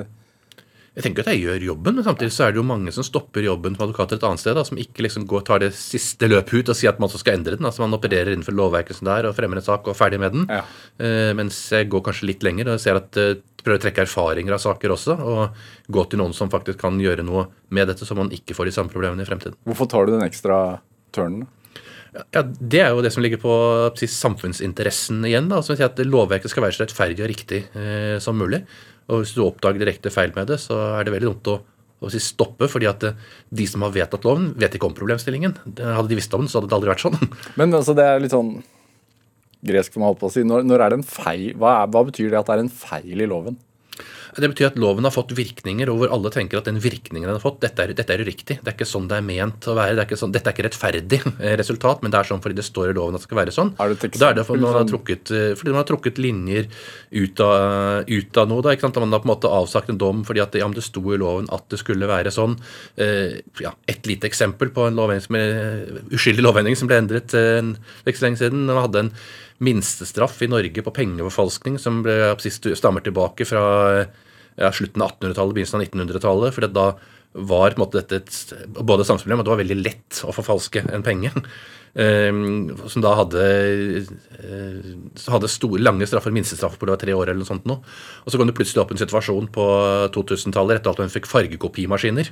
jeg 0.97 1.05
tenker 1.05 1.21
at 1.21 1.35
jeg 1.35 1.43
gjør 1.43 1.65
jobben, 1.67 1.99
men 1.99 2.05
samtidig 2.07 2.33
så 2.33 2.47
er 2.47 2.53
det 2.55 2.57
jo 2.57 2.65
mange 2.65 2.91
som 2.95 3.05
stopper 3.05 3.45
jobben 3.45 3.75
som 3.77 3.83
advokater 3.85 4.17
et 4.17 4.23
annet 4.25 4.41
sted, 4.41 4.55
da, 4.57 4.63
som 4.65 4.79
ikke 4.81 5.03
liksom 5.05 5.27
går, 5.29 5.43
tar 5.45 5.61
det 5.61 5.69
siste 5.77 6.25
løpet 6.25 6.57
ut 6.57 6.71
og 6.73 6.77
sier 6.79 6.89
at 6.89 6.97
man 6.97 7.05
også 7.05 7.21
skal 7.21 7.37
endre 7.37 7.53
den. 7.53 7.67
altså 7.69 7.83
Man 7.83 7.93
opererer 7.93 8.31
innenfor 8.33 8.55
lovverket 8.57 8.97
som 8.97 9.05
det 9.05 9.19
er 9.19 9.27
og 9.29 9.35
fremmer 9.37 9.61
en 9.61 9.67
sak 9.67 9.85
og 9.85 9.93
er 9.93 9.99
ferdig 9.99 10.19
med 10.23 10.33
den. 10.33 10.47
Ja. 10.49 10.63
Uh, 10.97 11.35
mens 11.37 11.59
jeg 11.75 11.91
går 11.93 12.01
kanskje 12.07 12.31
litt 12.31 12.47
lenger 12.47 12.73
og 12.73 12.81
ser 12.81 12.97
at 12.97 13.21
uh, 13.21 13.35
prøver 13.61 13.77
å 13.77 13.83
trekke 13.83 14.07
erfaringer 14.07 14.57
av 14.57 14.63
saker 14.63 14.95
også. 14.95 15.19
Og 15.21 15.93
gå 15.93 16.07
til 16.09 16.23
noen 16.23 16.33
som 16.33 16.49
faktisk 16.49 16.81
kan 16.81 16.97
gjøre 17.03 17.27
noe 17.27 17.45
med 17.69 17.91
dette, 17.91 18.07
så 18.07 18.17
man 18.17 18.33
ikke 18.33 18.57
får 18.57 18.71
de 18.71 18.75
samme 18.79 18.93
problemene 18.93 19.21
i 19.21 19.29
fremtiden. 19.29 19.59
Hvorfor 19.69 19.91
tar 19.93 20.09
du 20.09 20.15
den 20.15 20.25
ekstra 20.25 20.79
turnen? 21.13 21.45
Ja, 22.33 22.41
Det 22.41 22.81
er 22.81 22.93
jo 22.95 23.03
det 23.05 23.11
som 23.13 23.21
ligger 23.21 23.37
på 23.41 23.53
samfunnsinteressen 23.93 25.25
igjen. 25.27 25.49
da, 25.51 25.61
som 25.61 25.77
at 25.77 25.99
Lovverket 25.99 26.49
skal 26.49 26.65
være 26.65 26.73
så 26.77 26.85
rettferdig 26.85 27.21
og 27.21 27.29
riktig 27.29 27.65
eh, 27.77 28.17
som 28.23 28.37
mulig. 28.39 28.63
Og 29.07 29.23
Hvis 29.23 29.33
du 29.37 29.43
oppdager 29.45 29.81
direkte 29.81 30.11
feil 30.13 30.33
med 30.35 30.49
det, 30.51 30.59
så 30.63 30.77
er 30.97 31.07
det 31.07 31.13
veldig 31.15 31.29
dumt 31.29 31.51
å, 31.53 31.57
å 32.03 32.11
si 32.11 32.19
stoppe. 32.23 32.67
fordi 32.71 32.89
at 32.89 33.05
eh, 33.07 33.19
de 33.49 33.67
som 33.69 33.85
har 33.85 33.93
vedtatt 33.95 34.27
loven, 34.27 34.51
vet 34.59 34.75
ikke 34.75 34.89
om 34.89 34.97
problemstillingen. 34.97 35.55
Hadde 35.79 36.09
de 36.11 36.19
visst 36.19 36.33
om 36.35 36.43
den, 36.43 36.51
så 36.51 36.59
hadde 36.59 36.71
det 36.71 36.77
aldri 36.79 36.91
vært 36.91 37.05
sånn. 37.05 37.21
Men 37.59 37.75
altså, 37.77 37.95
det 37.97 38.07
er 38.07 38.19
litt 38.23 38.35
sånn 38.35 38.57
gresk 39.67 39.95
for 39.95 40.01
meg 40.01 40.09
å 40.09 40.11
holdt 40.11 40.21
på 40.25 40.29
å 40.29 40.35
si. 40.35 40.43
Når, 40.47 40.67
når 40.67 40.83
er 40.83 40.93
det 40.93 40.99
en 40.99 41.07
feil, 41.07 41.47
hva, 41.57 41.79
er, 41.81 41.93
hva 41.93 42.03
betyr 42.09 42.33
det 42.33 42.41
at 42.41 42.51
det 42.51 42.57
er 42.57 42.65
en 42.65 42.75
feil 42.83 43.23
i 43.23 43.29
loven? 43.29 43.57
Det 44.35 44.49
betyr 44.51 44.69
at 44.71 44.79
loven 44.79 45.07
har 45.07 45.13
fått 45.15 45.31
virkninger, 45.37 45.89
og 45.91 46.01
hvor 46.01 46.13
alle 46.17 46.31
tenker 46.33 46.59
at 46.59 46.67
den 46.67 46.81
virkningen 46.83 47.29
den 47.29 47.37
har 47.37 47.43
fått, 47.43 47.61
dette 47.63 47.85
er, 47.85 47.93
dette 47.97 48.13
er 48.13 48.23
uriktig. 48.25 48.59
Det 48.59 48.71
er 48.71 48.75
ikke 48.75 48.89
sånn 48.89 49.07
det 49.07 49.19
er 49.21 49.25
ment 49.25 49.67
å 49.69 49.75
være. 49.77 49.95
Det 49.97 50.05
er 50.05 50.21
sånn, 50.21 50.33
dette 50.35 50.51
er 50.51 50.57
ikke 50.57 50.67
rettferdig 50.67 51.21
eh, 51.23 51.55
resultat, 51.59 52.03
men 52.03 52.13
det 52.13 52.19
er 52.19 52.29
sånn 52.31 52.43
fordi 52.43 52.59
det 52.59 52.67
står 52.67 52.91
i 52.91 52.97
loven 52.97 53.17
at 53.17 53.23
det 53.23 53.29
skal 53.29 53.41
være 53.41 53.55
sånn. 53.55 53.73
Er 53.79 53.93
det 53.93 54.11
da 54.17 54.31
er 54.31 54.39
det 54.39 54.47
fordi 54.47 54.65
man, 54.65 54.75
har 54.77 54.87
trukket, 54.89 55.31
eh, 55.31 55.53
fordi 55.57 55.73
man 55.73 55.81
har 55.81 55.89
trukket 55.89 56.21
linjer 56.21 56.69
ut 57.11 57.43
av, 57.43 58.03
ut 58.07 58.41
av 58.41 58.51
noe. 58.51 58.65
Da, 58.65 58.75
sant? 58.81 58.99
Man 59.01 59.15
har 59.15 59.23
på 59.23 59.29
en 59.29 59.33
måte 59.33 59.51
avsagt 59.51 59.91
en 59.93 60.01
dom 60.01 60.23
fordi 60.27 60.43
at 60.43 60.55
ja, 60.57 60.67
det 60.67 60.83
sto 60.85 61.03
i 61.13 61.19
loven 61.19 61.49
at 61.53 61.67
det 61.71 61.79
skulle 61.81 62.09
være 62.09 62.33
sånn. 62.33 62.57
Uh, 62.99 63.39
ja, 63.63 63.73
et 63.89 64.07
lite 64.09 64.27
eksempel 64.29 64.71
på 64.73 64.87
en 64.87 64.97
lovendring 64.97 65.23
som 65.23 65.39
er, 65.39 65.99
uskyldig 66.13 66.45
lovendring 66.45 66.77
som 66.79 66.89
ble 66.89 66.99
endret 67.01 67.35
eh, 67.37 67.73
ikke 68.05 68.19
så 68.19 68.27
lenge 68.27 68.41
siden. 68.41 68.65
Man 68.69 68.83
hadde 68.85 69.05
en 69.05 69.11
minstestraff 69.63 70.41
i 70.45 70.51
Norge 70.51 70.83
på 70.85 70.93
pengeforfalskning 70.93 71.79
som 71.81 72.03
ble, 72.05 72.35
stammer 72.77 73.05
tilbake 73.05 73.47
fra 73.49 73.63
ja, 74.57 74.71
slutten 74.73 75.05
av 75.05 75.13
1800-tallet, 75.15 75.55
begynnelsen 75.55 75.79
av 75.79 75.85
1900-tallet. 75.87 76.55
for 76.55 76.67
da 76.73 76.87
var 77.37 77.71
på 77.75 77.77
en 77.77 77.83
måte 77.85 78.01
dette 78.01 78.21
et, 78.21 78.53
både 78.81 79.05
samspillet, 79.05 79.37
men 79.37 79.45
det 79.45 79.53
var 79.53 79.61
veldig 79.61 79.79
lett 79.81 80.21
å 80.25 80.33
forfalske 80.33 80.87
en 80.89 81.05
penge. 81.05 81.31
Eh, 81.95 82.31
som 82.91 83.03
da 83.03 83.13
hadde, 83.19 83.43
eh, 84.37 84.89
hadde 85.31 85.51
store, 85.51 85.81
lange 85.83 86.07
straffer, 86.09 86.33
minstestraffer 86.35 86.79
på 86.81 86.89
det 86.89 86.95
var 86.95 87.01
tre 87.01 87.15
år 87.15 87.31
eller 87.31 87.41
noe 87.43 87.49
sånt 87.49 87.67
nå. 87.69 87.79
Og 87.79 88.31
så 88.31 88.39
kom 88.39 88.49
det 88.49 88.55
plutselig 88.57 88.83
opp 88.83 88.93
en 88.93 89.01
situasjon 89.01 89.49
på 89.53 89.67
2000-tallet 90.15 90.79
etter 90.79 90.93
at 90.93 91.01
man 91.03 91.13
fikk 91.13 91.29
fargekopimaskiner. 91.29 92.31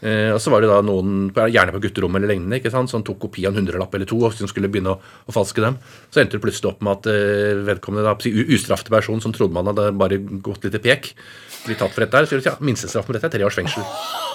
Eh, 0.00 0.30
og 0.34 0.40
så 0.42 0.52
var 0.54 0.64
det 0.64 0.72
da 0.72 0.80
noen, 0.84 1.28
gjerne 1.34 1.74
på 1.74 1.82
gutterommet 1.86 2.22
eller 2.22 2.34
lignende, 2.34 2.60
ikke 2.60 2.72
sant, 2.74 2.92
som 2.92 3.04
tok 3.06 3.22
kopi 3.26 3.46
av 3.48 3.54
en 3.54 3.62
hundrelapp 3.62 3.94
eller 3.94 4.08
to 4.10 4.20
og 4.22 4.36
som 4.36 4.50
skulle 4.50 4.70
begynne 4.72 4.94
å, 4.94 5.00
å 5.00 5.34
falske 5.34 5.64
dem. 5.64 5.80
Så 6.10 6.22
endte 6.22 6.38
det 6.38 6.44
plutselig 6.44 6.72
opp 6.72 6.84
med 6.84 7.00
at 7.00 7.10
eh, 7.12 7.64
vedkommende 7.66 8.06
da, 8.06 8.16
ustraffet 8.56 8.92
person 8.92 9.22
som 9.24 9.34
trodde 9.34 9.56
man 9.56 9.68
hadde 9.72 9.90
bare 9.98 10.18
gått 10.18 10.66
litt 10.66 10.78
i 10.78 10.84
pek, 10.84 11.12
blir 11.64 11.78
tatt 11.80 11.94
for 11.94 12.04
dette 12.04 12.18
her. 12.18 12.26
Så 12.26 12.34
sier 12.34 12.42
de, 12.42 12.50
ja, 12.50 12.56
minstestraff 12.64 13.08
på 13.08 13.16
dette 13.16 13.28
er 13.30 13.34
tre 13.36 13.46
års 13.46 13.56
fengsel. 13.56 13.84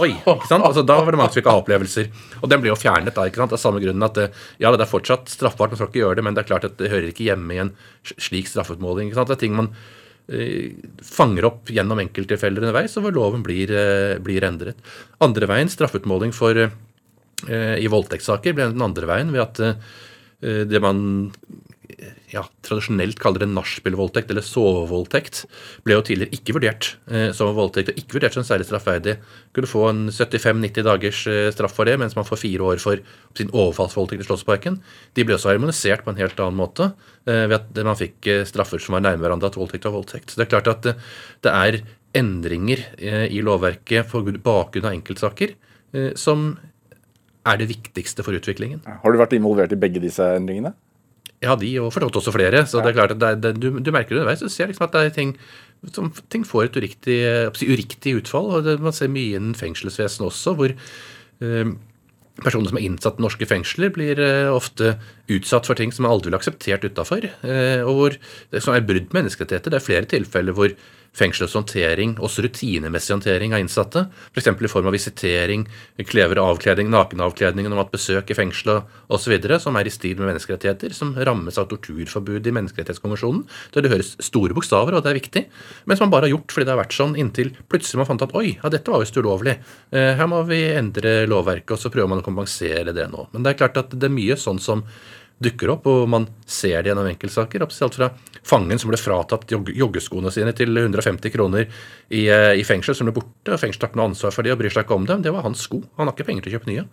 Oi, 0.03 0.11
ikke 0.17 0.49
sant? 0.49 0.65
Altså, 0.65 0.84
da 0.88 0.99
var 1.01 1.13
det 1.13 1.20
mange 1.20 1.34
som 1.34 1.41
fikk 1.41 1.49
ha 1.51 1.57
opplevelser 1.59 2.07
Og 2.39 2.47
den 2.47 2.61
ble 2.63 2.72
jo 2.72 2.78
fjernet 2.80 3.15
da, 3.15 3.26
ikke 3.28 3.41
sant? 3.41 3.55
av 3.55 3.61
samme 3.61 3.82
grunnen 3.84 4.05
at 4.07 4.20
ja, 4.60 4.74
det 4.76 4.84
er 4.84 4.91
fortsatt 4.91 5.32
straffbart, 5.32 5.72
man 5.72 5.80
skal 5.80 5.88
ikke 5.89 6.01
gjøre 6.01 6.20
det, 6.20 6.26
men 6.28 6.36
det 6.36 6.43
er 6.43 6.49
klart 6.49 6.68
at 6.68 6.76
det 6.82 6.91
hører 6.91 7.14
ikke 7.14 7.30
hjemme 7.30 7.55
i 7.55 7.62
en 7.64 7.72
slik 8.12 8.49
straffeutmåling. 8.51 9.14
Det 9.16 9.36
er 9.36 9.39
ting 9.39 9.55
man 9.55 9.72
eh, 10.28 10.76
fanger 11.05 11.47
opp 11.47 11.72
gjennom 11.72 12.01
enkelttilfeller 12.03 12.66
underveis, 12.66 12.97
og 12.99 13.07
hvor 13.07 13.16
loven 13.16 13.45
blir, 13.45 13.72
eh, 13.72 14.18
blir 14.24 14.43
endret. 14.47 14.84
Andre 15.24 15.47
veien, 15.47 15.72
straffeutmåling 15.72 16.36
for 16.36 16.60
eh, 16.60 17.76
i 17.80 17.88
voldtektssaker, 17.91 18.57
ble 18.57 18.68
den 18.74 18.84
andre 18.84 19.07
veien 19.10 19.34
ved 19.36 19.45
at 19.47 19.66
det 20.39 20.80
man 20.80 20.99
ja, 22.32 22.43
tradisjonelt 22.66 23.20
kaller 23.22 23.43
det 23.43 23.50
nachspielvoldtekt 23.52 24.32
eller 24.32 24.45
sovevoldtekt, 24.45 25.41
ble 25.86 25.97
jo 25.97 26.04
tidligere 26.06 26.38
ikke 26.38 26.56
vurdert 26.58 26.89
eh, 27.12 27.30
som 27.36 27.52
voldtekt 27.58 27.91
og 27.91 28.00
ikke 28.00 28.18
vurdert 28.18 28.38
som 28.38 28.45
særlig 28.47 28.68
straffverdig. 28.70 29.18
Kunne 29.56 29.70
få 29.70 29.86
en 29.89 30.02
75-90 30.14 30.88
dagers 30.88 31.22
eh, 31.30 31.50
straff 31.56 31.76
for 31.78 31.89
det, 31.89 31.97
mens 32.02 32.16
man 32.18 32.28
får 32.28 32.41
fire 32.43 32.72
år 32.72 32.82
for 32.84 33.04
sin 33.38 33.52
overfallsvoldtekt 33.54 34.24
i 34.24 34.30
Slottsparken. 34.30 34.80
De 35.18 35.26
ble 35.28 35.38
også 35.38 35.52
harmonisert 35.54 36.06
på 36.06 36.14
en 36.14 36.22
helt 36.22 36.39
annen 36.39 36.60
måte 36.60 36.91
eh, 37.26 37.45
ved 37.50 37.58
at 37.60 37.84
man 37.88 38.00
fikk 38.00 38.30
eh, 38.32 38.45
straffer 38.50 38.82
som 38.84 38.97
var 38.97 39.06
nærme 39.06 39.26
hverandre 39.26 39.52
at 39.52 39.60
voldtekt 39.60 39.89
var 39.89 39.97
voldtekt. 39.97 40.32
Så 40.32 40.39
det 40.41 40.47
er 40.47 40.54
klart 40.56 40.72
at 40.72 40.91
eh, 40.93 41.08
det 41.45 41.56
er 41.56 41.82
endringer 42.20 42.84
eh, 42.97 43.26
i 43.34 43.41
lovverket 43.45 44.10
på 44.12 44.24
bakgrunn 44.38 44.89
av 44.89 44.95
enkeltsaker 44.97 45.58
som 46.22 46.52
er 47.50 47.58
det 47.58 47.66
viktigste 47.72 48.22
for 48.22 48.38
utviklingen. 48.38 48.84
Har 48.86 49.10
du 49.10 49.18
vært 49.18 49.34
involvert 49.34 49.74
i 49.74 49.80
begge 49.80 50.02
disse 50.04 50.22
endringene? 50.38 50.76
Ja, 51.40 51.56
de 51.56 51.70
og 51.80 51.94
for 51.96 52.04
også 52.04 52.34
flere. 52.36 52.66
Så 52.68 52.82
det 52.84 52.92
er 52.92 52.98
klart 52.98 53.16
at 53.16 53.22
det 53.22 53.44
det, 53.44 53.54
du, 53.64 53.80
du, 53.80 53.92
merker 53.96 54.16
det 54.16 54.22
underveis. 54.22 54.44
Du 54.44 54.52
ser 54.52 54.68
liksom 54.68 54.88
at 54.90 54.96
det 54.96 55.06
er 55.08 55.16
ting 55.16 55.36
som 55.96 56.10
ting 56.28 56.44
får 56.44 56.68
et 56.68 56.80
uriktig, 56.82 57.20
uriktig 57.64 58.18
utfall. 58.20 58.50
og 58.58 58.66
det, 58.66 58.80
Man 58.84 58.96
ser 58.96 59.12
mye 59.12 59.38
innen 59.38 59.56
fengselsvesenet 59.56 60.28
også, 60.28 60.56
hvor 60.60 60.74
eh, 60.74 61.72
personer 62.44 62.72
som 62.72 62.80
er 62.80 62.88
innsatt 62.88 63.20
i 63.20 63.24
norske 63.24 63.48
fengsler, 63.48 63.94
blir 63.96 64.20
eh, 64.20 64.52
ofte 64.52 64.98
utsatt 65.32 65.70
for 65.70 65.80
ting 65.80 65.94
som 65.96 66.04
man 66.04 66.16
aldri 66.16 66.30
ville 66.30 66.42
akseptert 66.42 66.84
utafor. 66.84 67.30
Eh, 67.48 67.82
og 67.86 67.94
hvor 67.96 68.20
det 68.52 68.64
som 68.66 68.76
er 68.76 68.84
brudd 68.84 69.08
på 69.08 69.20
menneskerettigheter. 69.22 69.72
Det 69.72 69.80
er 69.80 69.88
flere 69.88 70.12
tilfeller 70.12 70.58
hvor 70.58 70.76
fengselets 71.16 71.55
håndtering, 71.57 72.16
også 72.22 72.43
rutinemessig 72.45 73.14
håndtering 73.16 73.55
av 73.55 73.64
innsatte, 73.64 74.05
f.eks. 74.34 74.49
For 74.49 74.68
i 74.68 74.72
form 74.72 74.89
av 74.89 74.95
visitering, 74.95 75.66
klever 76.07 76.41
avkledning, 76.43 76.89
nakenavkledning 76.93 77.70
om 77.70 77.82
at 77.82 77.91
besøk 77.93 78.32
i 78.32 78.38
fengselet 78.38 78.88
osv., 79.12 79.36
som 79.62 79.78
er 79.80 79.89
i 79.89 79.93
stil 79.93 80.20
med 80.20 80.32
menneskerettigheter, 80.32 80.93
som 80.95 81.16
rammes 81.18 81.57
av 81.60 81.70
torturforbud 81.72 82.47
i 82.47 82.55
Menneskerettighetskonvensjonen. 82.55 83.45
Der 83.74 83.86
det 83.86 83.93
høres 83.93 84.16
store 84.24 84.55
bokstaver, 84.57 84.95
og 84.95 85.05
det 85.05 85.14
er 85.14 85.20
viktig, 85.20 85.45
men 85.86 85.97
som 85.97 86.07
man 86.07 86.16
bare 86.16 86.30
har 86.30 86.36
gjort 86.38 86.55
fordi 86.55 86.68
det 86.68 86.76
har 86.76 86.82
vært 86.82 86.97
sånn 86.97 87.16
inntil 87.20 87.53
plutselig 87.70 88.01
man 88.01 88.10
fant 88.10 88.26
at 88.26 88.36
oi, 88.38 88.55
ja, 88.57 88.72
dette 88.72 88.91
var 88.91 89.03
visst 89.03 89.18
ulovlig. 89.20 89.57
Eh, 89.93 90.12
her 90.20 90.30
må 90.30 90.41
vi 90.49 90.62
endre 90.74 91.24
lovverket, 91.30 91.76
og 91.76 91.82
så 91.82 91.91
prøver 91.93 92.12
man 92.12 92.24
å 92.24 92.26
kompensere 92.26 92.95
det 92.95 93.10
nå. 93.12 93.30
Men 93.34 93.45
det 93.45 93.53
er 93.53 93.62
klart 93.64 93.80
at 93.82 93.95
det 93.95 94.10
er 94.10 94.16
mye 94.16 94.38
sånn 94.39 94.62
som 94.64 94.86
dukker 95.44 95.72
opp, 95.74 95.88
og 95.88 96.08
man 96.12 96.28
ser 96.50 96.82
det 96.84 96.92
gjennom 96.92 97.08
enkeltsaker. 97.10 97.64
Alt 97.64 97.96
fra 97.96 98.10
fangen 98.48 98.80
som 98.82 98.92
ble 98.92 99.00
fratatt 99.00 99.52
joggeskoene 99.52 100.32
sine 100.34 100.54
til 100.58 100.76
150 100.76 101.34
kroner 101.34 101.66
i, 102.10 102.28
eh, 102.28 102.60
i 102.60 102.66
fengsel, 102.68 102.96
som 102.96 103.08
ble 103.08 103.16
borte. 103.20 103.58
Fengselet 103.58 103.88
har 103.88 103.92
ikke 103.92 104.02
noe 104.02 104.12
ansvar 104.12 104.36
for 104.36 104.44
det 104.44 104.54
og 104.54 104.60
bryr 104.60 104.74
seg 104.74 104.86
ikke 104.86 104.96
om 104.96 105.08
dem. 105.10 105.22
Det 105.22 105.34
var 105.34 105.44
hans 105.48 105.64
sko. 105.64 105.82
Han 105.98 106.08
har 106.08 106.16
ikke 106.16 106.28
penger 106.28 106.44
til 106.44 106.54
å 106.54 106.60
kjøpe 106.60 106.72
nye. 106.72 106.86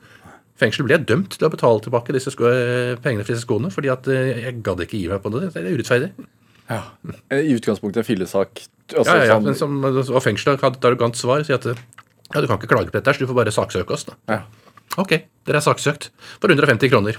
Fengsel 0.56 0.86
ble 0.86 0.98
dømt 1.04 1.36
til 1.36 1.46
å 1.46 1.52
betale 1.52 1.82
tilbake 1.84 2.14
disse 2.16 2.32
sko, 2.32 2.48
eh, 2.48 2.96
pengene 2.96 3.24
for 3.26 3.34
disse 3.34 3.44
skoene, 3.44 3.70
fordi 3.72 3.92
at 3.92 4.08
eh, 4.08 4.42
jeg 4.46 4.62
gadd 4.62 4.80
ikke 4.86 4.98
gi 4.98 5.08
meg 5.08 5.22
på 5.22 5.32
det. 5.34 5.52
Det 5.52 5.62
er 5.62 5.74
urettferdig. 5.76 6.12
Ja. 6.70 6.82
I 7.30 7.54
utgangspunktet 7.54 8.02
en 8.02 8.08
fillesak. 8.08 8.62
Altså, 8.94 9.12
ja, 9.12 9.16
ja, 9.22 9.26
ja. 9.34 9.38
Men 9.38 9.54
Som, 9.54 9.82
og 9.84 10.22
fengselet 10.22 10.62
hadde 10.64 10.80
et 10.80 10.88
arrogant 10.88 11.18
svar. 11.18 11.44
Sier 11.46 11.60
at 11.60 11.66
ja, 11.66 12.40
du 12.40 12.46
kan 12.46 12.58
ikke 12.58 12.70
klage 12.72 12.90
på 12.90 12.98
dette, 12.98 13.14
så 13.14 13.22
du 13.22 13.28
får 13.30 13.38
bare 13.38 13.54
saksøke 13.54 13.94
oss. 13.94 14.06
da. 14.08 14.16
Ja. 14.30 14.40
Ok, 14.96 15.12
dere 15.46 15.60
er 15.60 15.64
saksøkt 15.64 16.08
for 16.40 16.50
150 16.50 16.90
kroner. 16.90 17.18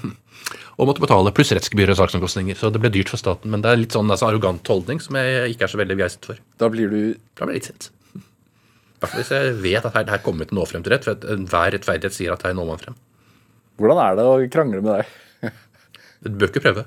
Og 0.78 0.86
måtte 0.86 1.02
betale 1.02 1.32
pluss 1.34 1.50
rettsgebyr 1.58 1.90
og 1.90 1.98
saksomkostninger. 1.98 2.58
Så 2.58 2.70
det 2.70 2.82
ble 2.84 2.92
dyrt 2.94 3.10
for 3.10 3.18
staten. 3.18 3.50
Men 3.50 3.64
det 3.66 3.72
er 3.72 3.80
litt 3.82 3.96
sånn 3.96 4.12
altså, 4.14 4.28
arrogant 4.30 4.70
holdning 4.70 5.02
som 5.02 5.18
jeg 5.18 5.56
ikke 5.56 5.66
er 5.66 5.72
så 5.74 5.80
veldig 5.82 5.98
begeistret 5.98 6.28
for. 6.30 6.42
Da 6.62 6.70
blir 6.74 6.92
du 6.92 7.00
Da 7.38 7.48
blir 7.48 7.58
jeg 7.58 7.64
litt 7.64 7.70
sint. 7.72 7.90
Hvert 9.02 9.14
hvis 9.18 9.32
jeg 9.34 9.56
vet 9.62 9.86
at 9.86 9.94
her, 9.98 10.06
her 10.10 10.22
kommer 10.26 10.46
vi 10.46 10.50
til 10.50 10.58
å 10.58 10.62
nå 10.62 10.68
frem 10.70 10.84
til 10.86 10.94
rett. 10.94 11.06
For 11.06 11.34
enhver 11.34 11.74
rettferdighet 11.74 12.16
sier 12.18 12.34
at 12.34 12.46
her 12.46 12.54
når 12.58 12.70
man 12.70 12.82
frem. 12.82 12.98
Hvordan 13.82 14.02
er 14.02 14.18
det 14.18 14.26
å 14.26 14.38
krangle 14.54 14.84
med 14.86 14.92
deg? 15.00 15.16
Du 16.18 16.32
bør 16.34 16.50
ikke 16.50 16.64
prøve. 16.64 16.82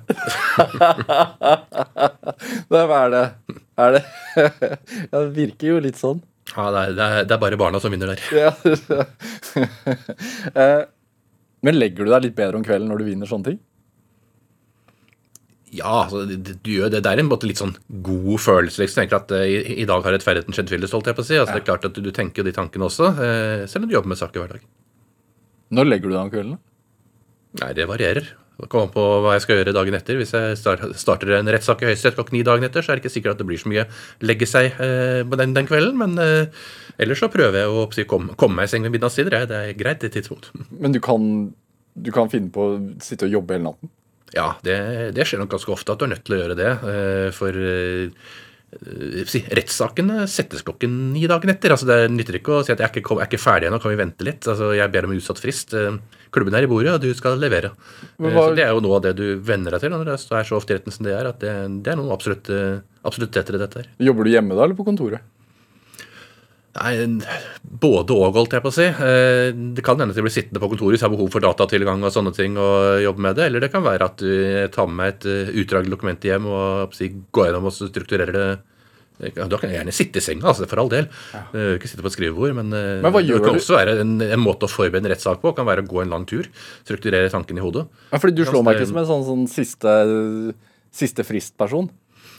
Hvem 2.70 2.95
er 2.97 3.12
det? 3.14 3.22
Er 3.78 3.95
det 3.95 4.01
Ja, 5.12 5.20
det 5.20 5.28
virker 5.36 5.68
jo 5.68 5.82
litt 5.84 6.01
sånn. 6.01 6.18
Ja, 6.51 6.64
det 6.74 6.80
er, 6.80 6.97
det 6.99 7.05
er, 7.07 7.28
det 7.30 7.36
er 7.36 7.43
bare 7.45 7.59
barna 7.61 7.78
som 7.82 7.95
vinner 7.95 8.11
der. 8.11 8.18
Eh, 10.51 10.82
men 11.62 11.78
legger 11.78 12.07
du 12.07 12.11
deg 12.11 12.24
litt 12.26 12.38
bedre 12.38 12.59
om 12.59 12.66
kvelden 12.66 12.91
når 12.91 13.03
du 13.03 13.07
vinner 13.07 13.30
sånne 13.30 13.53
ting? 13.53 13.61
Ja, 15.70 16.04
altså, 16.04 16.24
du 16.26 16.70
gjør 16.72 16.90
det. 16.90 17.04
Det 17.04 17.12
er 17.12 17.20
en 17.22 17.28
måte 17.30 17.46
litt 17.46 17.60
sånn 17.60 17.76
god 18.02 18.42
følelse. 18.42 18.82
liksom. 18.82 19.04
tenker 19.04 19.20
at 19.20 19.34
uh, 19.34 19.44
i, 19.46 19.78
i, 19.82 19.86
dag 19.86 20.02
har 20.02 20.16
rettferdigheten 20.16 20.56
skjedd 20.56 20.72
fyllest, 20.72 20.96
holdt 20.96 21.10
jeg 21.12 21.18
på 21.18 21.22
å 21.22 21.28
si. 21.28 21.38
Altså, 21.38 21.54
ja. 21.54 21.60
Det 21.60 21.62
er 21.62 21.68
klart 21.68 21.86
at 21.86 21.94
du, 21.94 22.02
du 22.02 22.10
tenker 22.14 22.46
de 22.46 22.54
tankene 22.56 22.88
også, 22.88 23.12
uh, 23.14 23.62
selv 23.70 23.86
om 23.86 23.90
du 23.90 23.94
jobber 23.94 24.10
med 24.10 24.18
saker 24.18 24.42
hver 24.42 24.56
dag. 24.56 24.66
Når 25.78 25.86
legger 25.86 26.10
du 26.10 26.14
deg 26.16 26.22
om 26.24 26.32
kvelden? 26.32 26.56
Nei, 27.60 27.70
det 27.78 27.86
varierer. 27.90 28.32
Det 28.60 28.68
kommer 28.68 28.90
på 28.92 29.04
hva 29.22 29.36
jeg 29.36 29.44
skal 29.46 29.60
gjøre 29.60 29.76
dagen 29.76 29.94
etter. 29.96 30.18
Hvis 30.18 30.34
jeg 30.34 30.58
starter 30.58 31.36
en 31.38 31.52
rettssak 31.54 31.84
i 31.84 31.88
Høyesterett 31.88 32.18
klokken 32.18 32.36
ni 32.36 32.42
dagen 32.44 32.66
etter, 32.66 32.84
så 32.84 32.90
er 32.90 32.98
det 32.98 33.04
ikke 33.04 33.14
sikkert 33.14 33.38
at 33.38 33.40
det 33.40 33.46
blir 33.48 33.62
så 33.62 33.70
mye 33.70 33.86
legge 34.26 34.50
seg 34.50 34.74
uh, 34.82 35.22
den, 35.38 35.54
den, 35.56 35.70
kvelden. 35.70 35.94
Men 36.02 36.18
ellers 36.98 37.22
så 37.22 37.30
prøver 37.32 37.62
jeg 37.62 37.70
å 37.70 37.86
si, 37.94 38.08
komme, 38.10 38.34
komme 38.40 38.58
meg 38.58 38.68
i 38.68 38.74
seng 38.74 38.84
ved 38.84 38.96
midnattstider. 38.98 39.38
Det 39.48 39.62
er 39.70 39.78
greit, 39.78 40.02
det 40.02 40.12
tidspunkt. 40.18 40.50
Men 40.74 40.92
du 40.92 41.00
kan, 41.04 41.22
du 41.94 42.12
kan 42.14 42.28
finne 42.34 42.50
på 42.52 42.66
å 42.66 42.76
sitte 43.06 43.30
og 43.30 43.38
jobbe 43.38 43.56
hele 43.56 43.70
natten? 43.70 43.94
Ja, 44.37 44.53
det, 44.66 44.76
det, 45.16 45.26
skjer 45.26 45.43
nok 45.43 45.57
ganske 45.57 45.74
ofte 45.74 45.95
at 45.95 46.01
du 46.01 46.07
er 46.07 46.14
nødt 46.14 46.22
til 46.26 46.37
å 46.37 46.41
gjøre 46.45 46.59
det. 46.59 46.70
Eh, 46.93 47.26
for 47.35 47.57
rettssakene 48.70 49.26
si, 49.26 49.41
rettssaken 49.51 50.12
settes 50.31 50.62
klokken 50.62 50.93
ni 51.11 51.24
dagen 51.26 51.51
etter. 51.51 51.74
altså 51.74 51.89
Det 51.89 51.97
nytter 52.14 52.39
ikke 52.39 52.61
å 52.61 52.62
si 52.62 52.70
at 52.70 52.78
jeg 52.78 52.87
er 52.87 53.01
ikke, 53.01 53.16
jeg 53.18 53.24
er 53.24 53.31
ikke 53.33 53.43
ferdig 53.43 53.66
ennå, 53.66 53.81
kan 53.83 53.91
vi 53.91 53.99
vente 53.99 54.26
litt? 54.26 54.47
altså 54.47 54.70
Jeg 54.76 54.93
ber 54.95 55.09
om 55.09 55.16
utsatt 55.16 55.43
frist. 55.43 55.74
Eh, 55.74 55.99
klubben 56.31 56.55
er 56.55 56.68
i 56.68 56.70
bordet, 56.70 56.95
og 56.95 57.03
du 57.03 57.11
skal 57.18 57.41
levere. 57.43 57.72
Hva... 58.14 58.31
Så 58.37 58.55
Det 58.55 58.66
er 58.68 58.70
jo 58.70 58.85
noe 58.87 59.01
av 59.01 59.09
det 59.09 59.16
du 59.18 59.26
venner 59.43 59.74
deg 59.74 59.83
til 59.83 59.95
når 59.95 60.12
det 60.12 60.16
er 60.20 60.47
så 60.47 60.61
ofte 60.61 60.76
i 60.76 60.78
retten 60.78 60.95
som 60.95 61.09
det 61.09 61.16
er. 61.16 61.33
at 61.33 61.43
Det, 61.43 61.57
det 61.83 61.95
er 61.95 61.99
noe 61.99 62.14
absolutt, 62.14 62.53
absolutt 63.03 63.43
etter 63.43 63.59
dette 63.59 63.83
her. 63.83 63.93
Jobber 64.11 64.28
du 64.28 64.35
hjemme 64.37 64.55
da, 64.55 64.68
eller 64.68 64.78
på 64.78 64.87
kontoret? 64.87 65.26
Nei, 66.78 66.94
Både 67.82 68.14
og, 68.14 68.36
holdt 68.36 68.54
jeg 68.54 68.62
på 68.62 68.70
å 68.70 68.74
si. 68.74 68.86
Eh, 68.86 69.50
det 69.74 69.82
kan 69.86 69.98
hende 69.98 70.14
at 70.14 70.18
de 70.18 70.24
blir 70.24 70.34
sittende 70.34 70.62
på 70.62 70.70
kontoret 70.70 70.94
hvis 70.94 71.02
jeg 71.02 71.08
har 71.08 71.16
behov 71.16 71.30
for 71.34 71.42
datatilgang 71.42 72.02
og 72.06 72.14
sånne 72.14 72.32
ting 72.36 72.58
og 72.60 73.02
jobbe 73.02 73.24
med 73.26 73.38
det. 73.38 73.48
Eller 73.48 73.64
det 73.64 73.72
kan 73.72 73.84
være 73.86 74.06
at 74.06 74.22
du 74.22 74.68
tar 74.74 74.90
med 74.90 75.00
meg 75.00 75.14
et 75.14 75.26
utdrag 75.26 75.62
utdragelig 75.64 75.94
dokument 75.96 76.26
hjem 76.30 76.50
og 76.50 76.94
si, 76.94 77.10
går 77.34 77.48
gjennom 77.48 77.70
og 77.70 77.74
strukturerer 77.74 78.36
det. 78.36 78.50
Da 79.20 79.58
kan 79.60 79.68
jeg 79.68 79.76
gjerne 79.76 79.92
sitte 79.92 80.16
i 80.16 80.24
senga, 80.24 80.46
altså, 80.48 80.64
for 80.64 80.80
all 80.80 80.88
del. 80.88 81.10
Ja. 81.34 81.42
Ikke 81.74 81.90
sitte 81.90 82.00
på 82.00 82.08
et 82.08 82.14
skrivebord. 82.14 82.54
Men, 82.56 82.70
men 82.72 83.16
det 83.18 83.40
kan 83.44 83.58
også 83.58 83.76
være 83.76 83.98
en, 84.00 84.14
en, 84.24 84.40
måte 84.40 84.64
å 84.64 84.72
forberede 84.72 85.04
en 85.04 85.12
rettssak 85.12 85.42
på. 85.42 85.52
kan 85.58 85.68
være 85.68 85.84
å 85.84 85.90
gå 85.90 86.00
en 86.04 86.14
lang 86.14 86.24
tur. 86.30 86.48
Strukturere 86.86 87.28
tanken 87.32 87.60
i 87.60 87.64
hodet. 87.64 87.84
Ja, 88.14 88.22
fordi 88.22 88.38
du 88.38 88.46
slår 88.48 88.64
meg 88.64 88.78
ikke 88.78 88.88
som 88.94 89.02
en 89.02 89.10
sånn, 89.10 89.26
sånn 89.26 89.44
siste, 89.52 89.98
siste 91.02 91.26
fristperson. 91.28 91.90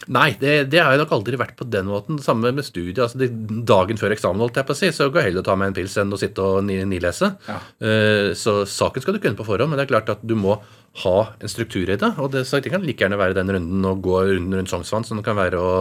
Nei, 0.09 0.31
det, 0.39 0.53
det, 0.71 0.79
har 0.81 0.95
jeg 0.95 1.01
nok 1.03 1.13
aldri 1.13 1.37
vært 1.37 1.53
på 1.59 1.67
den 1.69 1.89
måten. 1.91 2.17
Samme 2.23 2.49
med 2.55 2.65
studiet. 2.65 2.99
altså 3.03 3.19
det, 3.21 3.29
Dagen 3.69 3.99
før 4.01 4.15
eksamen 4.15 4.41
holdt 4.41 4.57
jeg 4.57 4.67
på 4.67 4.73
å 4.73 4.79
si, 4.79 4.89
så 4.95 5.09
går 5.09 5.21
jeg 5.21 5.31
heller 5.31 5.45
å 5.45 5.49
ta 5.51 5.57
meg 5.59 5.71
en 5.71 5.77
pils 5.77 5.97
enn 6.01 6.13
å 6.13 6.19
sitte 6.19 6.45
og 6.45 6.65
nilese. 6.65 7.33
Ja. 7.47 7.59
Uh, 7.83 8.31
så 8.37 8.61
saken 8.65 9.03
skal 9.03 9.17
du 9.17 9.21
kunne 9.21 9.37
på 9.37 9.45
forhånd, 9.47 9.69
men 9.69 9.79
det 9.79 9.85
er 9.85 9.93
klart 9.93 10.09
at 10.13 10.23
du 10.25 10.33
må 10.39 10.57
ha 11.05 11.17
en 11.39 11.51
struktur 11.51 11.85
i 11.85 11.99
det. 11.99 12.11
Og 12.17 12.33
det, 12.33 12.47
det 12.49 12.73
kan 12.73 12.83
like 12.85 13.05
gjerne 13.05 13.19
være 13.21 13.37
den 13.37 13.53
runden 13.53 13.87
å 13.87 13.95
gå 14.01 14.23
runden 14.25 14.57
rundt 14.59 14.73
Sognsvann 14.73 15.07
som 15.07 15.21
det 15.21 15.27
kan 15.27 15.39
være 15.39 15.61
å 15.61 15.73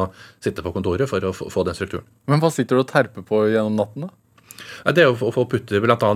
sitte 0.43 0.64
på 0.66 0.75
kontoret 0.77 1.11
for 1.11 1.25
å 1.25 1.35
få, 1.35 1.49
få 1.53 1.64
den 1.66 1.79
strukturen. 1.79 2.07
Men 2.31 2.43
hva 2.43 2.53
sitter 2.55 2.77
du 2.77 2.85
og 2.85 2.91
terper 2.93 3.27
på 3.27 3.47
gjennom 3.51 3.81
natten, 3.81 4.09
da? 4.09 4.14
Det 4.95 5.03
er 5.03 5.11
å 5.12 5.33
få 5.33 5.45
putte 5.49 5.81
bl.a. 5.83 6.11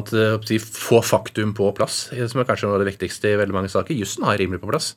Si, 0.46 0.58
få 0.60 1.00
faktum 1.04 1.52
på 1.56 1.70
plass, 1.76 2.06
som 2.12 2.40
er 2.40 2.48
kanskje 2.48 2.68
noe 2.68 2.78
av 2.78 2.84
det 2.84 2.90
viktigste 2.92 3.32
i 3.32 3.38
veldig 3.40 3.56
mange 3.56 3.72
saker. 3.72 3.96
Jussen 3.96 4.24
har 4.28 4.38
rimelig 4.40 4.62
på 4.62 4.70
plass. 4.70 4.92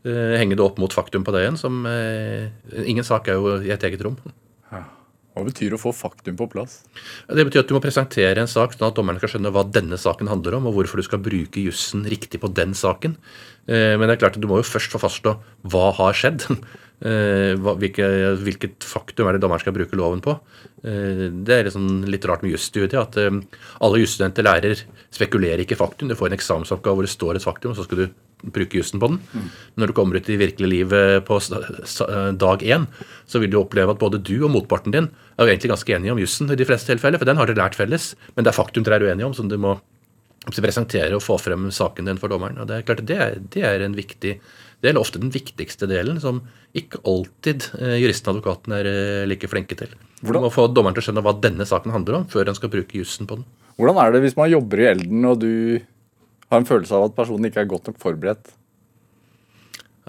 Eh, 0.00 0.36
henge 0.40 0.56
det 0.56 0.64
opp 0.64 0.78
mot 0.80 0.92
faktum 0.92 1.26
på 1.26 1.32
det 1.34 1.44
igjen. 1.44 1.58
Som, 1.60 1.84
eh, 1.86 2.48
ingen 2.86 3.04
sak 3.04 3.28
er 3.28 3.36
jo 3.36 3.60
i 3.60 3.70
et 3.70 3.82
eget 3.82 4.00
rom. 4.00 4.16
Hva 5.30 5.46
betyr 5.46 5.72
å 5.72 5.78
få 5.78 5.92
faktum 5.94 6.36
på 6.36 6.50
plass? 6.50 6.82
Det 7.28 7.44
betyr 7.46 7.60
at 7.60 7.68
du 7.68 7.74
må 7.74 7.80
presentere 7.80 8.36
en 8.42 8.50
sak, 8.50 8.74
sånn 8.74 8.88
at 8.88 8.96
dommerne 8.96 9.20
skal 9.22 9.38
skjønne 9.38 9.52
hva 9.54 9.62
denne 9.62 9.94
saken 9.96 10.26
handler 10.26 10.56
om, 10.58 10.66
og 10.66 10.74
hvorfor 10.74 10.96
du 10.96 11.02
skal 11.06 11.22
bruke 11.22 11.62
jussen 11.62 12.02
riktig 12.04 12.40
på 12.40 12.52
den 12.52 12.74
saken. 12.74 13.14
Eh, 13.68 13.96
men 13.96 14.08
det 14.08 14.18
er 14.18 14.26
klart 14.26 14.36
at 14.36 14.42
du 14.42 14.48
må 14.48 14.58
jo 14.58 14.66
først 14.66 14.90
få 14.90 14.98
fastslå 14.98 15.38
hva 15.64 15.94
har 15.94 16.12
skjedd. 16.12 16.44
Hvilket 17.00 18.84
faktum 18.84 19.26
er 19.28 19.32
det 19.32 19.40
dommeren 19.40 19.62
skal 19.62 19.72
bruke 19.72 19.96
loven 19.96 20.20
på. 20.20 20.34
Det 20.82 21.48
er 21.48 21.64
liksom 21.64 22.04
litt 22.04 22.26
rart 22.28 22.42
med 22.42 22.52
jusstudiet 22.52 22.92
at 22.92 23.16
alle 23.16 24.00
jusstudenter 24.02 24.44
lærer 24.44 24.82
spekulerer 25.08 25.64
ikke 25.64 25.78
faktum. 25.80 26.10
Du 26.10 26.14
får 26.14 26.28
en 26.28 26.36
eksamensoppgave 26.36 26.98
hvor 26.98 27.08
det 27.08 27.14
står 27.14 27.36
et 27.36 27.46
faktum, 27.46 27.72
og 27.72 27.78
så 27.78 27.86
skal 27.88 28.02
du 28.02 28.12
bruke 28.42 28.80
jussen 28.80 29.02
på 29.02 29.12
den. 29.12 29.20
Mm. 29.32 29.48
Når 29.80 29.90
du 29.90 29.96
kommer 29.96 30.16
ut 30.16 30.30
i 30.32 30.38
virkelig 30.40 30.70
livet 30.72 31.24
på 31.28 31.38
dag 32.40 32.64
én, 32.64 32.86
så 33.26 33.42
vil 33.42 33.52
du 33.52 33.60
oppleve 33.60 33.94
at 33.94 34.00
både 34.00 34.22
du 34.22 34.36
og 34.40 34.52
motparten 34.54 34.94
din 34.94 35.10
er 35.36 35.46
jo 35.46 35.52
egentlig 35.52 35.72
ganske 35.74 35.96
enige 35.96 36.14
om 36.14 36.20
jussen 36.22 36.50
i 36.50 36.58
de 36.58 36.68
fleste 36.68 36.92
tilfeller, 36.92 37.20
for 37.20 37.28
den 37.28 37.40
har 37.40 37.50
dere 37.50 37.62
lært 37.62 37.78
felles. 37.78 38.14
Men 38.34 38.46
det 38.46 38.52
er 38.52 38.60
faktum 38.60 38.86
dere 38.86 39.00
er 39.00 39.10
uenige 39.10 39.28
om, 39.28 39.36
som 39.36 39.50
du 39.50 39.58
må 39.60 39.78
presentere 40.48 41.12
og 41.16 41.22
få 41.22 41.36
frem 41.40 41.68
saken 41.74 42.08
din 42.08 42.18
for 42.20 42.32
dommeren. 42.32 42.58
Og 42.58 42.66
Det 42.68 42.78
er 42.78 42.88
klart 42.88 43.06
det 43.06 43.16
er, 43.16 43.38
det 43.40 43.62
er 43.66 43.84
en 43.84 43.96
viktig 43.96 44.38
del, 44.80 44.96
ofte 44.96 45.20
den 45.20 45.32
viktigste 45.32 45.86
delen, 45.90 46.20
som 46.20 46.40
ikke 46.76 47.02
alltid 47.04 47.68
eh, 47.80 47.98
juristen 48.00 48.30
og 48.30 48.38
advokaten 48.38 48.72
er 48.72 48.88
eh, 48.88 49.28
like 49.28 49.48
flinke 49.50 49.76
til. 49.76 49.92
Hvordan? 50.22 50.40
Du 50.40 50.46
må 50.48 50.52
få 50.54 50.66
dommeren 50.72 50.96
til 50.96 51.04
å 51.04 51.08
skjønne 51.08 51.24
hva 51.26 51.36
denne 51.36 51.66
saken 51.68 51.92
handler 51.92 52.20
om, 52.20 52.28
før 52.30 52.48
han 52.48 52.56
skal 52.56 52.72
bruke 52.72 52.96
jussen 52.96 53.28
på 53.28 53.40
den. 53.40 53.48
Hvordan 53.76 54.00
er 54.00 54.14
det 54.14 54.24
hvis 54.24 54.36
man 54.38 54.52
jobber 54.52 54.80
i 54.80 54.88
Elden, 54.94 55.24
og 55.28 55.40
du 55.42 55.52
har 56.50 56.62
en 56.62 56.68
følelse 56.68 56.96
av 56.96 57.08
at 57.08 57.16
personen 57.16 57.48
ikke 57.48 57.64
er 57.64 57.70
godt 57.70 57.90
nok 57.90 57.98
forberedt? 58.02 58.52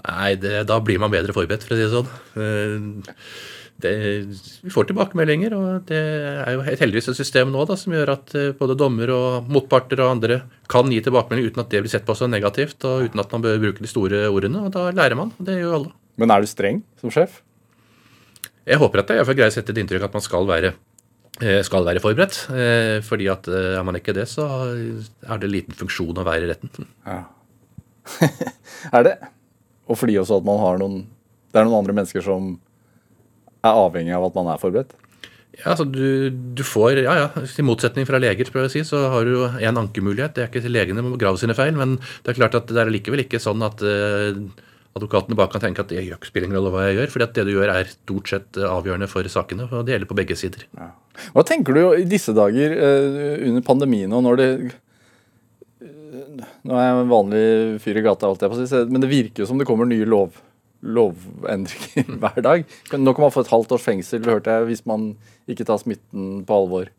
Nei, 0.02 0.34
det, 0.40 0.64
da 0.66 0.78
blir 0.82 0.98
man 0.98 1.12
bedre 1.12 1.34
forberedt, 1.34 1.64
for 1.66 1.74
å 1.74 1.78
si 1.78 1.84
det 1.84 1.92
sånn. 1.92 2.08
Eh, 2.42 3.26
det, 3.82 3.92
vi 4.62 4.70
får 4.70 4.88
tilbakemeldinger, 4.90 5.54
og 5.56 5.86
det 5.88 6.00
er 6.42 6.56
jo 6.56 6.64
heldigvis 6.66 7.10
et 7.12 7.18
system 7.18 7.52
nå 7.54 7.64
da, 7.70 7.76
som 7.78 7.94
gjør 7.94 8.14
at 8.16 8.34
eh, 8.38 8.50
både 8.58 8.76
dommer 8.78 9.10
og 9.14 9.48
motparter 9.52 10.02
og 10.02 10.16
andre 10.16 10.40
kan 10.70 10.90
gi 10.92 11.00
tilbakemelding 11.02 11.52
uten 11.52 11.64
at 11.64 11.70
det 11.72 11.82
blir 11.84 11.94
sett 11.94 12.06
på 12.08 12.16
så 12.18 12.28
negativt, 12.30 12.82
og 12.88 13.08
uten 13.08 13.22
at 13.22 13.34
man 13.34 13.46
bør 13.46 13.62
bruke 13.62 13.84
de 13.84 13.90
store 13.90 14.26
ordene. 14.30 14.66
og 14.66 14.74
Da 14.74 14.88
lærer 14.90 15.18
man. 15.18 15.34
og 15.38 15.46
Det 15.46 15.58
gjør 15.58 15.68
jo 15.68 15.74
alle. 15.80 15.94
Men 16.20 16.34
er 16.34 16.42
du 16.42 16.50
streng 16.50 16.82
som 17.00 17.14
sjef? 17.14 17.40
Jeg 18.68 18.78
håper 18.78 19.02
at 19.02 19.10
jeg 19.10 19.26
greier 19.34 19.50
å 19.50 19.54
sette 19.54 19.74
et 19.74 19.80
inntrykk 19.82 20.06
at 20.06 20.18
man 20.18 20.22
skal 20.22 20.46
være 20.46 20.74
skal 21.40 21.86
være 21.86 22.02
forberedt. 22.02 22.48
Eh, 22.52 22.98
fordi 23.04 23.28
at 23.32 23.48
eh, 23.48 23.78
er 23.78 23.84
man 23.86 23.96
ikke 23.96 24.14
det, 24.14 24.28
så 24.28 24.44
er 24.72 25.38
det 25.40 25.50
liten 25.50 25.74
funksjon 25.74 26.18
å 26.20 26.26
være 26.26 26.46
i 26.46 26.50
retten. 26.52 26.88
Ja. 27.06 27.22
er 28.96 29.06
det? 29.06 29.14
Og 29.88 29.98
fordi 29.98 30.18
også 30.20 30.40
at 30.40 30.46
man 30.46 30.58
har 30.58 30.78
noen 30.80 31.04
Det 31.52 31.60
er 31.60 31.66
noen 31.68 31.82
andre 31.82 31.94
mennesker 31.94 32.24
som 32.24 32.56
er 33.62 33.76
avhengig 33.76 34.14
av 34.16 34.24
at 34.26 34.36
man 34.38 34.48
er 34.50 34.60
forberedt? 34.60 34.94
Ja, 35.52 35.74
altså 35.74 35.84
du, 35.84 36.32
du 36.32 36.62
får, 36.64 37.02
ja 37.04 37.14
ja, 37.18 37.26
I 37.60 37.64
motsetning 37.66 38.06
fra 38.08 38.16
leger 38.22 38.48
prøver 38.48 38.70
jeg 38.70 38.70
å 38.70 38.72
si, 38.72 38.84
så 38.88 39.02
har 39.12 39.28
du 39.28 39.34
en 39.44 39.80
ankemulighet. 39.82 40.34
Det 40.34 40.46
er 40.46 40.48
ikke 40.48 40.72
legene 40.72 41.04
må 41.04 41.18
grave 41.20 41.36
sine 41.40 41.56
feil, 41.56 41.76
men 41.76 41.98
det 42.24 42.32
er 42.32 42.38
klart 42.38 42.56
at 42.56 42.72
det 42.72 42.80
er 42.80 42.92
likevel 42.92 43.26
ikke 43.26 43.40
sånn 43.42 43.60
at 43.66 43.84
uh, 43.84 44.32
advokatene 44.92 45.36
bak 45.38 45.52
kan 45.54 45.62
tenke 45.62 45.82
at 45.84 45.92
det 45.92 46.04
spiller 46.26 46.48
ingen 46.48 46.58
rolle 46.58 46.72
hva 46.74 46.84
jeg 46.88 46.98
gjør, 46.98 47.12
fordi 47.14 47.26
at 47.26 47.34
det 47.38 47.46
du 47.48 47.52
gjør 47.54 47.72
er 47.72 47.90
stort 47.90 48.28
sett 48.32 48.60
eh, 48.60 48.68
avgjørende 48.68 49.08
for 49.08 49.28
sakene. 49.32 49.66
og 49.70 49.86
Det 49.86 49.94
gjelder 49.94 50.10
på 50.10 50.18
begge 50.18 50.36
sider. 50.38 50.66
Ja. 50.76 50.90
Hva 51.32 51.44
tenker 51.48 51.76
du 51.76 51.82
i 51.96 52.08
disse 52.08 52.32
dager 52.36 52.72
uh, 52.72 53.48
under 53.48 53.64
pandemien 53.64 54.12
og 54.16 54.22
når 54.24 54.38
det 54.40 54.48
uh, 54.62 54.78
Nå 56.64 56.76
er 56.76 56.86
jeg 56.86 56.94
en 56.96 57.10
vanlig 57.10 57.42
fyr 57.84 58.00
i 58.00 58.04
gata, 58.04 58.28
alt 58.28 58.44
jeg 58.44 58.52
på 58.52 58.80
men 58.88 59.02
det 59.02 59.10
virker 59.10 59.44
jo 59.44 59.48
som 59.48 59.60
det 59.60 59.66
kommer 59.68 59.88
nye 59.88 60.08
lov, 60.08 60.38
lovendringer 60.82 62.16
hver 62.22 62.42
dag. 62.44 62.66
Nå 62.98 63.14
kan 63.14 63.26
man 63.26 63.34
få 63.34 63.44
et 63.46 63.52
halvt 63.52 63.76
års 63.76 63.86
fengsel, 63.86 64.26
hørte 64.28 64.58
jeg, 64.58 64.68
hvis 64.70 64.84
man 64.88 65.12
ikke 65.50 65.66
tar 65.68 65.80
smitten 65.82 66.42
på 66.48 66.58
alvor. 66.58 66.90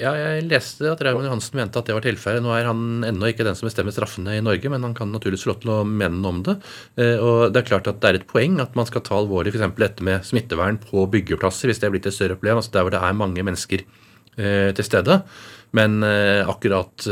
Ja, 0.00 0.14
jeg 0.16 0.46
leste 0.48 0.88
at 0.88 1.02
Raymond 1.04 1.28
Johansen 1.28 1.58
mente 1.60 1.78
at 1.78 1.86
det 1.86 1.94
var 1.94 2.04
tilfellet. 2.04 2.42
Nå 2.42 2.54
er 2.56 2.66
han 2.66 3.04
ennå 3.06 3.28
ikke 3.28 3.44
den 3.46 3.56
som 3.58 3.68
bestemmer 3.68 3.94
straffene 3.94 4.38
i 4.38 4.42
Norge, 4.44 4.70
men 4.72 4.82
han 4.86 4.94
kan 4.96 5.12
naturligvis 5.12 5.44
få 5.44 5.52
lov 5.52 5.58
til 5.62 5.72
å 5.74 5.78
mene 5.86 6.18
noe 6.18 6.32
om 6.32 6.40
det. 6.48 6.56
Eh, 6.96 7.20
og 7.20 7.52
det 7.52 7.60
er 7.60 7.68
klart 7.68 7.90
at 7.90 8.00
det 8.02 8.10
er 8.10 8.20
et 8.20 8.28
poeng 8.30 8.56
at 8.64 8.74
man 8.78 8.88
skal 8.88 9.04
ta 9.06 9.18
alvorlig 9.20 9.52
f.eks. 9.52 9.76
dette 9.78 10.06
med 10.08 10.24
smittevern 10.26 10.80
på 10.82 11.04
byggeplasser, 11.12 11.70
hvis 11.70 11.82
det 11.82 11.90
er 11.90 11.94
blitt 11.94 12.08
et 12.08 12.16
større 12.16 12.38
problem. 12.40 12.62
altså 12.62 12.74
Der 12.74 12.86
hvor 12.86 12.96
det 12.96 13.02
er 13.04 13.20
mange 13.20 13.44
mennesker 13.44 13.84
eh, 13.84 14.70
til 14.72 14.88
stede. 14.88 15.20
Men 15.76 16.00
eh, 16.08 16.40
akkurat 16.48 17.06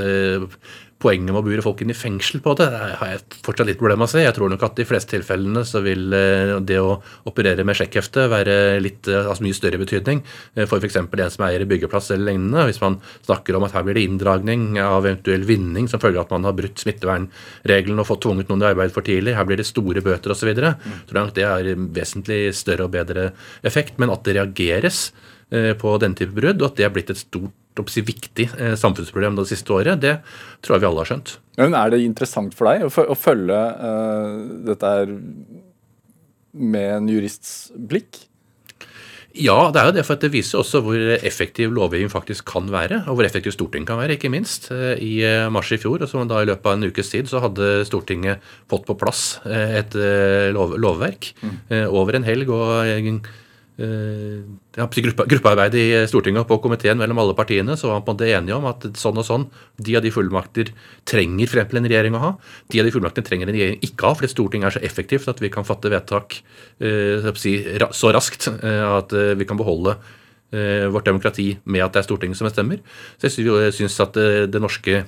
poenget 1.01 1.32
med 1.32 1.40
å 1.40 1.44
bure 1.44 1.62
folk 1.64 1.80
inn 1.80 1.92
i 1.94 1.96
fengsel 1.96 2.42
på 2.44 2.53
det, 2.59 2.66
har 2.70 3.09
jeg 3.09 3.38
fortsatt 3.46 3.68
litt 3.70 3.78
problemer 3.80 4.03
med 4.03 4.11
å 4.11 4.12
se. 4.12 4.20
Jeg 4.24 4.34
tror 4.36 4.51
nok 4.53 4.64
at 4.66 4.76
i 4.76 4.82
de 4.82 4.88
fleste 4.88 5.14
tilfellene 5.14 5.62
så 5.68 5.80
vil 5.84 6.12
eh, 6.16 6.53
det 6.66 6.76
å 6.76 6.98
operere 7.30 7.64
med 7.66 7.78
sjekkhefte 7.78 8.26
være 8.30 8.57
litt, 8.84 9.09
eh, 9.09 9.24
altså 9.24 9.46
mye 9.46 9.57
større 9.57 9.80
betydning 9.80 10.20
eh, 10.20 10.66
for 10.68 10.76
f.eks. 10.76 10.98
en 11.01 11.32
som 11.32 11.46
eier 11.46 11.64
byggeplass 11.70 12.12
eller 12.12 12.28
lignende. 12.28 12.66
Hvis 12.68 12.82
man 12.82 12.98
snakker 13.16 13.57
om 13.57 13.64
at 13.64 13.76
her 13.76 13.86
blir 13.86 13.96
det 13.96 14.05
inndragning 14.09 14.76
av 14.82 15.09
eventuell 15.09 15.46
vinning 15.48 15.88
som 15.88 16.03
følge 16.03 16.20
av 16.20 16.28
at 16.28 16.34
man 16.36 16.51
har 16.51 16.59
brutt 16.59 16.84
smittevernreglene 16.84 18.05
og 18.05 18.11
fått 18.11 18.24
tvunget 18.26 18.53
noen 18.53 18.66
i 18.66 18.70
arbeid 18.74 18.92
for 18.92 19.07
tidlig, 19.07 19.38
her 19.38 19.48
blir 19.48 19.61
det 19.62 19.68
store 19.70 20.05
bøter 20.05 20.36
osv. 20.36 20.53
Mm. 20.53 21.01
Tror 21.09 21.22
jeg 21.22 21.36
det 21.40 21.48
har 21.48 21.72
vesentlig 21.96 22.42
større 22.59 22.90
og 22.90 22.92
bedre 22.98 23.30
effekt. 23.64 23.96
Men 24.03 24.12
at 24.12 24.26
det 24.26 24.36
reageres 24.36 25.09
på 25.51 25.92
denne 25.98 26.14
type 26.14 26.30
brudd, 26.36 26.61
og 26.61 26.68
at 26.68 26.76
det 26.78 26.84
er 26.86 26.92
blitt 26.94 27.11
et 27.11 27.18
stort 27.18 27.57
si, 27.90 28.02
viktig 28.04 28.48
eh, 28.58 28.74
samfunnsproblem 28.78 29.38
det 29.38 29.48
siste 29.50 29.74
året. 29.74 30.00
Det 30.02 30.18
tror 30.62 30.76
jeg 30.76 30.84
vi 30.84 30.88
alle 30.90 31.04
har 31.04 31.10
skjønt. 31.12 31.36
Men 31.60 31.76
Er 31.76 31.92
det 31.92 32.02
interessant 32.04 32.56
for 32.56 32.70
deg 32.70 32.86
å, 32.86 33.16
følge 33.18 33.60
uh, 33.76 34.64
dette 34.66 34.90
her 34.96 35.14
med 36.52 36.88
en 36.96 37.08
jurists 37.08 37.70
blikk? 37.74 38.26
Ja, 39.30 39.70
det 39.70 39.78
er 39.78 39.86
jo 39.86 39.94
det, 39.94 40.04
for 40.08 40.18
det 40.18 40.32
viser 40.32 40.58
også 40.58 40.80
hvor 40.82 40.98
effektiv 41.20 41.70
lovgivning 41.70 42.10
faktisk 42.10 42.48
kan 42.50 42.66
være. 42.72 43.04
Og 43.06 43.20
hvor 43.20 43.28
effektiv 43.28 43.54
Stortinget 43.54 43.92
kan 43.92 44.00
være, 44.00 44.16
ikke 44.18 44.32
minst. 44.32 44.72
Eh, 44.74 44.98
I 44.98 45.12
mars 45.54 45.70
i 45.70 45.78
fjor, 45.78 46.02
og 46.02 46.10
så 46.10 46.24
da 46.26 46.40
i 46.42 46.48
løpet 46.50 46.66
av 46.66 46.74
en 46.74 46.88
ukes 46.90 47.12
tid, 47.12 47.30
så 47.30 47.44
hadde 47.44 47.84
Stortinget 47.86 48.42
fått 48.72 48.88
på 48.88 48.98
plass 48.98 49.38
et 49.46 49.94
lov, 50.56 50.74
lovverk 50.82 51.30
mm. 51.44 51.54
over 51.86 52.18
en 52.18 52.26
helg. 52.26 52.50
og 52.50 53.30
gruppe, 53.81 55.26
gruppearbeid 55.31 55.74
i 55.78 55.85
Stortinget 56.11 56.43
og 56.43 56.49
på 56.51 56.59
komiteen 56.66 56.99
mellom 57.01 57.20
alle 57.22 57.35
partiene, 57.39 57.76
så 57.78 57.89
var 57.89 58.01
man 58.01 58.07
på 58.09 58.14
det 58.20 58.31
enige 58.37 58.57
om 58.57 58.68
at 58.70 58.87
sånn 59.01 59.20
og 59.20 59.26
sånn, 59.26 59.47
de 59.81 59.97
av 59.97 60.05
de 60.05 60.12
fullmakter 60.14 60.72
trenger 61.09 61.51
for 61.51 61.61
eksempel 61.61 61.81
en 61.81 61.91
regjering 61.91 62.16
å 62.18 62.22
ha. 62.22 62.31
De 62.70 62.81
av 62.81 62.89
de 62.89 62.95
fullmaktene 62.95 63.26
trenger 63.26 63.49
en 63.49 63.57
regjering 63.57 63.85
ikke 63.87 64.09
ha, 64.09 64.16
fordi 64.18 64.33
Stortinget 64.33 64.70
er 64.70 64.76
så 64.78 64.85
effektivt 64.87 65.31
at 65.33 65.43
vi 65.43 65.53
kan 65.53 65.66
fatte 65.68 65.93
vedtak 65.93 66.41
eh, 66.78 67.31
så 67.97 68.12
raskt 68.14 68.51
eh, 68.53 68.85
at 68.87 69.14
eh, 69.16 69.37
vi 69.41 69.49
kan 69.49 69.61
beholde 69.61 69.99
vårt 70.51 71.07
demokrati 71.07 71.45
med 71.70 71.85
at 71.85 71.95
det 71.95 72.01
er 72.01 72.07
Stortinget 72.09 72.35
som 72.35 72.49
bestemmer. 72.49 72.81
Så 73.22 73.28
jeg 73.31 73.74
syns 73.76 73.95
at 74.03 74.16
det 74.51 74.59
norske 74.59 75.05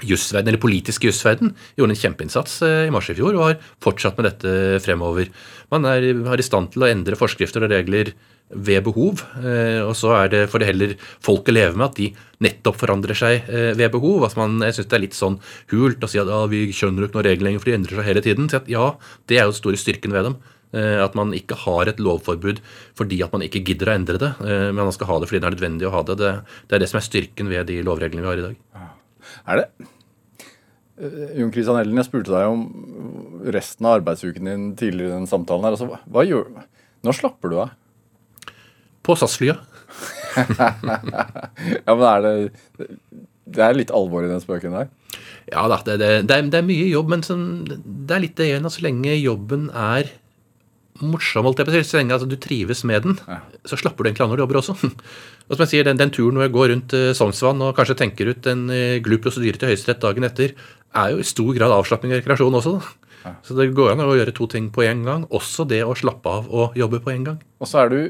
jusverden, 0.00 0.48
eller 0.48 0.62
politiske 0.62 1.10
jusverden 1.10 1.52
gjorde 1.76 1.94
en 1.94 2.00
kjempeinnsats 2.00 2.60
eh, 2.64 2.86
i 2.88 2.92
mars 2.94 3.10
i 3.12 3.16
fjor 3.18 3.36
og 3.36 3.46
har 3.50 3.58
fortsatt 3.84 4.18
med 4.18 4.30
dette 4.30 4.82
fremover. 4.84 5.28
Man 5.72 5.86
er, 5.88 6.08
er 6.16 6.40
i 6.40 6.46
stand 6.46 6.72
til 6.72 6.84
å 6.84 6.88
endre 6.88 7.18
forskrifter 7.18 7.66
og 7.66 7.74
regler 7.74 8.14
ved 8.52 8.84
behov. 8.84 9.22
Eh, 9.40 9.80
og 9.84 9.94
så 9.96 10.14
er 10.16 10.32
det 10.32 10.42
for 10.52 10.60
det 10.60 10.70
heller 10.70 10.94
folk 11.24 11.48
å 11.48 11.56
leve 11.56 11.76
med 11.76 11.90
at 11.90 12.00
de 12.00 12.08
nettopp 12.44 12.80
forandrer 12.80 13.18
seg 13.18 13.52
eh, 13.52 13.72
ved 13.78 13.92
behov. 13.94 14.26
at 14.28 14.38
man, 14.40 14.58
jeg 14.64 14.78
syns 14.78 14.88
det 14.88 14.98
er 14.98 15.04
litt 15.06 15.18
sånn 15.18 15.38
hult 15.74 16.04
å 16.04 16.10
si 16.10 16.20
at 16.20 16.32
ja, 16.32 16.40
vi 16.50 16.64
skjønner 16.72 17.08
ikke 17.08 17.20
noen 17.20 17.28
regler 17.28 17.50
lenger, 17.50 17.62
for 17.62 17.72
de 17.72 17.78
endrer 17.78 18.00
seg 18.00 18.10
hele 18.10 18.24
tiden. 18.24 18.48
Så 18.48 18.62
at, 18.62 18.72
ja, 18.72 18.88
det 19.28 19.38
er 19.38 19.46
jo 19.46 19.54
den 19.54 19.60
store 19.60 19.80
styrken 19.80 20.16
ved 20.16 20.28
dem. 20.30 20.40
At 20.72 21.12
man 21.12 21.34
ikke 21.36 21.52
har 21.66 21.84
et 21.90 21.98
lovforbud 22.00 22.62
fordi 22.96 23.18
at 23.20 23.34
man 23.34 23.42
ikke 23.44 23.60
gidder 23.60 23.90
å 23.90 23.92
endre 23.92 24.16
det, 24.16 24.30
men 24.40 24.78
man 24.78 24.94
skal 24.96 25.10
ha 25.10 25.18
det 25.20 25.28
fordi 25.28 25.42
det 25.42 25.50
er 25.50 25.56
nødvendig 25.58 25.84
å 25.84 25.92
ha 25.92 26.00
det. 26.08 26.16
Det, 26.16 26.30
det 26.70 26.78
er 26.78 26.80
det 26.80 26.88
som 26.88 26.96
er 26.96 27.04
styrken 27.04 27.52
ved 27.52 27.68
de 27.68 27.76
lovreglene 27.84 28.24
vi 28.24 28.30
har 28.30 28.40
i 28.40 28.46
dag. 28.46 28.71
Er 29.48 29.62
det 29.62 29.66
uh, 31.02 31.32
Jon 31.40 31.52
Christian 31.54 31.80
Ellen, 31.80 31.98
jeg 32.00 32.08
spurte 32.08 32.34
deg 32.34 32.50
om 32.52 32.64
resten 33.54 33.88
av 33.88 33.98
arbeidsuken 34.00 34.48
din 34.48 34.70
tidligere 34.78 35.12
i 35.12 35.18
den 35.20 35.30
samtalen. 35.30 35.66
her. 35.66 35.76
Altså, 35.76 35.88
hva, 35.90 36.00
hva 36.06 36.26
gjør, 36.26 36.48
Når 37.02 37.18
slapper 37.18 37.52
du 37.52 37.58
av? 37.64 37.76
På 39.02 39.16
SAS-flyet. 39.18 39.68
ja, 40.38 41.92
men 41.92 42.06
er 42.08 42.22
det 42.24 42.34
Det 43.44 43.60
er 43.60 43.76
litt 43.76 43.90
alvor 43.92 44.24
i 44.24 44.30
den 44.30 44.40
spøken 44.40 44.72
der? 44.78 44.88
Ja 45.50 45.66
da, 45.68 45.80
det, 45.84 45.98
det, 46.00 46.10
det, 46.30 46.36
er, 46.36 46.48
det 46.48 46.60
er, 46.60 46.64
mye 46.64 46.86
jobb, 46.88 47.10
men 47.12 47.24
sånn, 47.26 47.46
det 47.66 48.14
er 48.14 48.22
litt 48.22 48.36
det 48.38 48.46
igjen 48.48 48.70
så 48.70 48.84
lenge 48.86 49.16
jobben 49.18 49.66
er 49.74 50.08
morsom, 51.02 51.46
holdt 51.46 51.60
jeg 51.60 51.66
på 51.66 51.72
å 51.72 51.74
si, 51.74 51.88
så 51.88 51.98
lenge 51.98 52.14
altså, 52.16 52.28
du 52.30 52.38
trives 52.40 52.84
med 52.88 53.06
den, 53.06 53.18
ja. 53.26 53.40
så 53.66 53.78
slapper 53.80 54.04
du 54.04 54.10
egentlig 54.10 54.24
av 54.26 54.32
når 54.32 54.38
du 54.38 54.44
jobber 54.44 54.60
også. 54.62 54.76
Og 55.52 55.58
som 55.58 55.66
jeg 55.66 55.74
sier, 55.74 55.84
Den, 55.84 56.00
den 56.00 56.12
turen 56.14 56.38
hvor 56.38 56.46
jeg 56.46 56.54
går 56.54 56.70
rundt 56.72 56.94
uh, 56.96 57.10
Sognsvann 57.16 57.60
og 57.60 57.74
kanskje 57.76 57.98
tenker 58.00 58.32
ut 58.32 58.46
en 58.48 58.64
uh, 58.72 58.96
glup 59.04 59.26
prosedyre 59.26 59.60
til 59.60 59.68
Høyesterett 59.68 60.00
dagen 60.00 60.24
etter, 60.24 60.54
er 60.96 61.12
jo 61.12 61.20
i 61.20 61.28
stor 61.28 61.52
grad 61.58 61.74
avslapping 61.76 62.14
og 62.14 62.22
rekreasjon 62.22 62.56
også. 62.56 62.72
da. 62.78 63.12
Ja. 63.22 63.34
Så 63.46 63.54
det 63.58 63.68
går 63.76 63.92
an 63.92 64.02
å 64.02 64.14
gjøre 64.16 64.34
to 64.34 64.48
ting 64.50 64.70
på 64.72 64.86
en 64.88 65.04
gang. 65.06 65.26
Også 65.30 65.68
det 65.68 65.82
å 65.84 65.92
slappe 65.98 66.32
av 66.40 66.48
og 66.48 66.78
jobbe 66.78 67.02
på 67.04 67.12
en 67.12 67.28
gang. 67.28 67.44
Og 67.60 67.70
så 67.70 67.84
er 67.84 67.92
du 67.92 68.00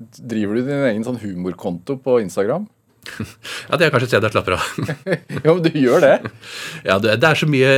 Driver 0.00 0.56
du 0.56 0.62
din 0.64 0.86
egen 0.88 1.02
sånn 1.04 1.18
humorkonto 1.20 1.98
på 2.00 2.22
Instagram? 2.22 2.62
Ja, 3.68 3.76
det 3.78 3.86
er 3.86 3.92
kanskje 3.92 4.06
et 4.08 4.12
sted 4.14 4.24
jeg 4.24 4.32
slapper 4.32 4.56
av. 4.56 4.68
jo, 5.44 5.52
men 5.52 5.60
du 5.66 5.76
gjør 5.76 6.04
det. 6.04 6.14
Ja, 6.88 6.96
det, 7.02 7.18
det 7.20 7.28
er 7.28 7.36
så 7.36 7.48
mye 7.50 7.72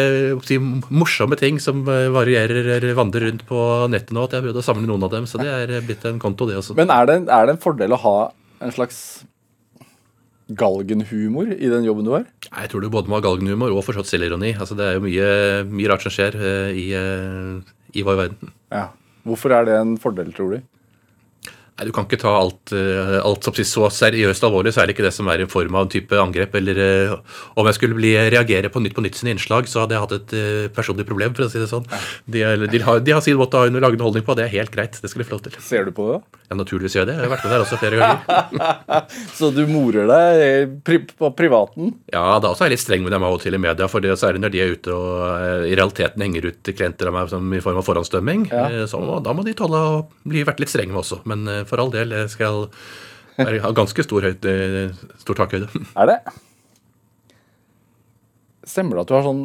si, 0.47 0.59
morsomme 0.95 1.39
ting 1.41 1.59
som 1.62 1.83
eh, 1.91 2.07
varierer 2.14 2.70
eller 2.76 2.95
vandrer 2.99 3.26
rundt 3.26 3.43
på 3.49 3.59
nettet 3.91 4.14
nå, 4.14 4.22
at 4.22 4.37
jeg 4.37 4.43
har 4.43 4.47
prøvd 4.47 4.61
å 4.62 4.64
samle 4.68 4.87
noen 4.87 5.07
av 5.07 5.12
dem. 5.16 5.26
Så 5.26 5.43
det 5.43 5.51
er 5.51 5.74
blitt 5.83 6.07
en 6.07 6.22
konto, 6.22 6.47
det 6.47 6.61
også. 6.61 6.78
Men 6.78 6.95
er 6.95 7.11
det, 7.11 7.18
er 7.26 7.51
det 7.51 7.57
en 7.57 7.62
fordel 7.62 7.97
å 7.97 8.01
ha 8.05 8.16
en 8.62 8.74
slags 8.74 8.98
galgenhumor 10.52 11.52
i 11.54 11.70
den 11.70 11.86
jobben 11.86 12.06
du 12.06 12.12
har? 12.14 12.26
Jeg 12.48 12.72
tror 12.72 12.82
du 12.82 12.90
både 12.92 13.10
må 13.10 13.18
ha 13.18 13.24
galgenhumor 13.24 13.72
og 13.74 13.84
forstått 13.86 14.10
selvironi. 14.10 14.52
Altså, 14.56 14.76
det 14.78 14.88
er 14.88 14.98
jo 14.98 15.04
mye, 15.06 15.28
mye 15.70 15.92
rart 15.92 16.04
som 16.04 16.12
skjer 16.14 16.36
uh, 16.38 16.70
i, 16.74 16.90
uh, 16.96 17.62
i 17.94 18.04
vår 18.06 18.18
verden. 18.26 18.52
Ja. 18.74 18.90
Hvorfor 19.22 19.54
er 19.54 19.68
det 19.68 19.74
en 19.78 19.94
fordel, 20.02 20.32
tror 20.34 20.56
du? 20.56 20.71
Nei, 21.78 21.86
Du 21.88 21.92
kan 21.96 22.04
ikke 22.04 22.18
ta 22.20 22.32
alt, 22.36 22.72
eh, 22.76 23.16
alt 23.24 23.44
som 23.46 23.54
så 23.56 23.86
seriøst 23.90 24.44
alvorlig, 24.44 24.72
så 24.74 24.82
er 24.82 24.86
det 24.90 24.96
ikke 24.96 25.06
det 25.06 25.14
som 25.16 25.28
er 25.32 25.40
i 25.40 25.46
form 25.48 25.74
av 25.78 25.86
en 25.86 25.92
type 25.92 26.12
angrep. 26.20 26.54
Eller 26.60 26.78
eh, 26.84 27.14
om 27.56 27.66
jeg 27.66 27.78
skulle 27.78 27.96
bli, 27.96 28.12
reagere 28.34 28.68
på 28.72 28.82
Nytt 28.84 28.94
på 28.94 29.02
Nytt 29.04 29.16
sine 29.16 29.32
innslag, 29.34 29.66
så 29.70 29.82
hadde 29.84 29.96
jeg 29.96 30.04
hatt 30.04 30.12
et 30.18 30.34
eh, 30.36 30.68
personlig 30.76 31.06
problem, 31.08 31.32
for 31.34 31.46
å 31.46 31.50
si 31.52 31.58
det 31.62 31.70
sånn. 31.70 31.86
De, 32.28 32.42
er- 32.44 32.66
de, 32.68 32.82
har, 32.84 33.00
de 33.00 33.14
har 33.16 33.24
sin 33.24 33.38
måte 33.40 33.56
å 33.56 33.66
lage 33.72 33.96
underholdning 33.96 34.26
på, 34.26 34.36
det 34.36 34.44
er 34.46 34.54
helt 34.58 34.70
greit. 34.74 35.00
Det 35.00 35.08
skal 35.10 35.24
de 35.24 35.28
få 35.30 35.36
lov 35.38 35.44
til. 35.48 35.56
Ser 35.64 35.88
du 35.88 35.92
på 35.96 36.10
det? 36.12 36.20
Ja, 36.52 36.58
naturligvis 36.60 36.92
gjør 36.98 37.06
jeg 37.06 37.08
det. 37.08 37.16
Jeg 37.16 37.24
har 37.24 37.32
vært 37.32 37.46
med 37.48 37.54
der 37.56 37.64
også 37.64 37.80
flere 37.80 38.02
ganger. 38.02 39.06
Så 39.38 39.48
du 39.56 39.62
morer 39.70 40.06
deg 40.10 40.74
pri 40.84 40.98
på 41.08 41.30
privaten? 41.38 41.94
Ja, 42.12 42.36
da 42.42 42.50
også 42.52 42.66
er 42.66 42.70
jeg 42.70 42.76
litt 42.76 42.84
streng 42.84 43.06
med 43.06 43.14
dem 43.16 43.24
av 43.24 43.38
og 43.38 43.40
til 43.40 43.56
i 43.56 43.60
media, 43.62 43.88
for 43.88 44.04
det, 44.04 44.12
særlig 44.20 44.42
når 44.44 44.52
de 44.52 44.60
er 44.60 44.74
ute 44.76 44.92
og 44.92 45.66
i 45.70 45.72
realiteten 45.78 46.20
henger 46.26 46.50
ut 46.50 46.72
klienter 46.76 47.08
av 47.08 47.16
meg 47.16 47.32
som 47.32 47.48
i 47.56 47.62
form 47.64 47.80
av 47.80 47.86
forhåndsdømming. 47.88 48.44
Ja. 48.52 48.84
Så 48.90 49.00
da 49.24 49.32
må 49.32 49.44
de 49.46 49.56
tåle 49.56 49.80
å 49.80 49.96
bli 50.28 50.44
vært 50.44 50.60
litt 50.60 50.72
strenge 50.72 50.92
med 50.92 51.00
også. 51.00 51.22
Men 51.28 51.46
for 51.68 51.82
all 51.82 51.92
del, 51.92 52.14
jeg 52.16 52.30
skal 52.32 52.66
ha 53.38 53.72
ganske 53.74 54.04
stor, 54.04 54.28
høyde, 54.28 54.54
eh, 54.54 55.04
stor 55.22 55.38
takhøyde. 55.42 55.68
Er 55.96 56.10
det? 56.10 56.18
Stemmer 58.68 58.98
det 58.98 59.04
at 59.06 59.10
du 59.10 59.16
har 59.16 59.26
sånn 59.26 59.44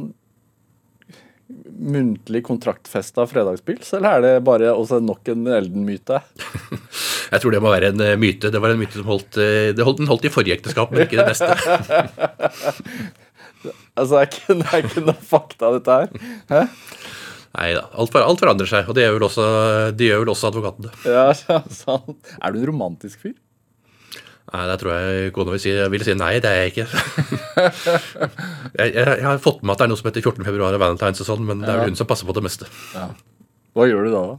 muntlig 1.77 2.41
kontraktfesta 2.43 3.23
fredagspils, 3.29 3.93
eller 3.95 4.17
er 4.17 4.25
det 4.25 4.33
bare 4.47 4.73
også 4.75 4.99
nok 5.03 5.31
en 5.31 5.45
Elden-myte? 5.47 6.19
Jeg 7.31 7.43
tror 7.43 7.53
det 7.53 7.61
må 7.63 7.71
være 7.71 7.91
en 7.93 8.03
eh, 8.03 8.17
myte. 8.19 8.51
Det 8.51 8.59
var 8.63 8.73
en 8.73 8.81
myte 8.81 8.99
som 8.99 9.07
holdt, 9.07 9.39
eh, 9.41 9.71
det 9.75 9.87
holdt, 9.87 10.01
den 10.01 10.11
holdt 10.11 10.27
i 10.27 10.31
forrige 10.33 10.59
ekteskap, 10.59 10.91
men 10.91 11.07
ikke 11.07 11.21
det 11.21 11.31
neste. 11.33 11.55
Altså, 13.97 14.13
det 14.13 14.19
er 14.19 14.27
ikke, 14.29 14.55
det 14.59 14.65
er 14.69 14.83
ikke 14.85 15.01
noe 15.01 15.23
fakta, 15.25 15.69
dette 15.73 15.95
her. 15.97 16.11
Hæ? 16.51 16.59
Nei 17.57 17.71
da. 17.73 17.87
Alt, 17.97 18.13
for, 18.13 18.21
alt 18.21 18.41
forandrer 18.41 18.69
seg, 18.69 18.85
og 18.85 18.93
det 18.97 19.07
gjør 19.07 19.17
vel 19.17 19.27
også, 19.27 19.45
det 19.97 20.11
gjør 20.11 20.23
vel 20.23 20.31
også 20.33 20.49
advokatene. 20.51 20.93
Ja, 21.09 21.27
ja, 21.49 21.59
sånn. 21.73 22.17
Er 22.37 22.53
du 22.53 22.61
en 22.61 22.67
romantisk 22.69 23.23
fyr? 23.25 23.35
Nei, 24.47 24.63
Der 24.69 24.79
tror 24.79 24.93
jeg 24.93 25.31
kona 25.35 25.51
vil 25.55 25.59
si, 25.59 25.73
vil 25.91 26.05
si 26.07 26.13
nei, 26.15 26.37
det 26.43 26.51
er 26.51 26.61
jeg 26.61 26.75
ikke. 26.75 26.85
jeg, 28.79 28.93
jeg, 28.93 29.07
jeg 29.09 29.25
har 29.25 29.41
fått 29.43 29.63
med 29.63 29.73
at 29.73 29.81
det 29.81 29.87
er 29.87 29.91
noe 29.91 29.99
som 29.99 30.07
heter 30.07 30.23
14. 30.23 30.45
februar 30.47 30.77
og 30.77 30.83
Valentine's 30.85 31.23
og 31.25 31.31
sånn, 31.33 31.43
men 31.49 31.65
det 31.65 31.73
er 31.73 31.81
vel 31.81 31.91
hun 31.91 31.99
som 31.99 32.07
passer 32.07 32.29
på 32.29 32.37
det 32.37 32.45
meste. 32.45 32.69
Hva 33.75 33.89
gjør 33.89 34.07
du 34.07 34.13
da? 34.13 34.21
da? 34.35 34.37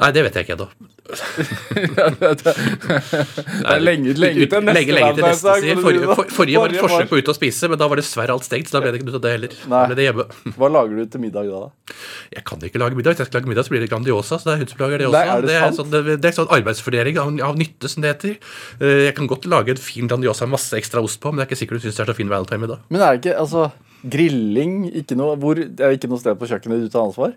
Nei, 0.00 0.10
det 0.16 0.22
vet 0.26 0.34
jeg 0.38 0.46
ikke 0.48 0.54
ennå. 0.58 0.68
det 2.34 2.52
er 2.54 3.82
lenge, 3.82 4.14
lenge 4.18 4.46
til 4.48 4.64
neste 4.64 4.74
Lenge, 4.74 4.94
lenge 4.96 5.10
til 5.18 5.26
neste 5.26 5.54
sier. 5.62 5.80
Forrige, 5.84 6.08
for, 6.16 6.30
forrige 6.38 6.62
var 6.62 6.72
et 6.72 6.80
forsøk 6.82 7.10
på 7.10 7.18
ute 7.20 7.32
og 7.32 7.36
spise, 7.36 7.68
men 7.70 7.80
da 7.80 7.88
var 7.92 8.00
dessverre 8.00 8.34
alt 8.34 8.46
stengt. 8.46 8.70
Så 8.70 8.76
da 8.76 8.82
ble 8.84 8.92
det 8.94 9.00
ikke 9.00 9.08
noe 9.10 9.18
av 9.20 9.24
det 9.26 9.32
heller. 9.36 9.54
Da 9.74 9.82
ble 9.90 9.98
det 9.98 10.06
hjemme. 10.08 10.26
Hva 10.56 10.70
lager 10.74 10.98
du 10.98 11.04
til 11.14 11.22
middag 11.24 11.50
da? 11.52 11.60
Jeg 12.34 12.44
kan 12.48 12.64
ikke 12.68 12.82
lage 12.82 12.98
middag. 12.98 13.14
Hvis 13.14 13.24
jeg 13.24 13.30
skal 13.30 13.40
lage 13.42 13.52
middag, 13.52 13.68
så 13.68 13.74
blir 13.74 13.84
det 13.84 13.90
Grandiosa. 13.92 14.40
Så 14.40 14.48
det 14.48 14.54
er 14.56 14.62
hun 14.64 14.72
som 14.72 14.82
lager 14.84 15.02
det 15.04 15.08
også. 15.10 15.18
Nei, 15.18 15.24
er 15.36 15.44
det 15.44 15.52
det, 15.52 15.58
er 15.60 15.76
sånn, 15.78 15.90
det, 15.94 16.02
det 16.24 16.30
er 16.32 16.36
sånn 16.40 16.52
arbeidsfordeling 16.58 17.20
av, 17.22 17.32
av 17.50 17.60
nytte, 17.60 17.90
som 17.92 18.04
det 18.04 18.14
heter. 18.14 18.36
Eh, 18.80 19.00
Jeg 19.10 19.16
kan 19.20 19.30
godt 19.30 19.48
lage 19.52 19.76
en 19.76 19.82
fin 19.90 20.10
Grandiosa 20.10 20.48
med 20.48 20.56
masse 20.58 20.78
ekstra 20.80 21.04
ost 21.04 21.20
på, 21.22 21.30
men 21.32 21.42
det 21.42 21.46
er 21.46 21.52
ikke 21.52 21.60
sikkert 21.62 21.82
du 21.84 21.86
syns 21.88 22.00
det 22.00 22.06
er 22.06 22.12
så 22.14 22.18
fin 22.18 22.32
valentine-middag. 22.32 22.84
Men 22.94 23.04
er 23.04 23.18
det 23.18 23.22
ikke 23.26 23.36
altså 23.44 23.68
Grilling 24.04 24.88
ikke 25.00 25.16
noe, 25.16 25.36
hvor, 25.40 25.56
Det 25.56 25.80
er 25.84 25.94
ikke 25.96 26.10
noe 26.12 26.20
sted 26.20 26.36
på 26.40 26.48
kjøkkenet 26.50 26.82
du 26.84 26.90
tar 26.92 27.06
ansvar? 27.06 27.36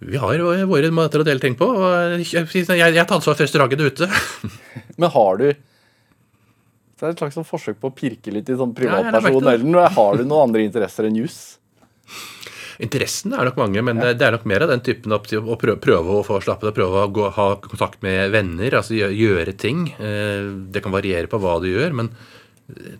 Vi 0.00 0.18
har 0.20 0.38
våre 0.68 0.90
måter 0.92 1.22
å 1.22 1.26
dele 1.26 1.40
ting 1.40 1.54
på. 1.58 1.68
og 1.68 2.18
Jeg, 2.20 2.46
jeg, 2.50 2.66
jeg 2.78 3.06
tar 3.06 3.16
ansvar 3.16 3.36
for 3.36 3.44
restauranten 3.46 3.84
ute. 3.84 4.08
Men 5.00 5.10
har 5.14 5.38
du 5.40 5.46
Det 5.50 7.02
er 7.02 7.12
et 7.14 7.22
slags 7.22 7.36
sånn 7.38 7.46
forsøk 7.48 7.78
på 7.80 7.90
å 7.90 7.94
pirke 7.94 8.32
litt 8.34 8.48
i 8.50 8.56
sånn 8.58 8.74
Ja, 8.74 8.80
privatperson. 8.80 9.44
Ja, 9.44 9.54
eller. 9.58 9.94
Har 9.96 10.18
du 10.18 10.24
noen 10.24 10.50
andre 10.50 10.64
interesser 10.66 11.08
enn 11.08 11.18
juss? 11.22 11.38
Interessen 12.82 13.34
er 13.36 13.46
nok 13.46 13.58
mange, 13.60 13.82
men 13.86 14.00
det, 14.02 14.16
det 14.18 14.26
er 14.26 14.34
nok 14.34 14.46
mer 14.50 14.64
av 14.64 14.70
den 14.72 14.80
typen 14.82 15.14
å 15.14 15.20
prøve, 15.22 15.76
prøve 15.78 16.16
å 16.18 16.24
få 16.26 16.40
slappe 16.42 16.66
av, 16.66 16.74
prøve 16.74 17.04
å 17.04 17.10
gå, 17.14 17.28
ha 17.36 17.46
kontakt 17.62 18.00
med 18.02 18.32
venner, 18.34 18.74
altså 18.80 18.96
gjøre, 18.98 19.54
ting. 19.54 19.84
Eh, 19.94 20.48
Det 20.74 20.82
kan 20.82 20.94
variere 20.94 21.30
på 21.30 21.38
hva 21.38 21.60
du 21.62 21.68
gjør, 21.70 21.94
men 22.00 22.10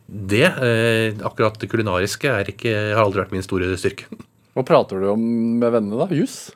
det, 0.07 0.45
eh, 0.47 1.19
akkurat 1.27 1.59
det 1.59 1.71
kulinariske, 1.73 2.31
er 2.31 2.53
ikke, 2.53 2.75
har 2.95 3.03
aldri 3.03 3.25
vært 3.25 3.35
min 3.35 3.43
store 3.47 3.73
styrke. 3.81 4.07
Hva 4.55 4.63
prater 4.69 5.01
du 5.03 5.09
om 5.11 5.25
med 5.59 5.73
vennene, 5.75 6.05
da? 6.05 6.07
Juss? 6.15 6.53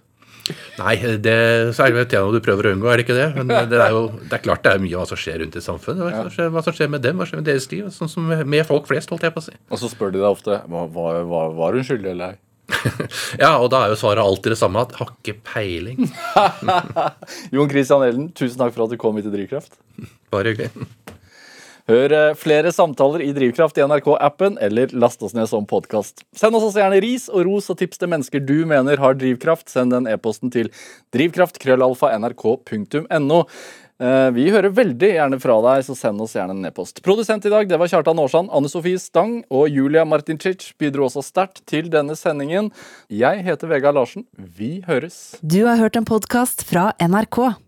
Nei, 0.79 0.95
det 1.25 1.37
så 1.77 1.87
er 1.87 1.95
det 1.95 2.07
et 2.07 2.13
tema 2.17 2.33
du 2.35 2.41
prøver 2.45 2.71
å 2.71 2.75
unngå, 2.77 2.91
er 2.91 3.01
det 3.01 3.07
ikke 3.07 3.19
det? 3.19 3.29
Men 3.37 3.53
det 3.71 3.81
er 3.81 3.95
jo 3.95 4.03
det 4.23 4.39
er 4.39 4.45
klart 4.45 4.65
det 4.67 4.75
er 4.75 4.83
mye 4.83 4.97
av 4.97 5.05
hva 5.05 5.11
som 5.13 5.21
skjer 5.21 5.41
rundt 5.45 5.59
i 5.59 5.65
samfunnet. 5.65 6.03
Hva 6.05 6.25
som 6.25 6.35
skjer, 6.35 6.51
hva 6.55 6.65
som 6.67 6.77
skjer 6.77 6.93
med 6.95 7.05
dem, 7.07 7.17
hva 7.19 7.27
som 7.27 7.35
skjer 7.35 7.43
med 7.43 7.49
deres 7.51 7.71
liv. 7.73 7.89
Sånn 7.95 8.13
som 8.13 8.29
med 8.29 8.67
folk 8.69 8.91
flest, 8.91 9.11
holdt 9.15 9.27
jeg 9.29 9.35
på 9.37 9.43
å 9.43 9.49
si. 9.49 9.57
Og 9.71 9.81
så 9.83 9.91
spør 9.93 10.15
de 10.15 10.23
deg 10.23 10.29
ofte 10.31 10.61
var, 10.67 10.93
var, 10.95 11.23
var, 11.31 11.57
var 11.59 11.79
hun 11.79 11.87
skyldig 11.87 12.13
eller 12.15 12.35
ei. 12.35 12.39
Ja, 13.43 13.55
og 13.59 13.71
da 13.73 13.85
er 13.85 13.95
jo 13.95 14.01
svaret 14.01 14.23
alltid 14.23 14.53
det 14.55 14.61
samme, 14.61 14.85
at 14.85 14.97
har 14.99 15.13
ikke 15.15 15.39
peiling. 15.55 16.09
Jon 17.55 17.71
Christian 17.71 18.05
Ellen, 18.07 18.29
tusen 18.37 18.61
takk 18.61 18.75
for 18.77 18.87
at 18.87 18.93
du 18.93 19.01
kom 19.01 19.17
hit 19.19 19.29
til 19.29 19.35
Drivkraft. 19.35 19.79
Bare 20.35 20.53
hyggelig. 20.53 20.89
Hør 21.89 22.13
eh, 22.13 22.35
flere 22.37 22.69
samtaler 22.75 23.23
i 23.25 23.31
Drivkraft 23.33 23.79
i 23.81 23.85
NRK-appen, 23.89 24.59
eller 24.61 24.91
last 24.93 25.23
oss 25.25 25.33
ned 25.37 25.49
som 25.49 25.65
podkast. 25.69 26.21
Send 26.37 26.57
oss 26.59 26.65
også 26.67 26.83
gjerne 26.83 27.01
ris 27.01 27.29
og 27.33 27.47
ros 27.49 27.71
og 27.73 27.79
tips 27.81 27.99
til 28.03 28.11
mennesker 28.13 28.41
du 28.45 28.67
mener 28.69 29.01
har 29.01 29.17
drivkraft. 29.17 29.71
Send 29.73 29.95
den 29.97 30.05
e-posten 30.11 30.53
til 30.53 30.69
drivkraft.krøllalfa.nrk.no. 31.17 33.39
Eh, 33.99 34.31
Vi 34.37 34.51
hører 34.53 34.77
veldig 34.77 35.11
gjerne 35.15 35.39
fra 35.41 35.57
deg, 35.65 35.81
så 35.87 35.95
send 35.97 36.21
oss 36.21 36.37
gjerne 36.37 36.53
en 36.59 36.69
e-post. 36.69 37.01
Produsent 37.07 37.47
i 37.49 37.53
dag 37.55 37.65
det 37.71 37.79
var 37.81 37.89
Kjartan 37.89 38.21
Aarsand, 38.21 38.53
Anne 38.53 38.69
Sofie 38.69 39.01
Stang 39.01 39.41
og 39.49 39.73
Julia 39.73 40.05
Martincic 40.05 40.77
bidro 40.79 41.09
også 41.09 41.23
sterkt 41.25 41.65
til 41.65 41.89
denne 41.89 42.13
sendingen. 42.21 42.69
Jeg 43.09 43.41
heter 43.49 43.65
Vegard 43.73 43.97
Larsen. 43.97 44.29
Vi 44.37 44.85
høres. 44.87 45.41
Du 45.41 45.65
har 45.65 45.81
hørt 45.81 45.97
en 45.97 46.05
podkast 46.05 46.69
fra 46.69 46.93
NRK. 47.01 47.68